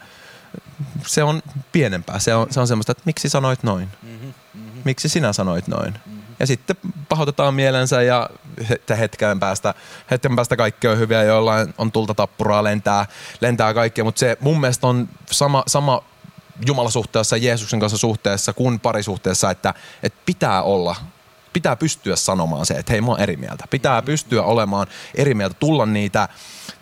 se 1.06 1.22
on 1.22 1.42
pienempää, 1.72 2.18
se 2.18 2.34
on, 2.34 2.46
se 2.50 2.60
on 2.60 2.68
semmoista, 2.68 2.92
että 2.92 3.02
miksi 3.06 3.28
sanoit 3.28 3.62
noin, 3.62 3.88
mm-hmm. 4.02 4.32
Mm-hmm. 4.54 4.82
miksi 4.84 5.08
sinä 5.08 5.32
sanoit 5.32 5.68
noin. 5.68 5.92
Mm-hmm 6.06 6.18
ja 6.40 6.46
sitten 6.46 6.76
pahoitetaan 7.08 7.54
mielensä 7.54 8.02
ja 8.02 8.30
hetken 8.98 9.40
päästä, 9.40 9.74
hetken 10.10 10.36
päästä 10.36 10.56
kaikki 10.56 10.88
on 10.88 10.98
hyviä, 10.98 11.22
joillain 11.22 11.74
on 11.78 11.92
tulta 11.92 12.14
tappuraa, 12.14 12.64
lentää, 12.64 13.06
lentää 13.40 13.74
kaikkea, 13.74 14.04
mutta 14.04 14.18
se 14.18 14.36
mun 14.40 14.60
mielestä 14.60 14.86
on 14.86 15.08
sama, 15.30 15.62
sama 15.66 16.02
Jumalasuhteessa 16.66 17.36
Jeesuksen 17.36 17.80
kanssa 17.80 17.98
suhteessa 17.98 18.52
kuin 18.52 18.80
parisuhteessa, 18.80 19.50
että, 19.50 19.74
että 20.02 20.18
pitää 20.26 20.62
olla 20.62 20.96
pitää 21.52 21.76
pystyä 21.76 22.16
sanomaan 22.16 22.66
se, 22.66 22.74
että 22.74 22.92
hei 22.92 23.00
mä 23.00 23.06
oon 23.06 23.20
eri 23.20 23.36
mieltä. 23.36 23.64
Pitää 23.70 24.02
pystyä 24.02 24.42
olemaan 24.42 24.86
eri 25.14 25.34
mieltä, 25.34 25.56
tulla 25.60 25.86
niitä 25.86 26.28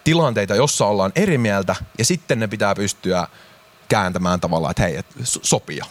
tilanteita, 0.05 0.55
jossa 0.55 0.87
ollaan 0.87 1.13
eri 1.15 1.39
mieltä 1.39 1.77
ja 1.99 2.05
sitten 2.05 2.39
ne 2.39 2.49
pitää 2.49 2.75
pystyä 2.75 3.29
kääntämään 3.89 4.41
tavallaan, 4.41 4.71
että 4.71 4.83
hei, 4.83 4.97
et 4.97 5.07
sopia. 5.23 5.85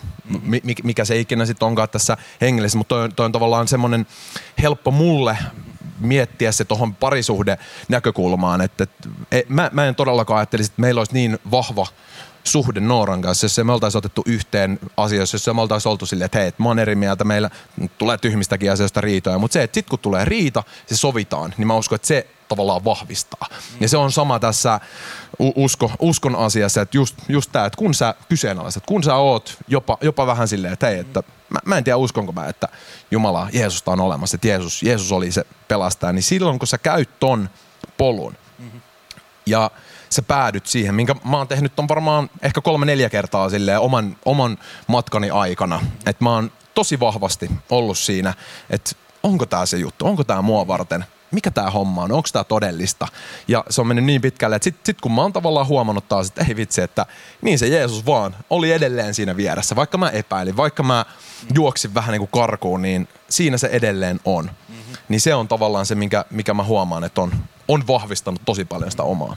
Mikä 0.83 1.05
se 1.05 1.19
ikinä 1.19 1.45
sitten 1.45 1.65
onkaan 1.65 1.89
tässä 1.89 2.17
hengellisessä, 2.41 2.77
mutta 2.77 2.95
toi, 2.95 3.09
toi 3.09 3.25
on 3.25 3.31
tavallaan 3.31 3.67
semmoinen 3.67 4.07
helppo 4.61 4.91
mulle 4.91 5.37
miettiä 5.99 6.51
se 6.51 6.65
tuohon 6.65 6.95
parisuhde 6.95 7.57
näkökulmaan, 7.89 8.61
että, 8.61 8.83
että 8.83 9.09
e, 9.31 9.41
mä, 9.49 9.69
mä 9.73 9.85
en 9.85 9.95
todellakaan 9.95 10.37
ajattelisi, 10.37 10.71
että 10.71 10.81
meillä 10.81 10.99
olisi 10.99 11.13
niin 11.13 11.39
vahva 11.51 11.87
suhde 12.43 12.79
Nooran 12.79 13.21
kanssa, 13.21 13.45
jos 13.45 13.59
me 13.63 13.73
oltaisiin 13.73 13.99
otettu 13.99 14.23
yhteen 14.25 14.79
asioissa, 14.97 15.35
jos 15.35 15.55
me 15.55 15.61
oltaisiin 15.61 15.91
oltu 15.91 16.05
silleen, 16.05 16.25
että 16.25 16.39
hei, 16.39 16.53
mä 16.57 16.67
oon 16.67 16.79
eri 16.79 16.95
mieltä, 16.95 17.23
meillä 17.23 17.49
tulee 17.97 18.17
tyhmistäkin 18.17 18.71
asioista 18.71 19.01
riitoja, 19.01 19.37
mutta 19.37 19.53
se, 19.53 19.63
että 19.63 19.75
sitten 19.75 19.89
kun 19.89 19.99
tulee 19.99 20.25
riita, 20.25 20.63
se 20.85 20.97
sovitaan, 20.97 21.53
niin 21.57 21.67
mä 21.67 21.75
uskon, 21.75 21.95
että 21.95 22.07
se 22.07 22.27
tavallaan 22.47 22.83
vahvistaa. 22.83 23.47
Mm. 23.51 23.77
Ja 23.79 23.89
se 23.89 23.97
on 23.97 24.11
sama 24.11 24.39
tässä 24.39 24.79
usko, 25.39 25.91
uskon 25.99 26.35
asiassa, 26.35 26.81
että 26.81 26.97
just, 26.97 27.15
just 27.29 27.51
tämä, 27.51 27.65
että 27.65 27.77
kun 27.77 27.93
sä 27.93 28.15
kyseenalaistat, 28.29 28.85
kun 28.85 29.03
sä 29.03 29.15
oot 29.15 29.57
jopa, 29.67 29.97
jopa 30.01 30.27
vähän 30.27 30.47
silleen, 30.47 30.73
että 30.73 30.87
hei, 30.87 30.99
että 30.99 31.23
mä, 31.49 31.59
mä 31.65 31.77
en 31.77 31.83
tiedä 31.83 31.97
uskonko 31.97 32.31
mä, 32.31 32.47
että 32.47 32.67
Jumala, 33.11 33.49
Jeesusta 33.53 33.91
on 33.91 33.99
olemassa, 33.99 34.35
että 34.35 34.47
Jeesus, 34.47 34.83
Jeesus 34.83 35.11
oli 35.11 35.31
se 35.31 35.45
pelastaja, 35.67 36.13
niin 36.13 36.23
silloin 36.23 36.59
kun 36.59 36.67
sä 36.67 36.77
käyt 36.77 37.19
ton 37.19 37.49
polun 37.97 38.37
mm-hmm. 38.59 38.81
ja 39.45 39.71
sä 40.09 40.21
päädyt 40.21 40.65
siihen, 40.65 40.95
minkä 40.95 41.15
mä 41.23 41.37
oon 41.37 41.47
tehnyt 41.47 41.79
on 41.79 41.87
varmaan 41.87 42.29
ehkä 42.41 42.61
kolme-neljä 42.61 43.09
kertaa 43.09 43.49
silleen 43.49 43.79
oman, 43.79 44.17
oman 44.25 44.57
matkani 44.87 45.29
aikana, 45.29 45.81
että 46.05 46.23
mä 46.23 46.33
oon 46.33 46.51
tosi 46.73 46.99
vahvasti 46.99 47.51
ollut 47.69 47.97
siinä, 47.97 48.33
että 48.69 48.91
onko 49.23 49.45
tämä 49.45 49.65
se 49.65 49.77
juttu, 49.77 50.05
onko 50.05 50.23
tämä 50.23 50.41
mua 50.41 50.67
varten, 50.67 51.05
mikä 51.31 51.51
tämä 51.51 51.69
homma 51.71 52.03
on, 52.03 52.11
onko 52.11 52.29
tämä 52.33 52.43
todellista. 52.43 53.07
Ja 53.47 53.63
se 53.69 53.81
on 53.81 53.87
mennyt 53.87 54.05
niin 54.05 54.21
pitkälle, 54.21 54.55
että 54.55 54.63
sitten 54.63 54.81
sit 54.85 55.01
kun 55.01 55.11
mä 55.11 55.21
oon 55.21 55.33
tavallaan 55.33 55.67
huomannut 55.67 56.07
taas, 56.07 56.27
että 56.27 56.45
ei 56.49 56.55
vitsi, 56.55 56.81
että 56.81 57.05
niin 57.41 57.59
se 57.59 57.67
Jeesus 57.67 58.05
vaan 58.05 58.35
oli 58.49 58.71
edelleen 58.71 59.13
siinä 59.13 59.37
vieressä. 59.37 59.75
Vaikka 59.75 59.97
mä 59.97 60.09
epäilin, 60.09 60.57
vaikka 60.57 60.83
mä 60.83 61.05
juoksin 61.55 61.93
vähän 61.93 62.11
niin 62.11 62.19
kuin 62.27 62.41
karkuun, 62.41 62.81
niin 62.81 63.07
siinä 63.29 63.57
se 63.57 63.67
edelleen 63.67 64.19
on. 64.25 64.45
Mm-hmm. 64.45 64.95
Niin 65.09 65.21
se 65.21 65.35
on 65.35 65.47
tavallaan 65.47 65.85
se, 65.85 65.95
mikä, 65.95 66.25
mikä 66.29 66.53
mä 66.53 66.63
huomaan, 66.63 67.03
että 67.03 67.21
on, 67.21 67.31
on 67.67 67.87
vahvistanut 67.87 68.41
tosi 68.45 68.65
paljon 68.65 68.91
sitä 68.91 69.03
omaa. 69.03 69.35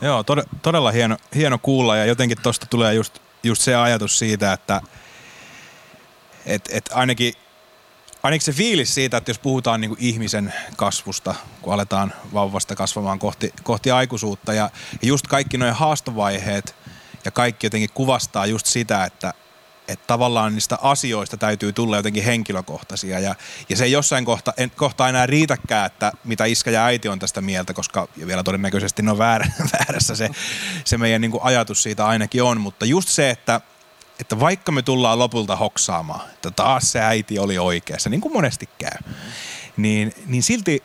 Joo, 0.00 0.22
tod- 0.22 0.48
todella 0.62 0.90
hieno, 0.90 1.16
hieno 1.34 1.58
kuulla 1.58 1.96
ja 1.96 2.04
jotenkin 2.04 2.38
tuosta 2.42 2.66
tulee 2.66 2.94
just, 2.94 3.18
just 3.42 3.62
se 3.62 3.74
ajatus 3.74 4.18
siitä, 4.18 4.52
että 4.52 4.80
et, 6.46 6.68
et 6.72 6.90
ainakin, 6.92 7.34
ainakin 8.24 8.44
se 8.44 8.52
fiilis 8.52 8.94
siitä, 8.94 9.16
että 9.16 9.30
jos 9.30 9.38
puhutaan 9.38 9.80
niin 9.80 9.96
ihmisen 9.98 10.54
kasvusta, 10.76 11.34
kun 11.62 11.74
aletaan 11.74 12.12
vauvasta 12.32 12.74
kasvamaan 12.74 13.18
kohti, 13.18 13.52
kohti 13.62 13.90
aikuisuutta 13.90 14.52
ja, 14.52 14.70
ja 15.02 15.08
just 15.08 15.26
kaikki 15.26 15.58
nuo 15.58 15.72
haastovaiheet 15.72 16.74
ja 17.24 17.30
kaikki 17.30 17.66
jotenkin 17.66 17.90
kuvastaa 17.94 18.46
just 18.46 18.66
sitä, 18.66 19.04
että 19.04 19.34
että 19.88 20.06
tavallaan 20.06 20.54
niistä 20.54 20.78
asioista 20.82 21.36
täytyy 21.36 21.72
tulla 21.72 21.96
jotenkin 21.96 22.24
henkilökohtaisia 22.24 23.20
ja, 23.20 23.34
ja 23.68 23.76
se 23.76 23.84
ei 23.84 23.92
jossain 23.92 24.24
kohta, 24.24 24.52
en, 24.56 24.70
kohta 24.70 25.08
enää 25.08 25.26
riitäkään, 25.26 25.86
että 25.86 26.12
mitä 26.24 26.44
iskä 26.44 26.70
ja 26.70 26.84
äiti 26.84 27.08
on 27.08 27.18
tästä 27.18 27.40
mieltä, 27.40 27.74
koska 27.74 28.08
vielä 28.26 28.42
todennäköisesti 28.42 29.02
ne 29.02 29.10
on 29.10 29.18
väärä, 29.18 29.46
väärässä 29.78 30.14
se, 30.14 30.30
se 30.84 30.98
meidän 30.98 31.20
niin 31.20 31.30
kuin 31.30 31.42
ajatus 31.42 31.82
siitä 31.82 32.06
ainakin 32.06 32.42
on, 32.42 32.60
mutta 32.60 32.86
just 32.86 33.08
se, 33.08 33.30
että, 33.30 33.60
että 34.20 34.40
vaikka 34.40 34.72
me 34.72 34.82
tullaan 34.82 35.18
lopulta 35.18 35.56
hoksaamaan, 35.56 36.30
että 36.30 36.50
taas 36.50 36.92
se 36.92 37.00
äiti 37.00 37.38
oli 37.38 37.58
oikeassa, 37.58 38.10
niin 38.10 38.20
kuin 38.20 38.32
monesti 38.32 38.68
käy, 38.78 39.12
niin, 39.76 40.14
niin 40.26 40.42
silti 40.42 40.82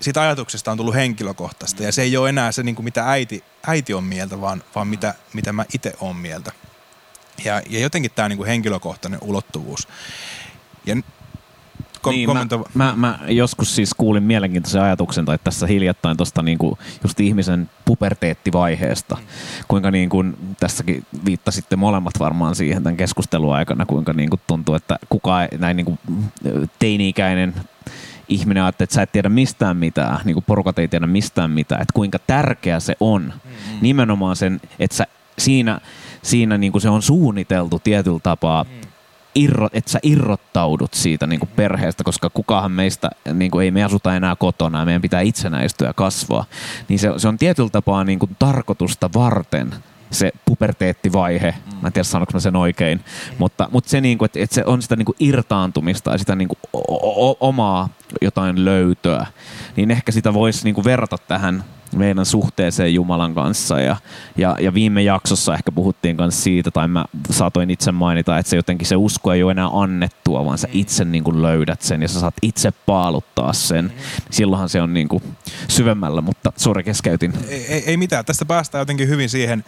siitä 0.00 0.20
ajatuksesta 0.20 0.70
on 0.70 0.76
tullut 0.76 0.94
henkilökohtaista 0.94 1.82
ja 1.82 1.92
se 1.92 2.02
ei 2.02 2.16
ole 2.16 2.28
enää 2.28 2.52
se, 2.52 2.62
niin 2.62 2.74
kuin 2.74 2.84
mitä 2.84 3.10
äiti, 3.10 3.44
äiti 3.66 3.94
on 3.94 4.04
mieltä, 4.04 4.40
vaan, 4.40 4.62
vaan 4.74 4.88
mitä, 4.88 5.14
mitä 5.32 5.52
mä 5.52 5.64
itse 5.74 5.92
olen 6.00 6.16
mieltä. 6.16 6.52
Ja, 7.44 7.62
ja 7.68 7.80
jotenkin 7.80 8.10
tämä 8.10 8.28
niinku 8.28 8.44
henkilökohtainen 8.44 9.20
ulottuvuus. 9.22 9.88
Ja 10.86 10.96
kom- 12.10 12.14
niin, 12.14 12.30
mä, 12.74 12.84
mä, 12.84 12.92
mä, 12.96 13.18
joskus 13.28 13.76
siis 13.76 13.94
kuulin 13.94 14.22
mielenkiintoisen 14.22 14.82
ajatuksen, 14.82 15.24
tai 15.24 15.38
tässä 15.44 15.66
hiljattain 15.66 16.16
tuosta 16.16 16.42
niinku 16.42 16.78
just 17.02 17.20
ihmisen 17.20 17.70
puberteettivaiheesta. 17.84 19.14
Mm. 19.14 19.26
Kuinka 19.68 19.90
niin 19.90 20.08
kuin, 20.08 20.36
tässäkin 20.60 21.06
viittasitte 21.24 21.76
molemmat 21.76 22.14
varmaan 22.18 22.54
siihen 22.54 22.82
tämän 22.82 22.96
keskustelun 22.96 23.54
aikana, 23.54 23.86
kuinka 23.86 24.12
niin 24.12 24.30
kuin 24.30 24.40
tuntuu, 24.46 24.74
että 24.74 24.98
kukaan 25.08 25.48
näin 25.58 25.76
niin 25.76 25.84
kuin 25.84 25.98
teini-ikäinen 26.78 27.54
ihminen 28.28 28.62
ajattelee, 28.62 28.84
että 28.84 28.94
sä 28.94 29.02
et 29.02 29.12
tiedä 29.12 29.28
mistään 29.28 29.76
mitään, 29.76 30.20
niin 30.24 30.34
kuin 30.34 30.44
porukat 30.44 30.78
ei 30.78 30.88
tiedä 30.88 31.06
mistään 31.06 31.50
mitään, 31.50 31.82
että 31.82 31.92
kuinka 31.94 32.18
tärkeä 32.26 32.80
se 32.80 32.96
on. 33.00 33.32
Mm. 33.44 33.50
Nimenomaan 33.80 34.36
sen, 34.36 34.60
että 34.78 34.96
sä 34.96 35.06
siinä 35.38 35.80
siinä 36.22 36.58
niin 36.58 36.72
kuin 36.72 36.82
se 36.82 36.88
on 36.88 37.02
suunniteltu 37.02 37.78
tietyllä 37.78 38.20
tapaa, 38.22 38.64
mm. 38.64 38.70
Irro, 39.36 39.68
että 39.72 39.90
sä 39.90 39.98
irrottaudut 40.02 40.94
siitä 40.94 41.26
niin 41.26 41.40
kuin 41.40 41.50
perheestä, 41.56 42.04
koska 42.04 42.30
kukahan 42.30 42.72
meistä, 42.72 43.10
niin 43.32 43.50
kuin 43.50 43.64
ei 43.64 43.70
me 43.70 43.84
asuta 43.84 44.16
enää 44.16 44.36
kotona 44.36 44.78
ja 44.78 44.84
meidän 44.84 45.02
pitää 45.02 45.20
itsenäistyä 45.20 45.88
ja 45.88 45.94
kasvaa, 45.94 46.44
niin 46.88 46.98
se, 46.98 47.12
se 47.16 47.28
on 47.28 47.38
tietyllä 47.38 47.70
tapaa 47.70 48.04
niin 48.04 48.18
kuin 48.18 48.36
tarkoitusta 48.38 49.10
varten 49.14 49.74
se 50.10 50.32
puberteettivaihe, 50.44 51.54
mm. 51.66 51.76
mä 51.82 51.86
en 51.86 51.92
tiedä 51.92 52.04
sanoinko 52.04 52.32
mä 52.32 52.40
sen 52.40 52.56
oikein, 52.56 53.00
mutta, 53.38 53.68
mutta 53.72 53.90
se, 53.90 54.00
niin 54.00 54.18
kuin, 54.18 54.26
että, 54.26 54.40
että 54.40 54.54
se 54.54 54.64
on 54.66 54.82
sitä 54.82 54.96
niin 54.96 55.06
kuin 55.06 55.16
irtaantumista 55.20 56.12
ja 56.12 56.18
sitä 56.18 56.36
niin 56.36 56.48
kuin 56.48 56.58
o- 56.72 57.30
o- 57.30 57.36
omaa 57.40 57.88
jotain 58.22 58.64
löytöä, 58.64 59.26
niin 59.76 59.90
ehkä 59.90 60.12
sitä 60.12 60.34
voisi 60.34 60.64
niin 60.64 60.74
kuin 60.74 60.84
verrata 60.84 61.18
tähän 61.18 61.64
meidän 61.96 62.26
suhteeseen 62.26 62.94
Jumalan 62.94 63.34
kanssa. 63.34 63.80
Ja, 63.80 63.96
ja, 64.36 64.56
ja 64.60 64.74
viime 64.74 65.02
jaksossa 65.02 65.54
ehkä 65.54 65.72
puhuttiin 65.72 66.16
myös 66.16 66.44
siitä, 66.44 66.70
tai 66.70 66.88
mä 66.88 67.04
saatoin 67.30 67.70
itse 67.70 67.92
mainita, 67.92 68.38
että 68.38 68.50
se 68.50 68.56
jotenkin 68.56 68.86
se 68.86 68.96
usko 68.96 69.32
ei 69.32 69.42
ole 69.42 69.52
enää 69.52 69.68
annettua, 69.72 70.44
vaan 70.44 70.58
sä 70.58 70.68
itse 70.72 71.04
niin 71.04 71.24
kuin 71.24 71.42
löydät 71.42 71.82
sen 71.82 72.02
ja 72.02 72.08
sä 72.08 72.20
saat 72.20 72.34
itse 72.42 72.70
paaluttaa 72.70 73.52
sen. 73.52 73.92
Silloinhan 74.30 74.68
se 74.68 74.82
on 74.82 74.94
niin 74.94 75.08
kuin 75.08 75.22
syvemmällä, 75.68 76.20
mutta 76.20 76.52
suora 76.56 76.82
keskeytin. 76.82 77.32
Ei, 77.48 77.66
ei, 77.66 77.82
ei 77.86 77.96
mitään, 77.96 78.24
tästä 78.24 78.44
päästään 78.44 78.80
jotenkin 78.80 79.08
hyvin 79.08 79.28
siihen 79.28 79.64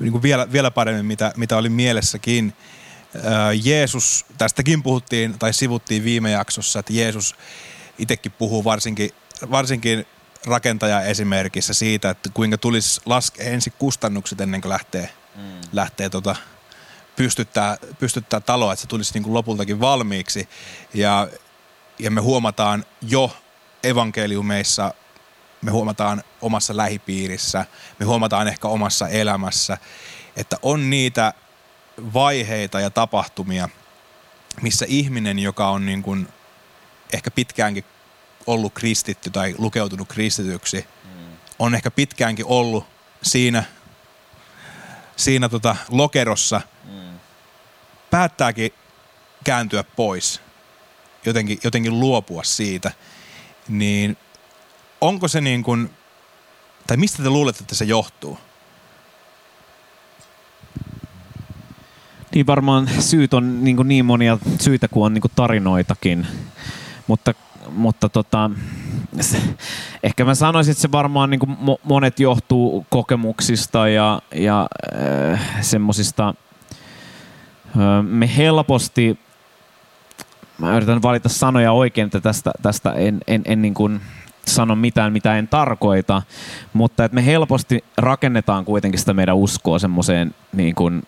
niin 0.00 0.12
kuin 0.12 0.22
vielä, 0.22 0.52
vielä 0.52 0.70
paremmin, 0.70 1.06
mitä, 1.06 1.32
mitä 1.36 1.56
oli 1.56 1.68
mielessäkin. 1.68 2.52
Jeesus, 3.64 4.26
tästäkin 4.38 4.82
puhuttiin 4.82 5.38
tai 5.38 5.52
sivuttiin 5.52 6.04
viime 6.04 6.30
jaksossa, 6.30 6.78
että 6.78 6.92
Jeesus 6.92 7.34
itsekin 7.98 8.32
puhuu 8.32 8.64
varsinkin, 8.64 9.10
varsinkin 9.50 10.06
rakentaja 10.46 11.00
esimerkissä 11.00 11.74
siitä, 11.74 12.10
että 12.10 12.30
kuinka 12.34 12.58
tulisi 12.58 13.00
laskea 13.06 13.46
ensin 13.46 13.72
kustannukset 13.78 14.40
ennen 14.40 14.60
kuin 14.60 14.70
lähtee, 14.70 15.10
mm. 15.36 15.60
lähtee 15.72 16.10
tota, 16.10 16.36
pystyttää, 17.16 17.76
pystyttää 17.98 18.40
taloa, 18.40 18.72
että 18.72 18.80
se 18.80 18.88
tulisi 18.88 19.14
niin 19.14 19.22
kuin 19.22 19.34
lopultakin 19.34 19.80
valmiiksi. 19.80 20.48
Ja, 20.94 21.28
ja 21.98 22.10
me 22.10 22.20
huomataan 22.20 22.84
jo 23.02 23.36
evankeliumeissa, 23.82 24.94
me 25.62 25.70
huomataan 25.70 26.22
omassa 26.42 26.76
lähipiirissä, 26.76 27.66
me 27.98 28.06
huomataan 28.06 28.48
ehkä 28.48 28.68
omassa 28.68 29.08
elämässä, 29.08 29.78
että 30.36 30.56
on 30.62 30.90
niitä 30.90 31.32
vaiheita 32.14 32.80
ja 32.80 32.90
tapahtumia, 32.90 33.68
missä 34.62 34.86
ihminen, 34.88 35.38
joka 35.38 35.68
on 35.68 35.86
niin 35.86 36.02
kuin 36.02 36.28
ehkä 37.12 37.30
pitkäänkin 37.30 37.84
ollut 38.46 38.74
kristitty 38.74 39.30
tai 39.30 39.54
lukeutunut 39.58 40.08
kristityksi, 40.08 40.86
mm. 41.04 41.36
on 41.58 41.74
ehkä 41.74 41.90
pitkäänkin 41.90 42.46
ollut 42.46 42.86
siinä, 43.22 43.64
siinä 45.16 45.48
tota 45.48 45.76
lokerossa, 45.88 46.60
mm. 46.84 47.18
päättääkin 48.10 48.72
kääntyä 49.44 49.84
pois, 49.84 50.40
jotenkin, 51.24 51.58
jotenkin 51.64 52.00
luopua 52.00 52.44
siitä, 52.44 52.92
niin 53.68 54.16
onko 55.00 55.28
se 55.28 55.40
niin 55.40 55.62
kuin, 55.62 55.90
tai 56.86 56.96
mistä 56.96 57.22
te 57.22 57.30
luulette, 57.30 57.62
että 57.62 57.74
se 57.74 57.84
johtuu? 57.84 58.38
Niin 62.34 62.46
varmaan 62.46 62.88
syyt 63.00 63.34
on 63.34 63.64
niin, 63.64 63.76
kuin 63.76 63.88
niin 63.88 64.04
monia 64.04 64.38
syitä 64.60 64.88
kuin 64.88 65.04
on 65.06 65.14
niin 65.14 65.22
kuin 65.22 65.32
tarinoitakin, 65.36 66.26
mutta 67.06 67.34
mutta 67.70 68.08
tota, 68.08 68.50
ehkä 70.02 70.24
mä 70.24 70.34
sanoisin, 70.34 70.72
että 70.72 70.82
se 70.82 70.92
varmaan 70.92 71.30
niin 71.30 71.40
kuin 71.40 71.56
monet 71.82 72.20
johtuu 72.20 72.86
kokemuksista 72.90 73.88
ja, 73.88 74.22
ja 74.34 74.66
äh, 75.32 75.40
semmoisista, 75.60 76.34
äh, 77.66 78.02
me 78.02 78.36
helposti, 78.36 79.18
mä 80.58 80.76
yritän 80.76 81.02
valita 81.02 81.28
sanoja 81.28 81.72
oikein, 81.72 82.06
että 82.06 82.20
tästä, 82.20 82.50
tästä 82.62 82.92
en, 82.92 83.20
en, 83.26 83.42
en 83.44 83.62
niin 83.62 83.74
kuin 83.74 84.00
sano 84.48 84.76
mitään, 84.76 85.12
mitä 85.12 85.38
en 85.38 85.48
tarkoita, 85.48 86.22
mutta 86.72 87.04
että 87.04 87.14
me 87.14 87.26
helposti 87.26 87.84
rakennetaan 87.96 88.64
kuitenkin 88.64 88.98
sitä 88.98 89.14
meidän 89.14 89.36
uskoa 89.36 89.78
semmoiseen 89.78 90.34
niin 90.52 90.74
kuin 90.74 91.02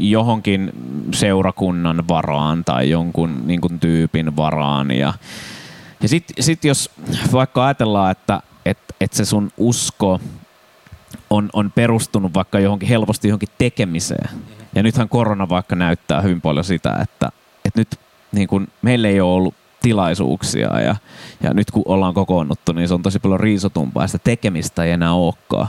johonkin 0.00 0.72
seurakunnan 1.12 2.08
varaan 2.08 2.64
tai 2.64 2.90
jonkun 2.90 3.42
niin 3.46 3.60
kuin 3.60 3.80
tyypin 3.80 4.36
varaan 4.36 4.90
ja, 4.90 5.14
ja 6.02 6.08
sitten 6.08 6.44
sit 6.44 6.64
jos 6.64 6.90
vaikka 7.32 7.64
ajatellaan, 7.64 8.10
että 8.10 8.42
et, 8.64 8.78
et 9.00 9.12
se 9.12 9.24
sun 9.24 9.50
usko 9.56 10.20
on, 11.30 11.50
on 11.52 11.72
perustunut 11.72 12.34
vaikka 12.34 12.60
johonkin 12.60 12.88
helposti 12.88 13.28
johonkin 13.28 13.48
tekemiseen. 13.58 14.28
Ja 14.74 14.82
nythän 14.82 15.08
korona 15.08 15.48
vaikka 15.48 15.76
näyttää 15.76 16.20
hyvin 16.20 16.40
paljon 16.40 16.64
sitä, 16.64 16.98
että, 17.02 17.32
että 17.64 17.80
nyt 17.80 17.98
niin 18.32 18.48
kun 18.48 18.68
meillä 18.82 19.08
ei 19.08 19.20
ole 19.20 19.32
ollut 19.32 19.54
tilaisuuksia 19.84 20.80
ja, 20.80 20.96
ja 21.42 21.54
nyt 21.54 21.70
kun 21.70 21.82
ollaan 21.86 22.14
kokoonnuttu, 22.14 22.72
niin 22.72 22.88
se 22.88 22.94
on 22.94 23.02
tosi 23.02 23.18
paljon 23.18 23.40
riisotumpaa 23.40 24.04
ja 24.04 24.08
sitä 24.08 24.24
tekemistä 24.24 24.84
ei 24.84 24.92
enää 24.92 25.12
olekaan. 25.12 25.68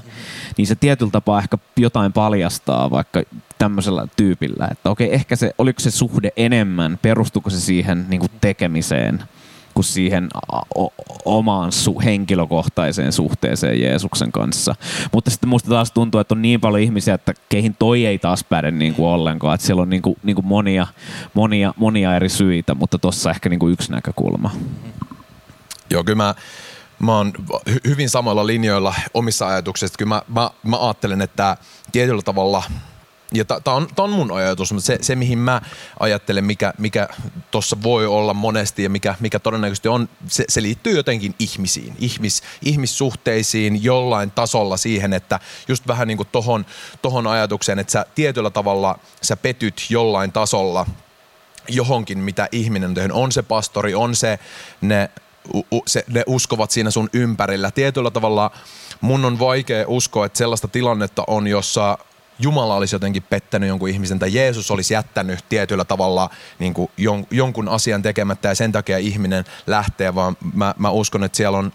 Niin 0.57 0.68
se 0.68 0.76
tietyllä 0.76 1.11
tapaa 1.11 1.39
ehkä 1.39 1.57
jotain 1.78 2.13
paljastaa 2.13 2.91
vaikka 2.91 3.24
tämmöisellä 3.57 4.07
tyypillä, 4.18 4.68
että 4.72 4.89
okei, 4.89 5.13
ehkä 5.13 5.36
se, 5.36 5.51
oliko 5.57 5.80
se 5.80 5.91
suhde 5.91 6.32
enemmän, 6.38 6.99
perustuko 7.01 7.49
se 7.49 7.59
siihen 7.59 8.05
niin 8.09 8.22
tekemiseen– 8.41 9.24
kuin 9.76 9.86
siihen 9.86 10.30
omaan 11.26 11.71
su- 11.71 12.03
henkilökohtaiseen 12.03 13.11
suhteeseen 13.11 13.82
Jeesuksen 13.82 14.32
kanssa. 14.32 14.76
Mutta 15.11 15.32
sitten 15.32 15.49
musta 15.49 15.69
taas 15.69 15.91
tuntuu, 15.91 16.21
että 16.21 16.34
on 16.34 16.41
niin 16.41 16.61
paljon 16.61 16.84
ihmisiä, 16.84 17.13
että 17.13 17.34
keihin 17.49 17.76
toi 17.80 18.05
ei 18.05 18.19
taas 18.19 18.43
päde 18.43 18.71
niin 18.71 18.95
kuin 18.95 19.07
ollenkaan. 19.07 19.55
Että 19.55 19.67
siellä 19.67 19.82
on 19.82 19.89
niin 19.89 20.01
kuin, 20.01 20.15
niin 20.23 20.36
kuin 20.36 20.45
monia, 20.45 20.88
monia, 21.34 21.73
monia 21.78 22.15
eri 22.15 22.30
syitä, 22.30 22.76
mutta 22.76 22.97
tuossa 22.97 23.30
ehkä 23.30 23.49
niin 23.49 23.59
kuin 23.59 23.73
yksi 23.73 23.91
näkökulma. 23.91 24.51
Joo, 25.89 26.03
kyllä 26.03 26.23
mä, 26.23 26.36
mä 26.99 27.17
oon 27.17 27.34
hyvin 27.88 28.09
samoilla 28.09 28.47
linjoilla 28.47 28.95
omissa 29.13 29.47
ajatuksissa. 29.47 29.97
Kyllä 29.97 30.09
mä, 30.09 30.21
mä, 30.28 30.49
mä 30.63 30.78
ajattelen, 30.78 31.21
että 31.21 31.57
tietyllä 31.91 32.21
tavalla 32.21 32.63
ja 33.34 33.45
tämä 33.45 33.76
on, 33.78 33.88
on 33.97 34.09
mun 34.09 34.32
ajatus, 34.32 34.73
mutta 34.73 34.86
se, 34.86 34.97
se 35.01 35.15
mihin 35.15 35.38
mä 35.38 35.61
ajattelen, 35.99 36.45
mikä, 36.45 36.73
mikä 36.78 37.07
tuossa 37.51 37.78
voi 37.84 38.05
olla 38.05 38.34
monesti 38.34 38.84
ja 38.84 38.89
mikä, 38.89 39.15
mikä 39.19 39.39
todennäköisesti 39.39 39.88
on, 39.88 40.09
se, 40.28 40.45
se 40.49 40.61
liittyy 40.61 40.95
jotenkin 40.95 41.36
ihmisiin, 41.39 41.95
ihmis, 41.99 42.43
ihmissuhteisiin 42.61 43.84
jollain 43.84 44.32
tasolla 44.32 44.78
siihen, 44.78 45.13
että 45.13 45.39
just 45.67 45.88
vähän 45.88 46.07
niin 46.07 46.17
kuin 46.17 46.30
tohon, 46.32 46.65
tohon 47.01 47.28
ajatukseen, 47.28 47.80
että 47.80 47.91
sä 47.91 48.05
tietyllä 48.15 48.49
tavalla 48.49 48.99
sä 49.21 49.38
petyt 49.38 49.86
jollain 49.89 50.32
tasolla 50.32 50.86
johonkin, 51.67 52.17
mitä 52.17 52.49
ihminen 52.51 52.89
on 52.89 52.95
tehnyt. 52.95 53.17
On 53.17 53.32
se 53.32 53.43
pastori, 53.43 53.95
on 53.95 54.15
se 54.15 54.39
ne, 54.82 55.09
u, 55.53 55.84
se, 55.88 56.03
ne 56.07 56.23
uskovat 56.28 56.71
siinä 56.71 56.91
sun 56.91 57.09
ympärillä. 57.13 57.71
Tietyllä 57.71 58.11
tavalla 58.11 58.51
mun 59.01 59.26
on 59.26 59.39
vaikea 59.39 59.86
uskoa, 59.88 60.26
että 60.26 60.38
sellaista 60.38 60.67
tilannetta 60.67 61.23
on, 61.28 61.47
jossa 61.47 61.97
Jumala 62.39 62.75
olisi 62.75 62.95
jotenkin 62.95 63.23
pettänyt 63.23 63.69
jonkun 63.69 63.89
ihmisen 63.89 64.19
tai 64.19 64.33
Jeesus 64.33 64.71
olisi 64.71 64.93
jättänyt 64.93 65.39
tietyllä 65.49 65.86
tavalla 65.86 66.29
niin 66.59 66.73
kuin 66.73 66.91
jon, 66.97 67.27
jonkun 67.31 67.69
asian 67.69 68.01
tekemättä 68.01 68.47
ja 68.47 68.55
sen 68.55 68.71
takia 68.71 68.97
ihminen 68.97 69.45
lähtee, 69.67 70.15
vaan 70.15 70.38
mä, 70.53 70.75
mä 70.77 70.89
uskon, 70.89 71.23
että 71.23 71.38
siellä 71.38 71.57
on 71.57 71.73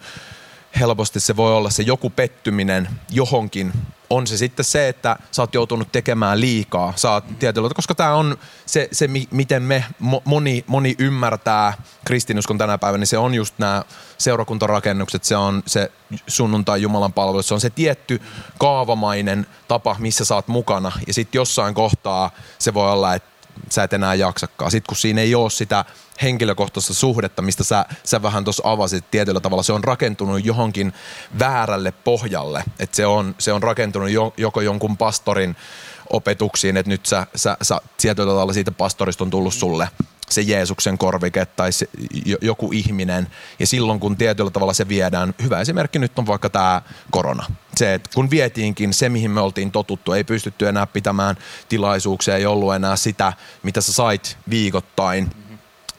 helposti 0.80 1.20
se 1.20 1.36
voi 1.36 1.52
olla 1.52 1.70
se 1.70 1.82
joku 1.82 2.10
pettyminen 2.10 2.88
johonkin. 3.10 3.72
On 4.10 4.26
se 4.26 4.36
sitten 4.36 4.64
se, 4.64 4.88
että 4.88 5.16
sä 5.30 5.42
oot 5.42 5.54
joutunut 5.54 5.92
tekemään 5.92 6.40
liikaa, 6.40 6.92
sä 6.96 7.10
oot 7.10 7.24
tietyllä, 7.38 7.70
koska 7.74 7.94
tämä 7.94 8.14
on 8.14 8.38
se, 8.66 8.88
se, 8.92 9.08
miten 9.30 9.62
me 9.62 9.84
moni, 10.24 10.64
moni 10.66 10.94
ymmärtää 10.98 11.74
kristinuskon 12.04 12.58
tänä 12.58 12.78
päivänä, 12.78 12.98
niin 12.98 13.06
se 13.06 13.18
on 13.18 13.34
just 13.34 13.54
nämä 13.58 13.84
seurakuntarakennukset, 14.18 15.24
se 15.24 15.36
on 15.36 15.62
se 15.66 15.92
sunnuntai 16.26 16.82
Jumalan 16.82 17.12
palvelus, 17.12 17.48
se 17.48 17.54
on 17.54 17.60
se 17.60 17.70
tietty 17.70 18.22
kaavamainen 18.58 19.46
tapa, 19.68 19.96
missä 19.98 20.24
sä 20.24 20.34
oot 20.34 20.48
mukana. 20.48 20.92
Ja 21.06 21.14
sitten 21.14 21.38
jossain 21.38 21.74
kohtaa 21.74 22.30
se 22.58 22.74
voi 22.74 22.92
olla, 22.92 23.14
että 23.14 23.39
sä 23.68 23.82
et 23.82 23.92
enää 23.92 24.14
jaksakaan. 24.14 24.70
Sitten 24.70 24.88
kun 24.88 24.96
siinä 24.96 25.20
ei 25.20 25.34
ole 25.34 25.50
sitä 25.50 25.84
henkilökohtaista 26.22 26.94
suhdetta, 26.94 27.42
mistä 27.42 27.64
sä, 27.64 27.86
sä 28.04 28.22
vähän 28.22 28.44
tuossa 28.44 28.62
avasit 28.66 29.10
tietyllä 29.10 29.40
tavalla, 29.40 29.62
se 29.62 29.72
on 29.72 29.84
rakentunut 29.84 30.44
johonkin 30.44 30.92
väärälle 31.38 31.92
pohjalle. 31.92 32.64
Että 32.78 32.96
se 32.96 33.06
on, 33.06 33.34
se 33.38 33.52
on 33.52 33.62
rakentunut 33.62 34.10
jo, 34.10 34.34
joko 34.36 34.60
jonkun 34.60 34.96
pastorin 34.96 35.56
opetuksiin, 36.10 36.76
että 36.76 36.90
nyt 36.90 37.06
sä, 37.06 37.26
sä, 37.34 37.56
sä 37.62 37.80
tietyllä 37.96 38.30
tavalla 38.30 38.52
siitä 38.52 38.72
pastorista 38.72 39.24
on 39.24 39.30
tullut 39.30 39.54
sulle 39.54 39.88
se 40.30 40.40
Jeesuksen 40.40 40.98
korvike 40.98 41.46
tai 41.46 41.72
se, 41.72 41.88
joku 42.40 42.72
ihminen. 42.72 43.26
Ja 43.58 43.66
silloin 43.66 44.00
kun 44.00 44.16
tietyllä 44.16 44.50
tavalla 44.50 44.72
se 44.72 44.88
viedään, 44.88 45.34
hyvä 45.42 45.60
esimerkki 45.60 45.98
nyt 45.98 46.18
on 46.18 46.26
vaikka 46.26 46.50
tämä 46.50 46.82
korona. 47.10 47.46
Se, 47.76 47.94
että 47.94 48.10
kun 48.14 48.30
vietiinkin 48.30 48.94
se, 48.94 49.08
mihin 49.08 49.30
me 49.30 49.40
oltiin 49.40 49.70
totuttu, 49.70 50.12
ei 50.12 50.24
pystytty 50.24 50.68
enää 50.68 50.86
pitämään 50.86 51.36
tilaisuuksia, 51.68 52.36
ei 52.36 52.46
ollut 52.46 52.74
enää 52.74 52.96
sitä, 52.96 53.32
mitä 53.62 53.80
sä 53.80 53.92
sait 53.92 54.38
viikoittain, 54.50 55.30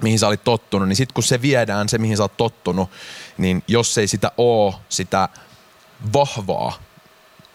mihin 0.02 0.20
sä 0.20 0.28
olit 0.28 0.44
tottunut, 0.44 0.88
niin 0.88 0.96
sitten 0.96 1.14
kun 1.14 1.24
se 1.24 1.42
viedään, 1.42 1.90
se 1.90 1.98
mihin 1.98 2.18
sä 2.18 2.24
oot 2.24 2.38
tottunut, 2.38 2.90
niin 3.38 3.64
jos 3.68 3.98
ei 3.98 4.08
sitä 4.08 4.32
oo, 4.38 4.82
sitä 4.90 5.30
vahvaa 6.14 6.74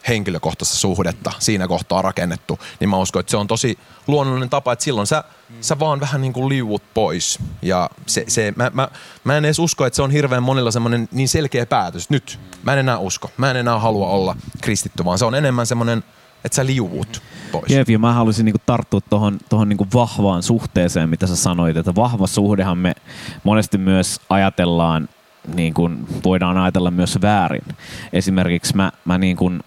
henkilökohtaista 0.09 0.77
suhdetta 0.77 1.33
siinä 1.39 1.69
kohtaa 1.69 2.03
rakennettu, 2.03 2.59
niin 2.81 2.91
mä 2.91 2.97
uskon, 2.97 3.21
että 3.21 3.31
se 3.31 3.37
on 3.37 3.47
tosi 3.47 3.79
luonnollinen 4.07 4.51
tapa, 4.51 4.73
että 4.73 4.85
silloin 4.85 5.07
sä, 5.07 5.25
mm. 5.49 5.57
sä 5.61 5.79
vaan 5.79 6.01
vähän 6.01 6.21
niin 6.21 6.33
kuin 6.33 6.49
liuut 6.49 6.83
pois. 6.95 7.39
Ja 7.63 7.91
se, 8.07 8.25
se, 8.29 8.53
mä, 8.57 8.71
mä, 8.75 8.89
mä 9.25 9.37
en 9.37 9.45
edes 9.45 9.59
usko, 9.59 9.87
että 9.87 9.97
se 9.97 10.03
on 10.03 10.11
hirveän 10.11 10.43
monilla 10.43 10.71
semmoinen 10.71 11.09
niin 11.13 11.29
selkeä 11.29 11.67
päätös. 11.67 12.11
Nyt 12.11 12.39
mä 12.63 12.73
en 12.73 12.79
enää 12.79 12.99
usko, 12.99 13.31
mä 13.37 13.51
en 13.51 13.57
enää 13.57 13.79
halua 13.79 14.09
olla 14.09 14.37
kristitty, 14.63 15.05
vaan 15.05 15.19
se 15.19 15.25
on 15.25 15.35
enemmän 15.35 15.67
semmoinen, 15.67 16.05
että 16.45 16.57
sä 16.57 16.67
liuut 16.67 17.23
pois. 17.53 17.71
Jep, 17.71 17.89
ja 17.91 17.99
mä 17.99 18.13
haluaisin 18.13 18.45
niinku 18.45 18.61
tarttua 18.67 19.01
tuohon 19.01 19.39
tohon 19.49 19.69
niinku 19.69 19.87
vahvaan 19.95 20.43
suhteeseen, 20.43 21.09
mitä 21.09 21.27
sä 21.27 21.37
sanoit, 21.37 21.77
että 21.77 21.95
vahva 21.95 22.27
suhdehan 22.27 22.79
me 22.79 22.93
monesti 23.45 23.79
myös 23.79 24.21
ajatellaan 24.31 25.09
niin 25.55 25.75
kuin 25.75 26.07
voidaan 26.25 26.59
ajatella 26.59 26.91
myös 26.91 27.19
väärin. 27.23 27.65
Esimerkiksi 28.13 28.77
mä, 28.77 28.93
mä 29.05 29.19
niin 29.19 29.37
kuin 29.37 29.63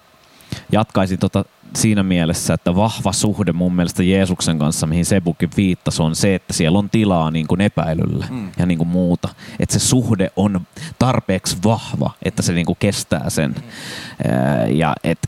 jatkaisin 0.71 1.19
tota 1.19 1.45
siinä 1.75 2.03
mielessä, 2.03 2.53
että 2.53 2.75
vahva 2.75 3.11
suhde 3.11 3.51
mun 3.51 3.75
mielestä 3.75 4.03
Jeesuksen 4.03 4.59
kanssa, 4.59 4.87
mihin 4.87 5.05
Sebukin 5.05 5.49
viittasi, 5.57 6.01
on 6.01 6.15
se, 6.15 6.35
että 6.35 6.53
siellä 6.53 6.79
on 6.79 6.89
tilaa 6.89 7.31
niin 7.31 7.47
kuin 7.47 7.61
epäilylle 7.61 8.25
mm. 8.29 8.51
ja 8.57 8.65
niin 8.65 8.77
kuin 8.77 8.87
muuta. 8.87 9.29
Että 9.59 9.79
se 9.79 9.79
suhde 9.79 10.31
on 10.35 10.61
tarpeeksi 10.99 11.57
vahva, 11.63 12.11
että 12.23 12.41
se 12.41 12.53
niin 12.53 12.65
kuin 12.65 12.77
kestää 12.79 13.29
sen. 13.29 13.51
Mm. 13.51 14.75
Ja 14.75 14.95
et, 15.03 15.19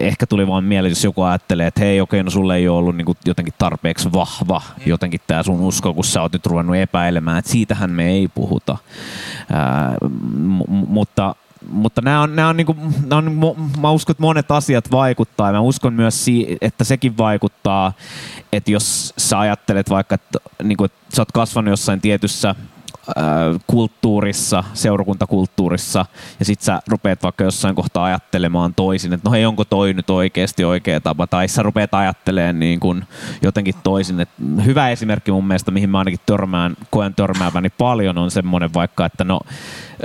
ehkä 0.00 0.26
tuli 0.26 0.46
vaan 0.46 0.64
mieleen, 0.64 0.90
jos 0.90 1.04
joku 1.04 1.22
ajattelee, 1.22 1.66
että 1.66 1.80
hei 1.80 2.00
okei, 2.00 2.22
no 2.22 2.30
sulle 2.30 2.56
ei 2.56 2.68
ole 2.68 2.78
ollut 2.78 2.96
niin 2.96 3.06
kuin 3.06 3.18
jotenkin 3.26 3.54
tarpeeksi 3.58 4.12
vahva 4.12 4.62
mm. 4.76 4.82
jotenkin 4.86 5.20
tämä 5.26 5.42
sun 5.42 5.60
usko, 5.60 5.94
kun 5.94 6.04
sä 6.04 6.22
oot 6.22 6.32
nyt 6.32 6.46
ruvennut 6.46 6.76
epäilemään, 6.76 7.38
että 7.38 7.50
siitähän 7.50 7.90
me 7.90 8.08
ei 8.08 8.28
puhuta. 8.28 8.76
Ää, 9.52 9.96
m- 10.00 10.86
mutta 10.88 11.34
mutta 11.70 12.00
nämä 12.00 12.22
on, 12.22 12.36
nämä 12.36 12.48
on, 12.48 12.56
niin 12.56 12.66
kuin, 12.66 12.78
nämä 13.06 13.18
on, 13.18 13.56
mä 13.80 13.90
uskon, 13.90 14.12
että 14.12 14.22
monet 14.22 14.50
asiat 14.50 14.90
vaikuttaa. 14.90 15.52
Mä 15.52 15.60
uskon 15.60 15.94
myös, 15.94 16.26
että 16.60 16.84
sekin 16.84 17.16
vaikuttaa, 17.18 17.92
että 18.52 18.70
jos 18.70 19.14
sä 19.16 19.38
ajattelet 19.38 19.90
vaikka, 19.90 20.14
että, 20.14 20.38
niin 20.62 20.76
kuin, 20.76 20.86
että 20.86 21.16
sä 21.16 21.22
oot 21.22 21.32
kasvanut 21.32 21.70
jossain 21.70 22.00
tietyssä 22.00 22.54
kulttuurissa, 23.66 24.64
seurakuntakulttuurissa, 24.74 26.06
ja 26.38 26.44
sit 26.44 26.60
sä 26.60 26.80
rupeat 26.88 27.22
vaikka 27.22 27.44
jossain 27.44 27.74
kohtaa 27.74 28.04
ajattelemaan 28.04 28.74
toisin, 28.74 29.12
että 29.12 29.28
no 29.28 29.32
hei, 29.32 29.46
onko 29.46 29.64
toi 29.64 29.92
nyt 29.92 30.10
oikeasti 30.10 30.64
oikea 30.64 31.00
tapa, 31.00 31.26
tai 31.26 31.48
sä 31.48 31.62
rupeat 31.62 31.94
ajattelemaan 31.94 32.58
niin 32.58 32.80
kuin 32.80 33.04
jotenkin 33.42 33.74
toisin. 33.82 34.20
Et 34.20 34.28
hyvä 34.64 34.90
esimerkki 34.90 35.32
mun 35.32 35.46
mielestä, 35.46 35.70
mihin 35.70 35.90
mä 35.90 35.98
ainakin 35.98 36.20
törmään, 36.26 36.76
koen 36.90 37.14
törmääväni 37.14 37.70
paljon, 37.70 38.18
on 38.18 38.30
semmoinen 38.30 38.74
vaikka, 38.74 39.06
että 39.06 39.24
no 39.24 39.40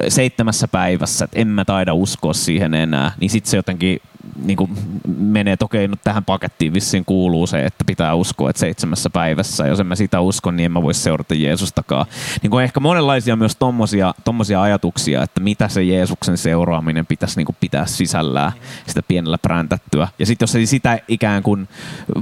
seitsemässä 0.07 0.67
päivässä, 0.67 1.25
että 1.25 1.39
en 1.39 1.47
mä 1.47 1.65
taida 1.65 1.93
uskoa 1.93 2.33
siihen 2.33 2.73
enää, 2.73 3.11
niin 3.19 3.29
sitten 3.29 3.51
se 3.51 3.57
jotenkin 3.57 4.01
niin 4.45 4.57
kuin 4.57 4.71
menee, 5.17 5.53
että 5.53 5.65
okei, 5.65 5.87
no 5.87 5.95
tähän 6.03 6.25
pakettiin 6.25 6.73
vissiin 6.73 7.05
kuuluu 7.05 7.47
se, 7.47 7.65
että 7.65 7.85
pitää 7.85 8.15
uskoa, 8.15 8.49
että 8.49 8.59
seitsemässä 8.59 9.09
päivässä, 9.09 9.67
jos 9.67 9.79
en 9.79 9.87
mä 9.87 9.95
sitä 9.95 10.19
uskon, 10.19 10.55
niin 10.55 10.65
en 10.65 10.71
mä 10.71 10.81
voi 10.81 10.93
seurata 10.93 11.33
Jeesustakaan. 11.33 12.05
Niin 12.41 12.51
kuin 12.51 12.63
ehkä 12.63 12.79
monenlaisia 12.79 13.35
myös 13.35 13.55
tommosia, 13.55 14.13
tommosia 14.25 14.61
ajatuksia, 14.61 15.23
että 15.23 15.41
mitä 15.41 15.67
se 15.67 15.83
Jeesuksen 15.83 16.37
seuraaminen 16.37 17.05
pitäisi 17.05 17.37
niin 17.37 17.45
kuin 17.45 17.57
pitää 17.59 17.85
sisällään, 17.85 18.51
sitä 18.87 19.01
pienellä 19.07 19.37
präntättyä. 19.37 20.07
Ja 20.19 20.25
sitten 20.25 20.43
jos 20.43 20.55
ei 20.55 20.65
sitä 20.65 20.99
ikään 21.07 21.43
kuin 21.43 21.67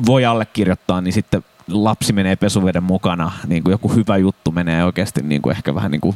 voi 0.05 0.25
allekirjoittaa, 0.25 1.01
niin 1.01 1.13
sitten 1.13 1.43
lapsi 1.67 2.13
menee 2.13 2.35
pesuveden 2.35 2.83
mukana, 2.83 3.31
niin 3.47 3.63
kuin 3.63 3.71
joku 3.71 3.93
hyvä 3.93 4.17
juttu 4.17 4.51
menee 4.51 4.85
oikeasti 4.85 5.21
niin 5.21 5.41
kuin 5.41 5.55
ehkä 5.55 5.75
vähän 5.75 5.91
niin 5.91 6.01
kuin 6.01 6.15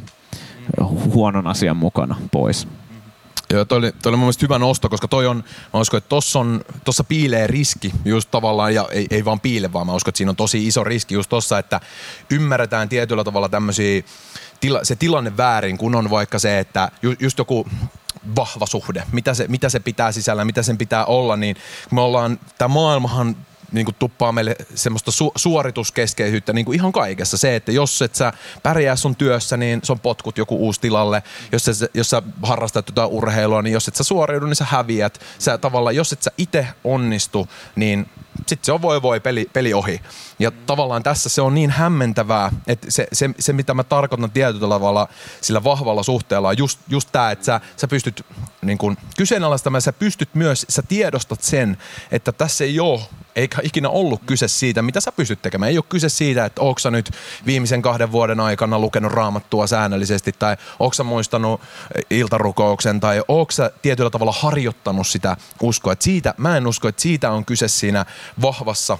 huonon 1.14 1.46
asian 1.46 1.76
mukana 1.76 2.16
pois. 2.32 2.68
Joo, 3.50 3.64
toi 3.64 3.78
oli, 3.78 3.92
toi 3.92 4.10
oli 4.10 4.16
mun 4.16 4.24
mielestä 4.24 4.44
hyvä 4.44 4.58
nosto, 4.58 4.88
koska 4.88 5.08
toi 5.08 5.26
on, 5.26 5.44
mä 5.74 5.80
uskon, 5.80 5.98
että 5.98 6.08
tossa, 6.08 6.38
on, 6.38 6.64
tossa 6.84 7.04
piilee 7.04 7.46
riski 7.46 7.92
just 8.04 8.30
tavallaan, 8.30 8.74
ja 8.74 8.88
ei, 8.90 9.06
ei 9.10 9.24
vaan 9.24 9.40
piile, 9.40 9.72
vaan 9.72 9.86
mä 9.86 9.94
uskon, 9.94 10.10
että 10.10 10.16
siinä 10.16 10.30
on 10.30 10.36
tosi 10.36 10.66
iso 10.66 10.84
riski 10.84 11.14
just 11.14 11.28
tossa, 11.28 11.58
että 11.58 11.80
ymmärretään 12.30 12.88
tietyllä 12.88 13.24
tavalla 13.24 13.48
tämmöisiä, 13.48 14.02
tila, 14.60 14.84
se 14.84 14.96
tilanne 14.96 15.36
väärin, 15.36 15.78
kun 15.78 15.94
on 15.94 16.10
vaikka 16.10 16.38
se, 16.38 16.58
että 16.58 16.90
ju, 17.02 17.14
just 17.20 17.38
joku 17.38 17.66
vahva 18.36 18.66
suhde, 18.66 19.02
mitä 19.12 19.34
se, 19.34 19.48
mitä 19.48 19.68
se 19.68 19.80
pitää 19.80 20.12
sisällä, 20.12 20.44
mitä 20.44 20.62
sen 20.62 20.78
pitää 20.78 21.04
olla, 21.04 21.36
niin 21.36 21.56
me 21.90 22.00
ollaan, 22.00 22.40
tämä 22.58 22.68
maailmahan 22.68 23.36
niin 23.72 23.84
kuin 23.84 23.96
tuppaa 23.98 24.32
meille 24.32 24.56
semmoista 24.74 25.10
su- 25.10 25.32
suorituskeskeisyyttä 25.36 26.52
niin 26.52 26.64
kuin 26.64 26.76
ihan 26.76 26.92
kaikessa. 26.92 27.36
Se, 27.36 27.56
että 27.56 27.72
jos 27.72 28.02
et 28.02 28.14
sä 28.14 28.32
pärjää 28.62 28.96
sun 28.96 29.16
työssä, 29.16 29.56
niin 29.56 29.80
se 29.82 29.92
on 29.92 30.00
potkut 30.00 30.38
joku 30.38 30.56
uusi 30.56 30.80
tilalle. 30.80 31.22
Jos, 31.52 31.64
sä, 31.64 31.72
jos 31.94 32.10
sä 32.10 32.22
harrastat 32.42 32.88
jotain 32.88 33.10
urheilua, 33.10 33.62
niin 33.62 33.72
jos 33.72 33.88
et 33.88 33.96
sä 33.96 34.04
suoriudu, 34.04 34.46
niin 34.46 34.56
sä 34.56 34.64
häviät. 34.64 35.20
Sä 35.38 35.58
tavallaan, 35.58 35.96
jos 35.96 36.12
et 36.12 36.22
sä 36.22 36.30
itse 36.38 36.68
onnistu, 36.84 37.48
niin 37.76 38.06
sitten 38.46 38.66
se 38.66 38.72
on 38.72 38.82
voi 38.82 39.02
voi 39.02 39.20
peli, 39.20 39.50
peli 39.52 39.74
ohi. 39.74 40.00
Ja 40.38 40.50
tavallaan 40.50 41.02
tässä 41.02 41.28
se 41.28 41.42
on 41.42 41.54
niin 41.54 41.70
hämmentävää, 41.70 42.52
että 42.66 42.90
se, 42.90 43.06
se, 43.12 43.30
se 43.38 43.52
mitä 43.52 43.74
mä 43.74 43.84
tarkoitan 43.84 44.30
tietyllä 44.30 44.68
tavalla 44.68 45.08
sillä 45.40 45.64
vahvalla 45.64 46.02
suhteella 46.02 46.48
on 46.48 46.58
just, 46.58 46.80
just 46.88 47.08
tämä, 47.12 47.30
että 47.30 47.44
sä, 47.44 47.60
sä 47.76 47.88
pystyt 47.88 48.26
niin 48.62 48.78
kun, 48.78 48.96
kyseenalaistamaan, 49.16 49.82
sä 49.82 49.92
pystyt 49.92 50.34
myös, 50.34 50.66
sä 50.68 50.82
tiedostat 50.82 51.42
sen, 51.42 51.78
että 52.10 52.32
tässä 52.32 52.64
ei 52.64 52.80
ole 52.80 53.00
eikä 53.36 53.58
ikinä 53.62 53.88
ollut 53.88 54.22
kyse 54.26 54.48
siitä, 54.48 54.82
mitä 54.82 55.00
sä 55.00 55.12
pystyt 55.12 55.42
tekemään. 55.42 55.70
Ei 55.70 55.78
ole 55.78 55.84
kyse 55.88 56.08
siitä, 56.08 56.44
että 56.44 56.60
onko 56.62 56.78
sä 56.78 56.90
nyt 56.90 57.10
viimeisen 57.46 57.82
kahden 57.82 58.12
vuoden 58.12 58.40
aikana 58.40 58.78
lukenut 58.78 59.12
raamattua 59.12 59.66
säännöllisesti, 59.66 60.32
tai 60.38 60.56
onko 60.78 60.94
sä 60.94 61.04
muistanut 61.04 61.60
iltarukouksen, 62.10 63.00
tai 63.00 63.22
onko 63.28 63.52
sä 63.52 63.70
tietyllä 63.82 64.10
tavalla 64.10 64.32
harjoittanut 64.32 65.06
sitä 65.06 65.36
uskoa. 65.62 65.92
Et 65.92 66.02
siitä, 66.02 66.34
mä 66.36 66.56
en 66.56 66.66
usko, 66.66 66.88
että 66.88 67.02
siitä 67.02 67.30
on 67.30 67.44
kyse 67.44 67.68
siinä 67.68 68.06
vahvassa 68.42 68.98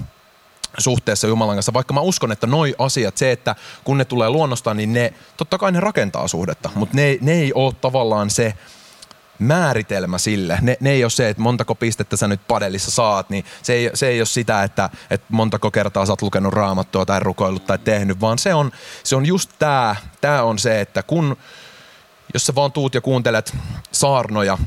suhteessa 0.78 1.26
Jumalan 1.26 1.56
kanssa, 1.56 1.72
vaikka 1.72 1.94
mä 1.94 2.00
uskon, 2.00 2.32
että 2.32 2.46
noi 2.46 2.74
asiat, 2.78 3.16
se, 3.16 3.32
että 3.32 3.54
kun 3.84 3.98
ne 3.98 4.04
tulee 4.04 4.30
luonnostaan, 4.30 4.76
niin 4.76 4.92
ne, 4.92 5.12
totta 5.36 5.58
kai 5.58 5.72
ne 5.72 5.80
rakentaa 5.80 6.28
suhdetta, 6.28 6.70
mutta 6.74 6.96
ne, 6.96 7.18
ne 7.20 7.32
ei 7.32 7.52
ole 7.52 7.74
tavallaan 7.80 8.30
se, 8.30 8.54
määritelmä 9.38 10.18
sille. 10.18 10.58
Ne, 10.62 10.76
ne 10.80 10.90
ei 10.90 11.04
ole 11.04 11.10
se, 11.10 11.28
että 11.28 11.42
montako 11.42 11.74
pistettä 11.74 12.16
sä 12.16 12.28
nyt 12.28 12.40
padellissa 12.48 12.90
saat, 12.90 13.30
niin 13.30 13.44
se 13.62 13.72
ei, 13.72 13.90
se 13.94 14.08
ei 14.08 14.20
ole 14.20 14.26
sitä, 14.26 14.62
että, 14.62 14.90
että 15.10 15.26
montako 15.30 15.70
kertaa 15.70 16.06
sä 16.06 16.12
oot 16.12 16.22
lukenut 16.22 16.52
raamattua 16.52 17.06
tai 17.06 17.20
rukoillut 17.20 17.66
tai 17.66 17.78
tehnyt, 17.78 18.20
vaan 18.20 18.38
se 18.38 18.54
on, 18.54 18.70
se 19.04 19.16
on 19.16 19.26
just 19.26 19.50
tämä, 19.58 19.96
tämä 20.20 20.42
on 20.42 20.58
se, 20.58 20.80
että 20.80 21.02
kun, 21.02 21.36
jos 22.34 22.46
sä 22.46 22.54
vaan 22.54 22.72
tuut 22.72 22.94
ja 22.94 23.00
kuuntelet 23.00 23.56
saarnoja, 23.92 24.58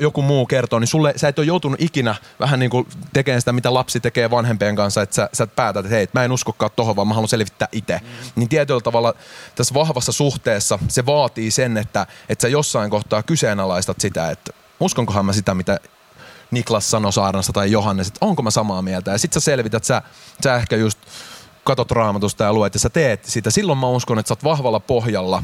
joku 0.00 0.22
muu 0.22 0.46
kertoo, 0.46 0.78
niin 0.78 0.88
sulle, 0.88 1.12
sä 1.16 1.28
et 1.28 1.38
ole 1.38 1.46
joutunut 1.46 1.80
ikinä 1.80 2.14
vähän 2.40 2.58
niin 2.58 2.70
kuin 2.70 2.88
tekemään 3.12 3.40
sitä, 3.40 3.52
mitä 3.52 3.74
lapsi 3.74 4.00
tekee 4.00 4.30
vanhempien 4.30 4.76
kanssa, 4.76 5.02
että 5.02 5.16
sä, 5.16 5.28
sä 5.32 5.46
päätät, 5.46 5.84
että 5.84 5.96
hei, 5.96 6.08
mä 6.12 6.24
en 6.24 6.32
uskokaan 6.32 6.70
tohon, 6.76 6.96
vaan 6.96 7.08
mä 7.08 7.14
haluan 7.14 7.28
selvittää 7.28 7.68
itse. 7.72 7.98
Mm. 8.02 8.30
Niin 8.36 8.48
tietyllä 8.48 8.80
tavalla 8.80 9.14
tässä 9.54 9.74
vahvassa 9.74 10.12
suhteessa 10.12 10.78
se 10.88 11.06
vaatii 11.06 11.50
sen, 11.50 11.76
että, 11.76 12.06
että 12.28 12.42
sä 12.42 12.48
jossain 12.48 12.90
kohtaa 12.90 13.22
kyseenalaistat 13.22 14.00
sitä, 14.00 14.30
että 14.30 14.52
uskonkohan 14.80 15.24
mä 15.24 15.32
sitä, 15.32 15.54
mitä 15.54 15.80
Niklas 16.50 16.90
sanoi 16.90 17.12
saarnassa 17.12 17.52
tai 17.52 17.72
Johannes, 17.72 18.08
että 18.08 18.26
onko 18.26 18.42
mä 18.42 18.50
samaa 18.50 18.82
mieltä. 18.82 19.10
Ja 19.10 19.18
sit 19.18 19.32
sä 19.32 19.40
selvität, 19.40 19.84
sä, 19.84 20.02
sä 20.44 20.56
ehkä 20.56 20.76
just 20.76 20.98
katot 21.64 21.90
raamatusta 21.90 22.44
ja 22.44 22.52
luet 22.52 22.74
ja 22.74 22.80
sä 22.80 22.90
teet 22.90 23.24
sitä. 23.24 23.50
Silloin 23.50 23.78
mä 23.78 23.86
uskon, 23.86 24.18
että 24.18 24.28
sä 24.28 24.32
oot 24.32 24.44
vahvalla 24.44 24.80
pohjalla, 24.80 25.42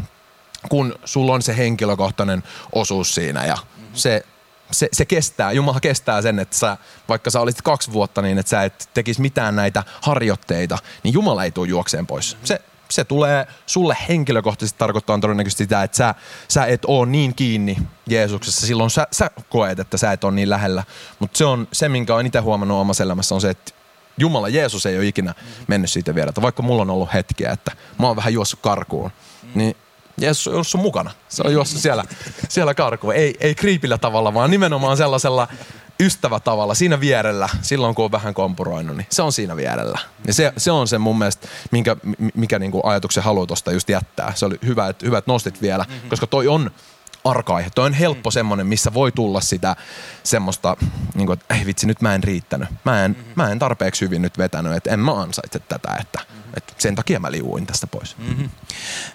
kun 0.68 0.95
sulla 1.05 1.32
on 1.34 1.43
se 1.43 1.57
henkilökohtainen 1.57 2.43
osuus 2.72 3.14
siinä 3.14 3.47
ja 3.47 3.59
se, 3.93 4.22
se, 4.70 4.89
se 4.93 5.05
kestää, 5.05 5.53
Jumala 5.53 5.80
kestää 5.80 6.22
sen, 6.22 6.39
että 6.39 6.57
sä, 6.57 6.76
vaikka 7.09 7.30
sä 7.30 7.41
olisit 7.41 7.62
kaksi 7.62 7.93
vuotta 7.93 8.22
niin, 8.22 8.39
että 8.39 8.51
sä 8.51 8.62
et 8.62 8.89
tekisi 8.95 9.20
mitään 9.20 9.57
näitä 9.57 9.84
harjoitteita, 10.01 10.78
niin 11.03 11.14
Jumala 11.14 11.45
ei 11.45 11.51
tule 11.51 11.68
juokseen 11.68 12.07
pois. 12.07 12.36
Se, 12.45 12.61
se 12.91 13.05
tulee 13.05 13.47
sulle 13.66 13.97
henkilökohtaisesti 14.09 14.78
tarkoittaa 14.78 15.18
todennäköisesti 15.18 15.64
sitä, 15.64 15.82
että 15.82 15.97
sä, 15.97 16.14
sä 16.49 16.66
et 16.66 16.84
ole 16.84 17.07
niin 17.07 17.34
kiinni 17.34 17.76
Jeesuksessa. 18.07 18.66
Silloin 18.66 18.91
sä, 18.91 19.07
sä 19.12 19.30
koet, 19.49 19.78
että 19.78 19.97
sä 19.97 20.12
et 20.12 20.24
ole 20.24 20.32
niin 20.32 20.51
lähellä. 20.51 20.84
Mutta 21.18 21.39
se 21.39 21.45
on 21.45 21.68
se, 21.72 21.89
minkä 21.89 22.14
olen 22.14 22.26
itse 22.26 22.39
huomannut 22.39 22.80
omassa 22.80 23.05
elämässä, 23.05 23.34
on 23.34 23.41
se, 23.41 23.51
että 23.51 23.72
Jumala, 24.18 24.49
Jeesus 24.49 24.86
ei 24.86 24.97
ole 24.97 25.07
ikinä 25.07 25.34
mennyt 25.66 25.91
siitä 25.91 26.14
vielä. 26.14 26.32
Vaikka 26.43 26.62
mulla 26.62 26.82
on 26.82 26.91
ollut 26.91 27.14
hetkiä, 27.14 27.53
että 27.53 27.72
mä 27.99 28.07
oon 28.07 28.16
vähän 28.16 28.32
juossut 28.32 28.61
karkuun, 28.61 29.11
niin 29.55 29.76
Jeesus 30.21 30.49
on 30.49 30.55
juossut 30.55 30.81
mukana. 30.81 31.11
Se 31.29 31.43
on 31.47 31.53
juossut 31.53 31.81
siellä, 31.81 32.05
siellä 32.49 32.75
karkuun. 32.75 33.14
Ei, 33.14 33.37
ei 33.41 33.55
kriipillä 33.55 33.99
tavalla, 33.99 34.35
vaan 34.35 34.51
nimenomaan 34.51 34.97
sellaisella 34.97 35.49
ystävätavalla 36.01 36.75
siinä 36.75 37.01
vierellä, 37.01 37.49
silloin 37.62 37.95
kun 37.95 38.05
on 38.05 38.12
vähän 38.12 38.35
kompuroinut, 38.35 38.97
niin 38.97 39.07
se 39.11 39.23
on 39.23 39.33
siinä 39.33 39.57
vierellä. 39.57 39.99
Ja 40.27 40.35
se, 40.35 40.53
se 40.57 40.71
on 40.71 40.89
se 40.89 40.99
mun 40.99 41.19
mielestä, 41.19 41.49
minkä, 41.71 41.97
mikä 42.35 42.59
niinku 42.59 42.81
ajatuksen 42.85 43.23
haluaa 43.23 43.47
tuosta 43.47 43.73
just 43.73 43.89
jättää. 43.89 44.33
Se 44.35 44.47
oli 44.47 44.59
hyvä, 44.66 44.89
että, 44.89 45.07
hyvä, 45.07 45.19
että 45.19 45.31
nostit 45.31 45.62
vielä, 45.62 45.85
mm-hmm. 45.89 46.09
koska 46.09 46.27
toi 46.27 46.49
on 46.49 46.71
arka-aihe. 47.25 47.71
Toi 47.75 47.87
on 47.87 47.93
helppo 47.93 48.31
mm. 48.31 48.33
semmoinen, 48.33 48.66
missä 48.66 48.95
voi 48.95 49.12
tulla 49.12 49.41
sitä 49.41 49.77
semmoista, 50.23 50.77
niin 51.14 51.27
kuin, 51.27 51.39
että 51.39 51.55
ei 51.55 51.66
vitsi, 51.66 51.87
nyt 51.87 52.01
mä 52.01 52.14
en 52.14 52.25
riittänyt. 52.25 52.69
Mä 52.85 53.05
en, 53.05 53.11
mm-hmm. 53.11 53.33
mä 53.37 53.51
en 53.51 53.59
tarpeeksi 53.59 54.05
hyvin 54.05 54.23
nyt 54.23 54.39
vetänyt, 54.39 54.73
että 54.73 54.91
en 54.91 55.01
mä 55.01 55.12
ansaitse 55.21 55.59
tätä, 55.59 55.97
että, 56.01 56.19
mm-hmm. 56.19 56.53
että 56.57 56.73
sen 56.79 56.95
takia 56.95 57.21
mä 57.21 57.33
liuuin 57.33 57.66
tästä 57.66 57.87
pois. 57.87 58.16
Mm-hmm. 58.19 58.51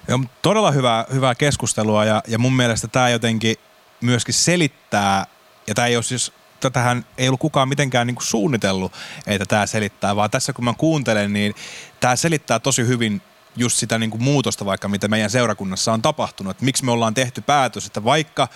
Joo, 0.07 0.19
todella 0.41 0.71
hyvää, 0.71 1.05
hyvää 1.13 1.35
keskustelua 1.35 2.05
ja, 2.05 2.23
ja 2.27 2.39
mun 2.39 2.55
mielestä 2.55 2.87
tämä 2.87 3.09
jotenkin 3.09 3.55
myöskin 4.01 4.33
selittää, 4.33 5.25
ja 5.67 5.75
tämä 5.75 5.87
ei 5.87 5.95
ole 5.95 6.03
siis 6.03 6.31
tähän 6.73 7.05
ei 7.17 7.27
ollut 7.27 7.39
kukaan 7.39 7.69
mitenkään 7.69 8.07
niin 8.07 8.15
kuin 8.15 8.25
suunnitellut, 8.25 8.93
että 9.27 9.45
tämä 9.45 9.65
selittää, 9.65 10.15
vaan 10.15 10.31
tässä 10.31 10.53
kun 10.53 10.65
mä 10.65 10.73
kuuntelen, 10.77 11.33
niin 11.33 11.55
tämä 11.99 12.15
selittää 12.15 12.59
tosi 12.59 12.87
hyvin 12.87 13.21
just 13.55 13.77
sitä 13.77 13.99
niin 13.99 14.09
kuin 14.09 14.23
muutosta 14.23 14.65
vaikka, 14.65 14.87
mitä 14.87 15.07
meidän 15.07 15.29
seurakunnassa 15.29 15.93
on 15.93 16.01
tapahtunut. 16.01 16.51
Että 16.51 16.65
miksi 16.65 16.85
me 16.85 16.91
ollaan 16.91 17.13
tehty 17.13 17.41
päätös, 17.41 17.85
että 17.85 18.03
vaikka 18.03 18.47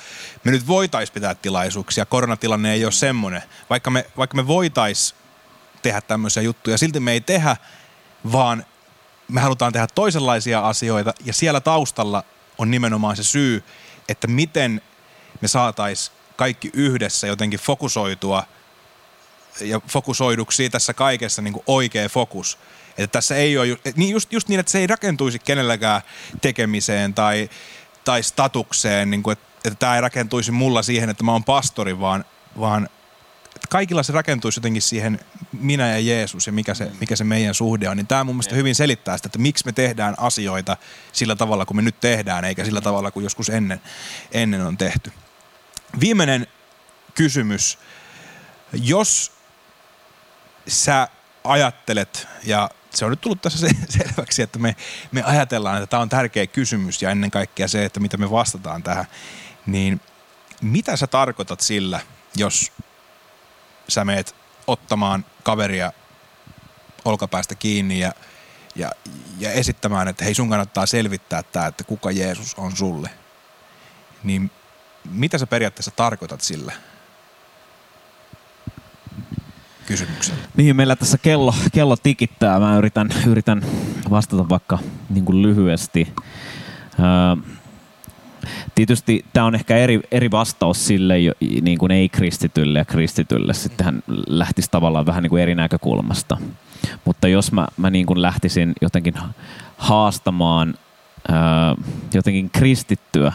me 0.44 0.52
nyt 0.52 0.68
voitaisiin 0.68 1.14
pitää 1.14 1.36
tilaisuuksia, 1.36 2.06
koronatilanne 2.06 2.74
ei 2.74 2.86
ole 2.86 2.92
semmoinen, 2.92 3.44
vaikka 3.70 3.90
me, 3.90 4.06
vaikka 4.18 4.38
me 4.38 4.48
voitaisiin 4.48 5.20
tehdä 5.82 6.02
tämmöisiä 6.02 6.44
juttuja, 6.44 6.78
silti 6.78 7.00
me 7.00 7.12
ei 7.12 7.22
tehdä, 7.22 7.58
vaan 8.32 8.66
me 9.28 9.42
halutaan 9.42 9.74
tehdä 9.74 9.88
toisenlaisia 9.96 10.60
asioita 10.60 11.14
ja 11.26 11.34
siellä 11.34 11.60
taustalla 11.62 12.24
on 12.58 12.72
nimenomaan 12.72 13.16
se 13.16 13.24
syy, 13.24 13.64
että 14.10 14.28
miten 14.28 14.82
me 15.42 15.48
saatais 15.48 16.12
kaikki 16.36 16.70
yhdessä 16.74 17.28
jotenkin 17.28 17.60
fokusoitua 17.60 18.44
ja 19.62 19.82
fokusoiduksi 19.88 20.70
tässä 20.70 20.94
kaikessa 20.94 21.42
niin 21.42 21.54
kuin 21.54 21.64
oikea 21.68 22.10
fokus. 22.10 22.58
Että 22.98 23.12
tässä 23.18 23.36
ei 23.36 23.58
ole, 23.58 23.78
niin 23.96 24.10
just, 24.10 24.34
just 24.34 24.48
niin, 24.48 24.60
että 24.60 24.72
se 24.72 24.80
ei 24.80 24.88
rakentuisi 24.88 25.40
kenelläkään 25.40 26.02
tekemiseen 26.42 27.14
tai, 27.14 27.50
tai 28.06 28.24
statukseen, 28.24 29.12
niin 29.12 29.24
kuin, 29.24 29.34
että, 29.34 29.46
että 29.66 29.80
tämä 29.80 29.96
ei 29.96 30.02
rakentuisi 30.02 30.52
mulla 30.52 30.82
siihen, 30.82 31.10
että 31.10 31.24
mä 31.24 31.32
oon 31.32 31.44
pastori, 31.44 32.00
vaan, 32.00 32.26
vaan 32.60 32.90
että 33.56 33.68
kaikilla 33.70 34.04
se 34.04 34.14
rakentuisi 34.14 34.60
jotenkin 34.60 34.82
siihen 34.82 35.20
minä 35.54 35.88
ja 35.88 36.00
Jeesus 36.00 36.48
ja 36.48 36.54
mikä 36.54 36.74
se, 36.74 36.92
mikä 37.00 37.16
se 37.16 37.24
meidän 37.24 37.54
suhde 37.54 37.90
on. 37.90 37.98
Niin 37.98 38.08
tämä 38.08 38.24
mun 38.24 38.36
mielestä 38.36 38.56
hyvin 38.56 38.76
selittää 38.76 39.18
sitä, 39.18 39.28
että 39.28 39.40
miksi 39.40 39.66
me 39.66 39.72
tehdään 39.72 40.16
asioita 40.18 40.78
sillä 41.14 41.36
tavalla, 41.36 41.66
kun 41.66 41.76
me 41.76 41.82
nyt 41.82 42.00
tehdään, 42.00 42.46
eikä 42.46 42.66
sillä 42.66 42.82
tavalla, 42.82 43.12
kuin 43.12 43.24
joskus 43.24 43.50
ennen, 43.50 43.82
ennen 44.32 44.66
on 44.66 44.78
tehty. 44.78 45.12
Viimeinen 46.00 46.48
kysymys. 47.16 47.80
Jos 48.74 49.32
sä 50.68 51.08
ajattelet, 51.44 52.28
ja 52.44 52.70
se 52.98 53.06
on 53.06 53.12
nyt 53.12 53.22
tullut 53.22 53.42
tässä 53.42 53.68
selväksi, 53.90 54.42
että 54.42 54.60
me, 54.60 54.76
me 55.12 55.24
ajatellaan, 55.24 55.78
että 55.78 55.88
tämä 55.88 56.02
on 56.02 56.10
tärkeä 56.10 56.48
kysymys 56.48 57.02
ja 57.02 57.12
ennen 57.12 57.32
kaikkea 57.32 57.68
se, 57.68 57.86
että 57.86 58.00
mitä 58.00 58.18
me 58.18 58.32
vastataan 58.32 58.84
tähän, 58.84 59.06
niin 59.66 60.02
mitä 60.62 60.96
sä 60.96 61.08
tarkoitat 61.08 61.62
sillä, 61.62 62.00
jos 62.36 62.72
sä 63.90 64.06
meet 64.06 64.36
ottamaan 64.68 65.26
kaveria 65.44 65.92
olkapäästä 67.06 67.56
kiinni 67.56 68.00
ja, 68.00 68.12
ja, 68.76 68.92
ja 69.40 69.52
esittämään, 69.52 70.08
että 70.08 70.26
hei 70.26 70.34
sun 70.34 70.50
kannattaa 70.50 70.86
selvittää 70.86 71.44
tämä, 71.44 71.68
että 71.68 71.84
kuka 71.84 72.12
Jeesus 72.12 72.56
on 72.56 72.76
sulle. 72.76 73.10
Niin 74.24 74.52
mitä 75.10 75.38
sä 75.38 75.48
periaatteessa 75.48 75.92
tarkoitat 75.92 76.42
sillä? 76.42 76.74
Kysymyksellä. 79.88 80.40
Niin, 80.58 80.76
meillä 80.76 80.96
tässä 80.96 81.18
kello, 81.18 81.54
kello 81.74 81.96
tikittää. 81.96 82.60
Mä 82.60 82.78
yritän, 82.78 83.10
yritän 83.28 83.62
vastata 84.10 84.50
vaikka 84.50 84.80
niin 85.10 85.26
kuin 85.26 85.42
lyhyesti. 85.42 86.14
Öö, 87.00 87.54
tietysti 88.76 89.26
tämä 89.34 89.46
on 89.46 89.56
ehkä 89.56 89.78
eri, 89.78 90.00
eri 90.12 90.32
vastaus 90.32 90.88
sille 90.88 91.16
niin 91.62 91.78
kuin 91.78 91.92
ei-kristitylle 91.92 92.80
ja 92.80 92.86
kristitylle. 92.86 93.54
Sitten 93.54 93.86
hän 93.86 94.04
lähtisi 94.28 94.72
tavallaan 94.72 95.06
vähän 95.06 95.24
niin 95.24 95.30
kuin 95.30 95.44
eri 95.44 95.56
näkökulmasta. 95.56 96.38
Mutta 97.06 97.28
jos 97.28 97.52
mä, 97.52 97.68
mä 97.78 97.90
niin 97.90 98.06
kuin 98.06 98.22
lähtisin 98.22 98.74
jotenkin 98.82 99.14
haastamaan 99.78 100.74
öö, 101.30 101.36
jotenkin 102.14 102.50
kristittyä, 102.50 103.34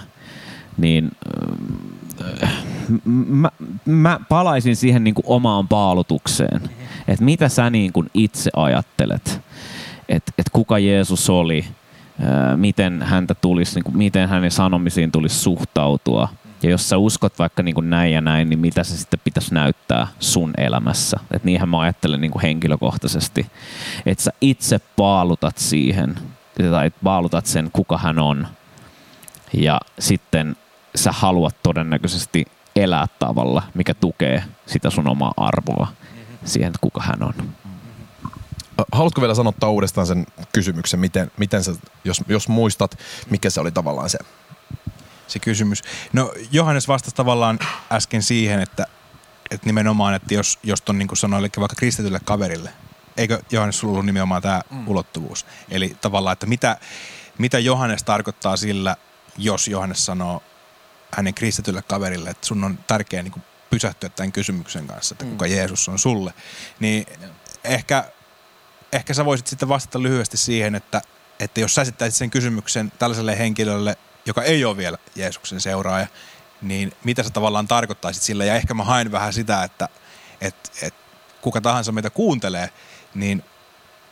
niin 0.76 1.10
öö, 1.26 1.56
mä, 3.04 3.50
mä 3.86 4.20
palaisin 4.28 4.76
siihen 4.76 5.04
niin 5.04 5.14
kuin 5.14 5.24
omaan 5.26 5.68
paalutukseen. 5.68 6.62
Että 7.08 7.24
mitä 7.24 7.48
sä 7.48 7.70
niin 7.70 7.92
kuin 7.92 8.10
itse 8.14 8.50
ajattelet, 8.56 9.40
että 10.08 10.32
et 10.38 10.50
kuka 10.52 10.78
Jeesus 10.78 11.30
oli, 11.30 11.64
miten 12.56 13.02
häntä 13.02 13.34
tulisi, 13.34 13.74
niin 13.74 13.84
kuin, 13.84 13.96
miten 13.96 14.28
hänen 14.28 14.50
sanomisiin 14.50 15.12
tulisi 15.12 15.38
suhtautua. 15.38 16.28
Ja 16.62 16.70
jos 16.70 16.88
sä 16.88 16.98
uskot 16.98 17.38
vaikka 17.38 17.62
niin 17.62 17.74
kuin 17.74 17.90
näin 17.90 18.12
ja 18.12 18.20
näin, 18.20 18.50
niin 18.50 18.58
mitä 18.58 18.84
se 18.84 18.96
sitten 18.96 19.20
pitäisi 19.24 19.54
näyttää 19.54 20.06
sun 20.20 20.52
elämässä. 20.56 21.16
Että 21.22 21.46
niinhän 21.46 21.68
mä 21.68 21.80
ajattelen 21.80 22.20
niin 22.20 22.30
kuin 22.30 22.42
henkilökohtaisesti. 22.42 23.46
Että 24.06 24.24
sä 24.24 24.32
itse 24.40 24.80
paalutat 24.96 25.58
siihen, 25.58 26.14
tai 26.70 26.90
paalutat 27.04 27.46
sen, 27.46 27.70
kuka 27.72 27.98
hän 27.98 28.18
on. 28.18 28.46
Ja 29.52 29.80
sitten 29.98 30.56
sä 30.94 31.12
haluat 31.12 31.56
todennäköisesti 31.62 32.44
elää 32.76 33.06
tavalla, 33.18 33.62
mikä 33.74 33.94
tukee 33.94 34.44
sitä 34.66 34.90
sun 34.90 35.08
omaa 35.08 35.32
arvoa 35.36 35.88
siihen, 36.44 36.68
että 36.68 36.78
kuka 36.80 37.02
hän 37.02 37.22
on. 37.22 37.34
Haluatko 38.92 39.20
vielä 39.20 39.34
sanottaa 39.34 39.70
uudestaan 39.70 40.06
sen 40.06 40.26
kysymyksen, 40.52 41.00
miten, 41.00 41.30
miten 41.36 41.64
sä, 41.64 41.72
jos, 42.04 42.20
jos 42.28 42.48
muistat, 42.48 42.98
mikä 43.30 43.50
se 43.50 43.60
oli 43.60 43.72
tavallaan 43.72 44.10
se? 44.10 44.18
Se 45.28 45.38
kysymys. 45.38 45.82
No 46.12 46.32
Johannes 46.52 46.88
vastasi 46.88 47.16
tavallaan 47.16 47.58
äsken 47.92 48.22
siihen, 48.22 48.60
että, 48.60 48.86
että 49.50 49.66
nimenomaan, 49.66 50.14
että 50.14 50.34
jos, 50.34 50.58
jos 50.62 50.82
ton 50.82 50.98
niin 50.98 51.08
kuin 51.08 51.18
sanoi, 51.18 51.42
vaikka 51.42 51.76
kristitylle 51.76 52.20
kaverille, 52.24 52.70
eikö 53.16 53.42
Johannes 53.50 53.78
sulla 53.78 53.92
ollut 53.92 54.06
nimenomaan 54.06 54.42
tämä 54.42 54.62
mm. 54.70 54.88
ulottuvuus? 54.88 55.46
Eli 55.70 55.96
tavallaan, 56.00 56.32
että 56.32 56.46
mitä, 56.46 56.76
mitä 57.38 57.58
Johannes 57.58 58.02
tarkoittaa 58.02 58.56
sillä, 58.56 58.96
jos 59.38 59.68
Johannes 59.68 60.06
sanoo 60.06 60.42
hänen 61.12 61.34
kristitylle 61.34 61.82
kaverille, 61.82 62.30
että 62.30 62.46
sun 62.46 62.64
on 62.64 62.78
tärkeää 62.86 63.22
niin 63.22 63.42
pysähtyä 63.70 64.08
tämän 64.08 64.32
kysymyksen 64.32 64.86
kanssa, 64.86 65.14
että 65.14 65.24
kuka 65.24 65.46
mm. 65.46 65.52
Jeesus 65.52 65.88
on 65.88 65.98
sulle. 65.98 66.34
Niin 66.80 67.06
ehkä, 67.64 68.04
ehkä 68.92 69.14
sä 69.14 69.24
voisit 69.24 69.46
sitten 69.46 69.68
vastata 69.68 70.02
lyhyesti 70.02 70.36
siihen, 70.36 70.74
että, 70.74 71.02
että 71.40 71.60
jos 71.60 71.74
sä 71.74 71.82
esittäisit 71.82 72.18
sen 72.18 72.30
kysymyksen 72.30 72.92
tällaiselle 72.98 73.38
henkilölle, 73.38 73.96
joka 74.26 74.42
ei 74.42 74.64
ole 74.64 74.76
vielä 74.76 74.98
Jeesuksen 75.14 75.60
seuraaja, 75.60 76.06
niin 76.62 76.92
mitä 77.04 77.22
sä 77.22 77.30
tavallaan 77.30 77.68
tarkoittaisit 77.68 78.22
sillä. 78.22 78.44
Ja 78.44 78.54
ehkä 78.54 78.74
mä 78.74 78.84
haen 78.84 79.12
vähän 79.12 79.32
sitä, 79.32 79.64
että 79.64 79.88
et, 80.40 80.72
et, 80.82 80.94
kuka 81.40 81.60
tahansa 81.60 81.92
meitä 81.92 82.10
kuuntelee, 82.10 82.70
niin 83.14 83.44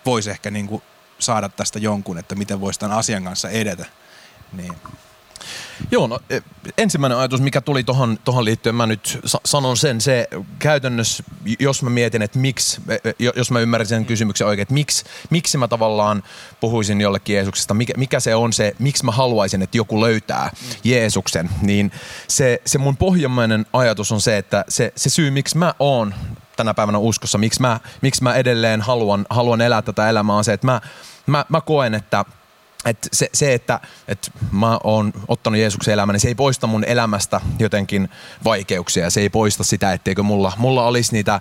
voisi 0.07 0.31
ehkä 0.31 0.51
niin 0.51 0.67
kuin 0.67 0.83
saada 1.19 1.49
tästä 1.49 1.79
jonkun, 1.79 2.19
että 2.19 2.35
miten 2.35 2.61
voisi 2.61 2.81
tämän 2.81 2.99
asian 2.99 3.25
kanssa 3.25 3.51
edetä. 3.51 3.87
Niin. 4.53 4.73
Joo, 5.91 6.07
no, 6.07 6.21
e, 6.31 6.41
ensimmäinen 6.79 7.19
ajatus, 7.19 7.41
mikä 7.41 7.61
tuli 7.61 7.85
tuohon 7.85 8.19
tohon 8.25 8.45
liittyen, 8.45 8.75
mä 8.75 8.87
nyt 8.87 9.19
sanon 9.45 9.77
sen, 9.77 10.01
se 10.01 10.29
käytännössä, 10.59 11.25
jos 11.59 11.83
mä 11.83 11.91
mietin, 11.91 12.23
että 12.23 12.39
miksi, 12.39 12.81
e, 12.89 12.95
e, 12.95 13.15
jos 13.37 13.51
mä 13.51 13.61
ymmärrän 13.61 13.87
sen 13.87 14.07
kysymyksen 14.07 14.47
oikein, 14.47 14.63
että 14.63 14.75
miksi, 14.75 15.05
miksi 15.31 15.59
mä 15.59 15.69
tavallaan 15.69 16.23
puhuisin 16.61 17.01
jollekin 17.01 17.37
Jeesuksesta, 17.37 17.75
mikä, 17.75 17.93
mikä 17.97 18.21
se 18.21 18.35
on 18.35 18.53
se, 18.53 18.77
miksi 18.79 19.05
mä 19.05 19.13
haluaisin, 19.13 19.63
että 19.63 19.77
joku 19.77 20.01
löytää 20.01 20.51
Jeesuksen, 20.85 21.51
niin 21.63 21.93
se, 22.29 22.63
se 22.67 22.79
mun 22.79 22.97
pohjammainen 22.97 23.67
ajatus 23.73 24.13
on 24.13 24.21
se, 24.21 24.39
että 24.39 24.65
se, 24.69 24.93
se 24.97 25.11
syy, 25.11 25.31
miksi 25.31 25.59
mä 25.59 25.75
oon 25.79 26.15
tänä 26.57 26.75
päivänä 26.75 26.99
uskossa, 26.99 27.39
miksi 27.39 27.61
mä, 27.61 27.81
miksi 28.01 28.23
mä 28.23 28.35
edelleen 28.35 28.81
haluan, 28.81 29.27
haluan 29.31 29.61
elää 29.61 29.83
tätä 29.83 30.11
elämää 30.11 30.37
on 30.37 30.45
se, 30.45 30.53
että 30.53 30.67
mä, 30.67 30.81
mä, 31.27 31.45
mä 31.49 31.61
koen, 31.61 31.95
että– 31.95 32.25
et 32.85 33.09
se, 33.13 33.31
se, 33.33 33.55
että 33.55 33.81
et 34.09 34.31
mä 34.53 34.79
oon 34.85 35.13
ottanut 35.29 35.61
Jeesuksen 35.61 35.95
elämän, 35.95 36.15
niin 36.15 36.21
se 36.21 36.29
ei 36.29 36.35
poista 36.35 36.67
mun 36.67 36.85
elämästä 36.85 37.41
jotenkin 37.59 38.09
vaikeuksia. 38.45 39.11
Se 39.11 39.21
ei 39.21 39.29
poista 39.29 39.65
sitä, 39.65 39.93
etteikö 39.93 40.23
mulla, 40.23 40.53
mulla 40.57 40.87
olisi 40.87 41.13
niitä 41.13 41.41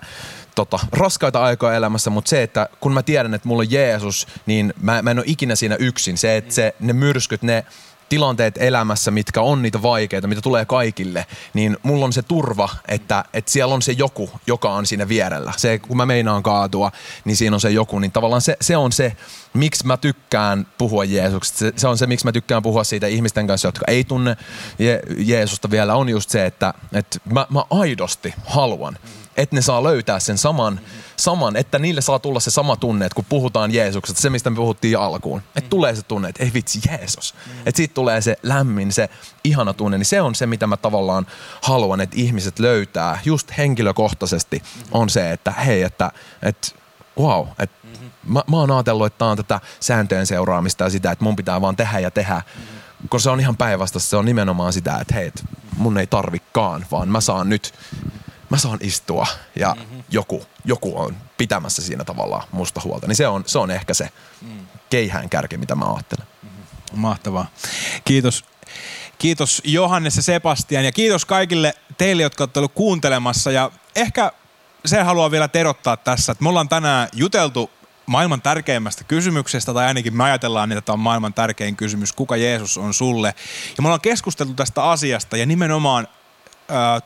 tota, 0.54 0.78
raskaita 0.92 1.42
aikoja 1.42 1.74
elämässä, 1.74 2.10
mutta 2.10 2.28
se, 2.28 2.42
että 2.42 2.68
kun 2.80 2.94
mä 2.94 3.02
tiedän, 3.02 3.34
että 3.34 3.48
mulla 3.48 3.60
on 3.60 3.70
Jeesus, 3.70 4.26
niin 4.46 4.74
mä, 4.82 5.02
mä 5.02 5.10
en 5.10 5.18
ole 5.18 5.26
ikinä 5.28 5.56
siinä 5.56 5.76
yksin. 5.78 6.18
Se, 6.18 6.36
että 6.36 6.54
se, 6.54 6.74
ne 6.80 6.92
myrskyt, 6.92 7.42
ne 7.42 7.64
tilanteet 8.10 8.54
elämässä, 8.58 9.10
mitkä 9.10 9.40
on 9.40 9.62
niitä 9.62 9.82
vaikeita, 9.82 10.28
mitä 10.28 10.40
tulee 10.40 10.64
kaikille, 10.64 11.26
niin 11.54 11.76
mulla 11.82 12.04
on 12.04 12.12
se 12.12 12.22
turva, 12.22 12.68
että, 12.88 13.24
että 13.32 13.50
siellä 13.50 13.74
on 13.74 13.82
se 13.82 13.92
joku, 13.92 14.30
joka 14.46 14.72
on 14.72 14.86
siinä 14.86 15.08
vierellä. 15.08 15.52
Se, 15.56 15.78
kun 15.78 15.96
mä 15.96 16.06
meinaan 16.06 16.42
kaatua, 16.42 16.92
niin 17.24 17.36
siinä 17.36 17.56
on 17.56 17.60
se 17.60 17.70
joku, 17.70 17.98
niin 17.98 18.12
tavallaan 18.12 18.42
se, 18.42 18.56
se 18.60 18.76
on 18.76 18.92
se, 18.92 19.16
miksi 19.54 19.86
mä 19.86 19.96
tykkään 19.96 20.66
puhua 20.78 21.04
Jeesuksesta. 21.04 21.58
Se, 21.58 21.72
se 21.76 21.88
on 21.88 21.98
se, 21.98 22.06
miksi 22.06 22.26
mä 22.26 22.32
tykkään 22.32 22.62
puhua 22.62 22.84
siitä 22.84 23.06
ihmisten 23.06 23.46
kanssa, 23.46 23.68
jotka 23.68 23.84
ei 23.88 24.04
tunne 24.04 24.36
Je- 24.78 25.14
Jeesusta 25.18 25.70
vielä, 25.70 25.94
on 25.94 26.08
just 26.08 26.30
se, 26.30 26.46
että, 26.46 26.74
että 26.92 27.18
mä, 27.32 27.46
mä 27.50 27.64
aidosti 27.70 28.34
haluan, 28.46 28.96
että 29.36 29.56
ne 29.56 29.62
saa 29.62 29.82
löytää 29.82 30.20
sen 30.20 30.38
saman, 30.38 30.80
saman, 31.16 31.56
että 31.56 31.78
niille 31.78 32.00
saa 32.00 32.18
tulla 32.18 32.40
se 32.40 32.50
sama 32.50 32.76
tunne, 32.76 33.06
että 33.06 33.14
kun 33.14 33.24
puhutaan 33.28 33.74
Jeesuksesta, 33.74 34.20
se 34.20 34.30
mistä 34.30 34.50
me 34.50 34.56
puhuttiin 34.56 34.98
alkuun, 34.98 35.42
että 35.56 35.70
tulee 35.70 35.96
se 35.96 36.02
tunne, 36.02 36.28
että 36.28 36.44
ei 36.44 36.50
vitsi 36.54 36.80
Jeesus, 36.88 37.34
että 37.66 37.76
siitä 37.76 37.94
tulee 37.94 38.20
se 38.20 38.36
lämmin, 38.42 38.92
se 38.92 39.08
ihana 39.44 39.72
tunne, 39.72 39.98
niin 39.98 40.06
se 40.06 40.20
on 40.20 40.34
se, 40.34 40.46
mitä 40.46 40.66
mä 40.66 40.76
tavallaan 40.76 41.26
haluan, 41.62 42.00
että 42.00 42.16
ihmiset 42.18 42.58
löytää. 42.58 43.18
Just 43.24 43.52
henkilökohtaisesti, 43.58 44.62
on 44.92 45.10
se, 45.10 45.32
että 45.32 45.50
hei, 45.50 45.82
että, 45.82 46.12
että 46.42 46.68
wow, 47.18 47.46
että 47.58 47.88
mä, 48.24 48.42
mä 48.50 48.56
oon 48.56 48.70
ajatellut, 48.70 49.06
että 49.06 49.18
tämä 49.18 49.30
on 49.30 49.36
tätä 49.36 49.60
sääntöjen 49.80 50.26
seuraamista 50.26 50.84
ja 50.84 50.90
sitä, 50.90 51.10
että 51.10 51.24
mun 51.24 51.36
pitää 51.36 51.60
vaan 51.60 51.76
tehdä 51.76 51.98
ja 51.98 52.10
tehdä, 52.10 52.42
kun 53.10 53.20
se 53.20 53.30
on 53.30 53.40
ihan 53.40 53.56
päinvasta, 53.56 53.98
se 53.98 54.16
on 54.16 54.24
nimenomaan 54.24 54.72
sitä, 54.72 54.98
että 55.00 55.14
hei, 55.14 55.32
mun 55.76 55.98
ei 55.98 56.06
tarvikaan, 56.06 56.86
vaan 56.90 57.08
mä 57.08 57.20
saan 57.20 57.48
nyt 57.48 57.74
mä 58.50 58.58
saan 58.58 58.78
istua 58.82 59.26
ja 59.56 59.76
mm-hmm. 59.78 60.02
joku, 60.10 60.46
joku 60.64 61.00
on 61.00 61.16
pitämässä 61.38 61.82
siinä 61.82 62.04
tavallaan 62.04 62.48
musta 62.52 62.80
huolta. 62.84 63.06
Niin 63.06 63.16
se 63.16 63.28
on, 63.28 63.44
se 63.46 63.58
on 63.58 63.70
ehkä 63.70 63.94
se 63.94 64.08
keihään 64.90 65.30
kärki, 65.30 65.56
mitä 65.56 65.74
mä 65.74 65.92
ajattelen. 65.92 66.26
Mm-hmm. 66.42 67.00
Mahtavaa. 67.00 67.46
Kiitos. 68.04 68.44
Kiitos 69.18 69.62
Johannes 69.64 70.16
ja 70.16 70.22
Sebastian 70.22 70.84
ja 70.84 70.92
kiitos 70.92 71.24
kaikille 71.24 71.74
teille, 71.98 72.22
jotka 72.22 72.44
olette 72.44 72.58
olleet 72.58 72.72
kuuntelemassa. 72.74 73.50
Ja 73.50 73.70
ehkä 73.96 74.32
se 74.84 75.02
haluaa 75.02 75.30
vielä 75.30 75.48
terottaa 75.48 75.96
tässä, 75.96 76.32
että 76.32 76.42
me 76.42 76.48
ollaan 76.48 76.68
tänään 76.68 77.08
juteltu 77.12 77.70
maailman 78.06 78.42
tärkeimmästä 78.42 79.04
kysymyksestä, 79.04 79.74
tai 79.74 79.86
ainakin 79.86 80.16
me 80.16 80.24
ajatellaan, 80.24 80.68
niin, 80.68 80.78
että 80.78 80.86
tämä 80.86 80.94
on 80.94 81.00
maailman 81.00 81.34
tärkein 81.34 81.76
kysymys, 81.76 82.12
kuka 82.12 82.36
Jeesus 82.36 82.78
on 82.78 82.94
sulle. 82.94 83.34
Ja 83.76 83.82
me 83.82 83.88
ollaan 83.88 84.00
keskusteltu 84.00 84.54
tästä 84.54 84.84
asiasta 84.84 85.36
ja 85.36 85.46
nimenomaan 85.46 86.08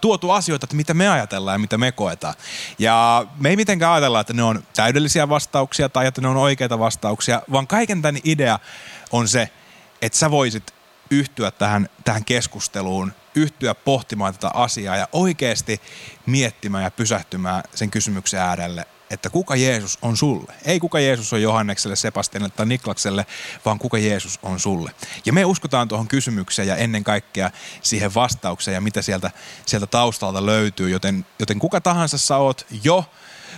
tuotu 0.01 0.31
asioita, 0.31 0.65
että 0.65 0.77
mitä 0.77 0.95
me 0.95 1.09
ajatellaan 1.09 1.55
ja 1.55 1.59
mitä 1.59 1.79
me 1.79 1.93
koetaan. 1.93 2.35
Ja 2.79 3.27
me 3.39 3.51
ei 3.51 3.57
mitenkään 3.57 3.93
ajatella, 3.93 4.21
että 4.21 4.33
ne 4.33 4.43
on 4.43 4.63
täydellisiä 4.77 5.29
vastauksia 5.29 5.89
tai 5.89 6.07
että 6.07 6.21
ne 6.21 6.29
on 6.29 6.37
oikeita 6.37 6.79
vastauksia, 6.79 7.43
vaan 7.53 7.67
kaiken 7.67 8.03
tämän 8.03 8.21
idea 8.25 8.59
on 9.13 9.29
se, 9.29 9.51
että 10.03 10.19
sä 10.19 10.31
voisit 10.31 10.75
yhtyä 11.11 11.51
tähän, 11.51 11.89
tähän 12.05 12.25
keskusteluun, 12.25 13.13
yhtyä 13.35 13.75
pohtimaan 13.75 14.35
tätä 14.35 14.51
asiaa 14.55 14.97
ja 14.97 15.09
oikeasti 15.13 15.81
miettimään 16.27 16.85
ja 16.85 16.91
pysähtymään 16.91 17.63
sen 17.75 17.91
kysymyksen 17.91 18.41
äärelle, 18.41 18.87
että 19.11 19.31
kuka 19.31 19.57
Jeesus 19.57 19.99
on 20.03 20.17
sulle. 20.17 20.53
Ei 20.65 20.81
kuka 20.81 21.01
Jeesus 21.01 21.33
on 21.33 21.43
Johannekselle, 21.43 21.97
Sebastianille 21.97 22.55
tai 22.57 22.67
Niklakselle, 22.67 23.27
vaan 23.65 23.79
kuka 23.79 23.99
Jeesus 23.99 24.39
on 24.43 24.61
sulle. 24.61 24.91
Ja 25.27 25.33
me 25.33 25.45
uskotaan 25.45 25.89
tuohon 25.89 26.09
kysymykseen 26.09 26.69
ja 26.69 26.77
ennen 26.77 27.05
kaikkea 27.05 27.51
siihen 27.83 28.15
vastaukseen 28.15 28.75
ja 28.75 28.81
mitä 28.81 29.03
sieltä, 29.03 29.31
sieltä 29.67 29.87
taustalta 29.87 30.47
löytyy. 30.47 30.91
Joten, 30.91 31.27
joten 31.39 31.59
kuka 31.59 31.81
tahansa 31.81 32.19
sä 32.19 32.37
oot 32.37 32.67
jo 32.83 33.05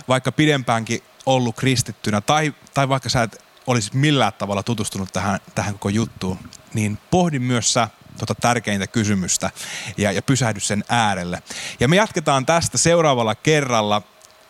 vaikka 0.07 0.31
pidempäänkin 0.31 1.03
ollut 1.25 1.55
kristittynä 1.55 2.21
tai, 2.21 2.53
tai 2.73 2.89
vaikka 2.89 3.09
sä 3.09 3.23
et 3.23 3.43
olisit 3.67 3.93
millään 3.93 4.33
tavalla 4.33 4.63
tutustunut 4.63 5.13
tähän, 5.13 5.39
tähän 5.55 5.73
koko 5.73 5.89
juttuun, 5.89 6.39
niin 6.73 6.97
pohdi 7.11 7.39
myös 7.39 7.73
sä 7.73 7.89
tota 8.17 8.35
tärkeintä 8.35 8.87
kysymystä 8.87 9.51
ja, 9.97 10.11
ja 10.11 10.21
pysähdy 10.21 10.59
sen 10.59 10.83
äärelle. 10.89 11.41
Ja 11.79 11.87
me 11.87 11.95
jatketaan 11.95 12.45
tästä 12.45 12.77
seuraavalla 12.77 13.35
kerralla 13.35 14.01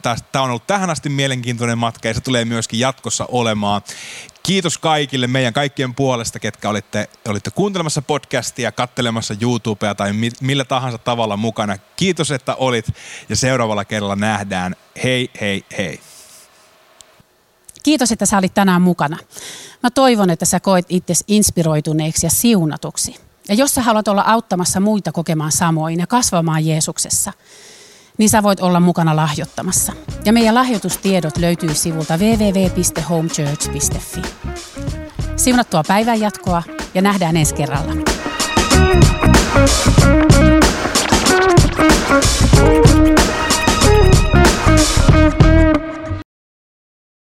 Tämä 0.02 0.44
on 0.44 0.50
ollut 0.50 0.68
tähän 0.68 0.90
asti 0.90 1.10
mielenkiintoinen 1.10 1.78
matka 1.78 2.08
ja 2.08 2.14
se 2.14 2.22
tulee 2.22 2.46
myöskin 2.46 2.80
jatkossa 2.80 3.26
olemaan. 3.32 3.82
Kiitos 4.44 4.78
kaikille 4.78 5.28
meidän 5.28 5.54
kaikkien 5.54 5.96
puolesta, 5.96 6.40
ketkä 6.40 6.70
olitte, 6.70 7.10
olitte 7.28 7.52
kuuntelemassa 7.52 8.02
podcastia, 8.02 8.72
kattelemassa 8.72 9.36
YouTubea 9.42 9.96
tai 9.96 10.14
mi, 10.14 10.32
millä 10.42 10.66
tahansa 10.66 10.98
tavalla 10.98 11.38
mukana. 11.38 11.78
Kiitos, 11.96 12.32
että 12.32 12.56
olit 12.56 12.86
ja 13.30 13.36
seuraavalla 13.36 13.86
kerralla 13.86 14.16
nähdään. 14.16 14.76
Hei, 15.04 15.30
hei, 15.42 15.66
hei. 15.78 16.00
Kiitos, 17.84 18.12
että 18.12 18.26
sä 18.26 18.38
olit 18.38 18.54
tänään 18.54 18.82
mukana. 18.82 19.18
Mä 19.84 19.90
toivon, 19.92 20.30
että 20.30 20.46
sä 20.46 20.60
koet 20.60 20.86
itse 20.90 21.14
inspiroituneeksi 21.28 22.26
ja 22.26 22.30
siunatuksi. 22.30 23.16
Ja 23.50 23.56
jos 23.56 23.76
sä 23.76 23.82
haluat 23.82 24.08
olla 24.08 24.24
auttamassa 24.28 24.80
muita 24.80 25.12
kokemaan 25.12 25.52
samoin 25.52 26.00
ja 26.00 26.08
kasvamaan 26.08 26.66
Jeesuksessa– 26.66 27.34
niin 28.18 28.30
sä 28.30 28.44
voit 28.44 28.60
olla 28.60 28.80
mukana 28.80 29.16
lahjoittamassa. 29.16 29.94
Ja 30.26 30.34
meidän 30.34 30.56
lahjoitustiedot 30.56 31.38
löytyy 31.38 31.74
sivulta 31.74 32.18
www.homechurch.fi. 32.18 34.22
Siunattua 35.36 35.84
päivän 35.88 36.20
jatkoa 36.20 36.64
ja 36.94 37.02
nähdään 37.02 37.38
ensi 37.38 37.56
kerralla. 37.56 37.94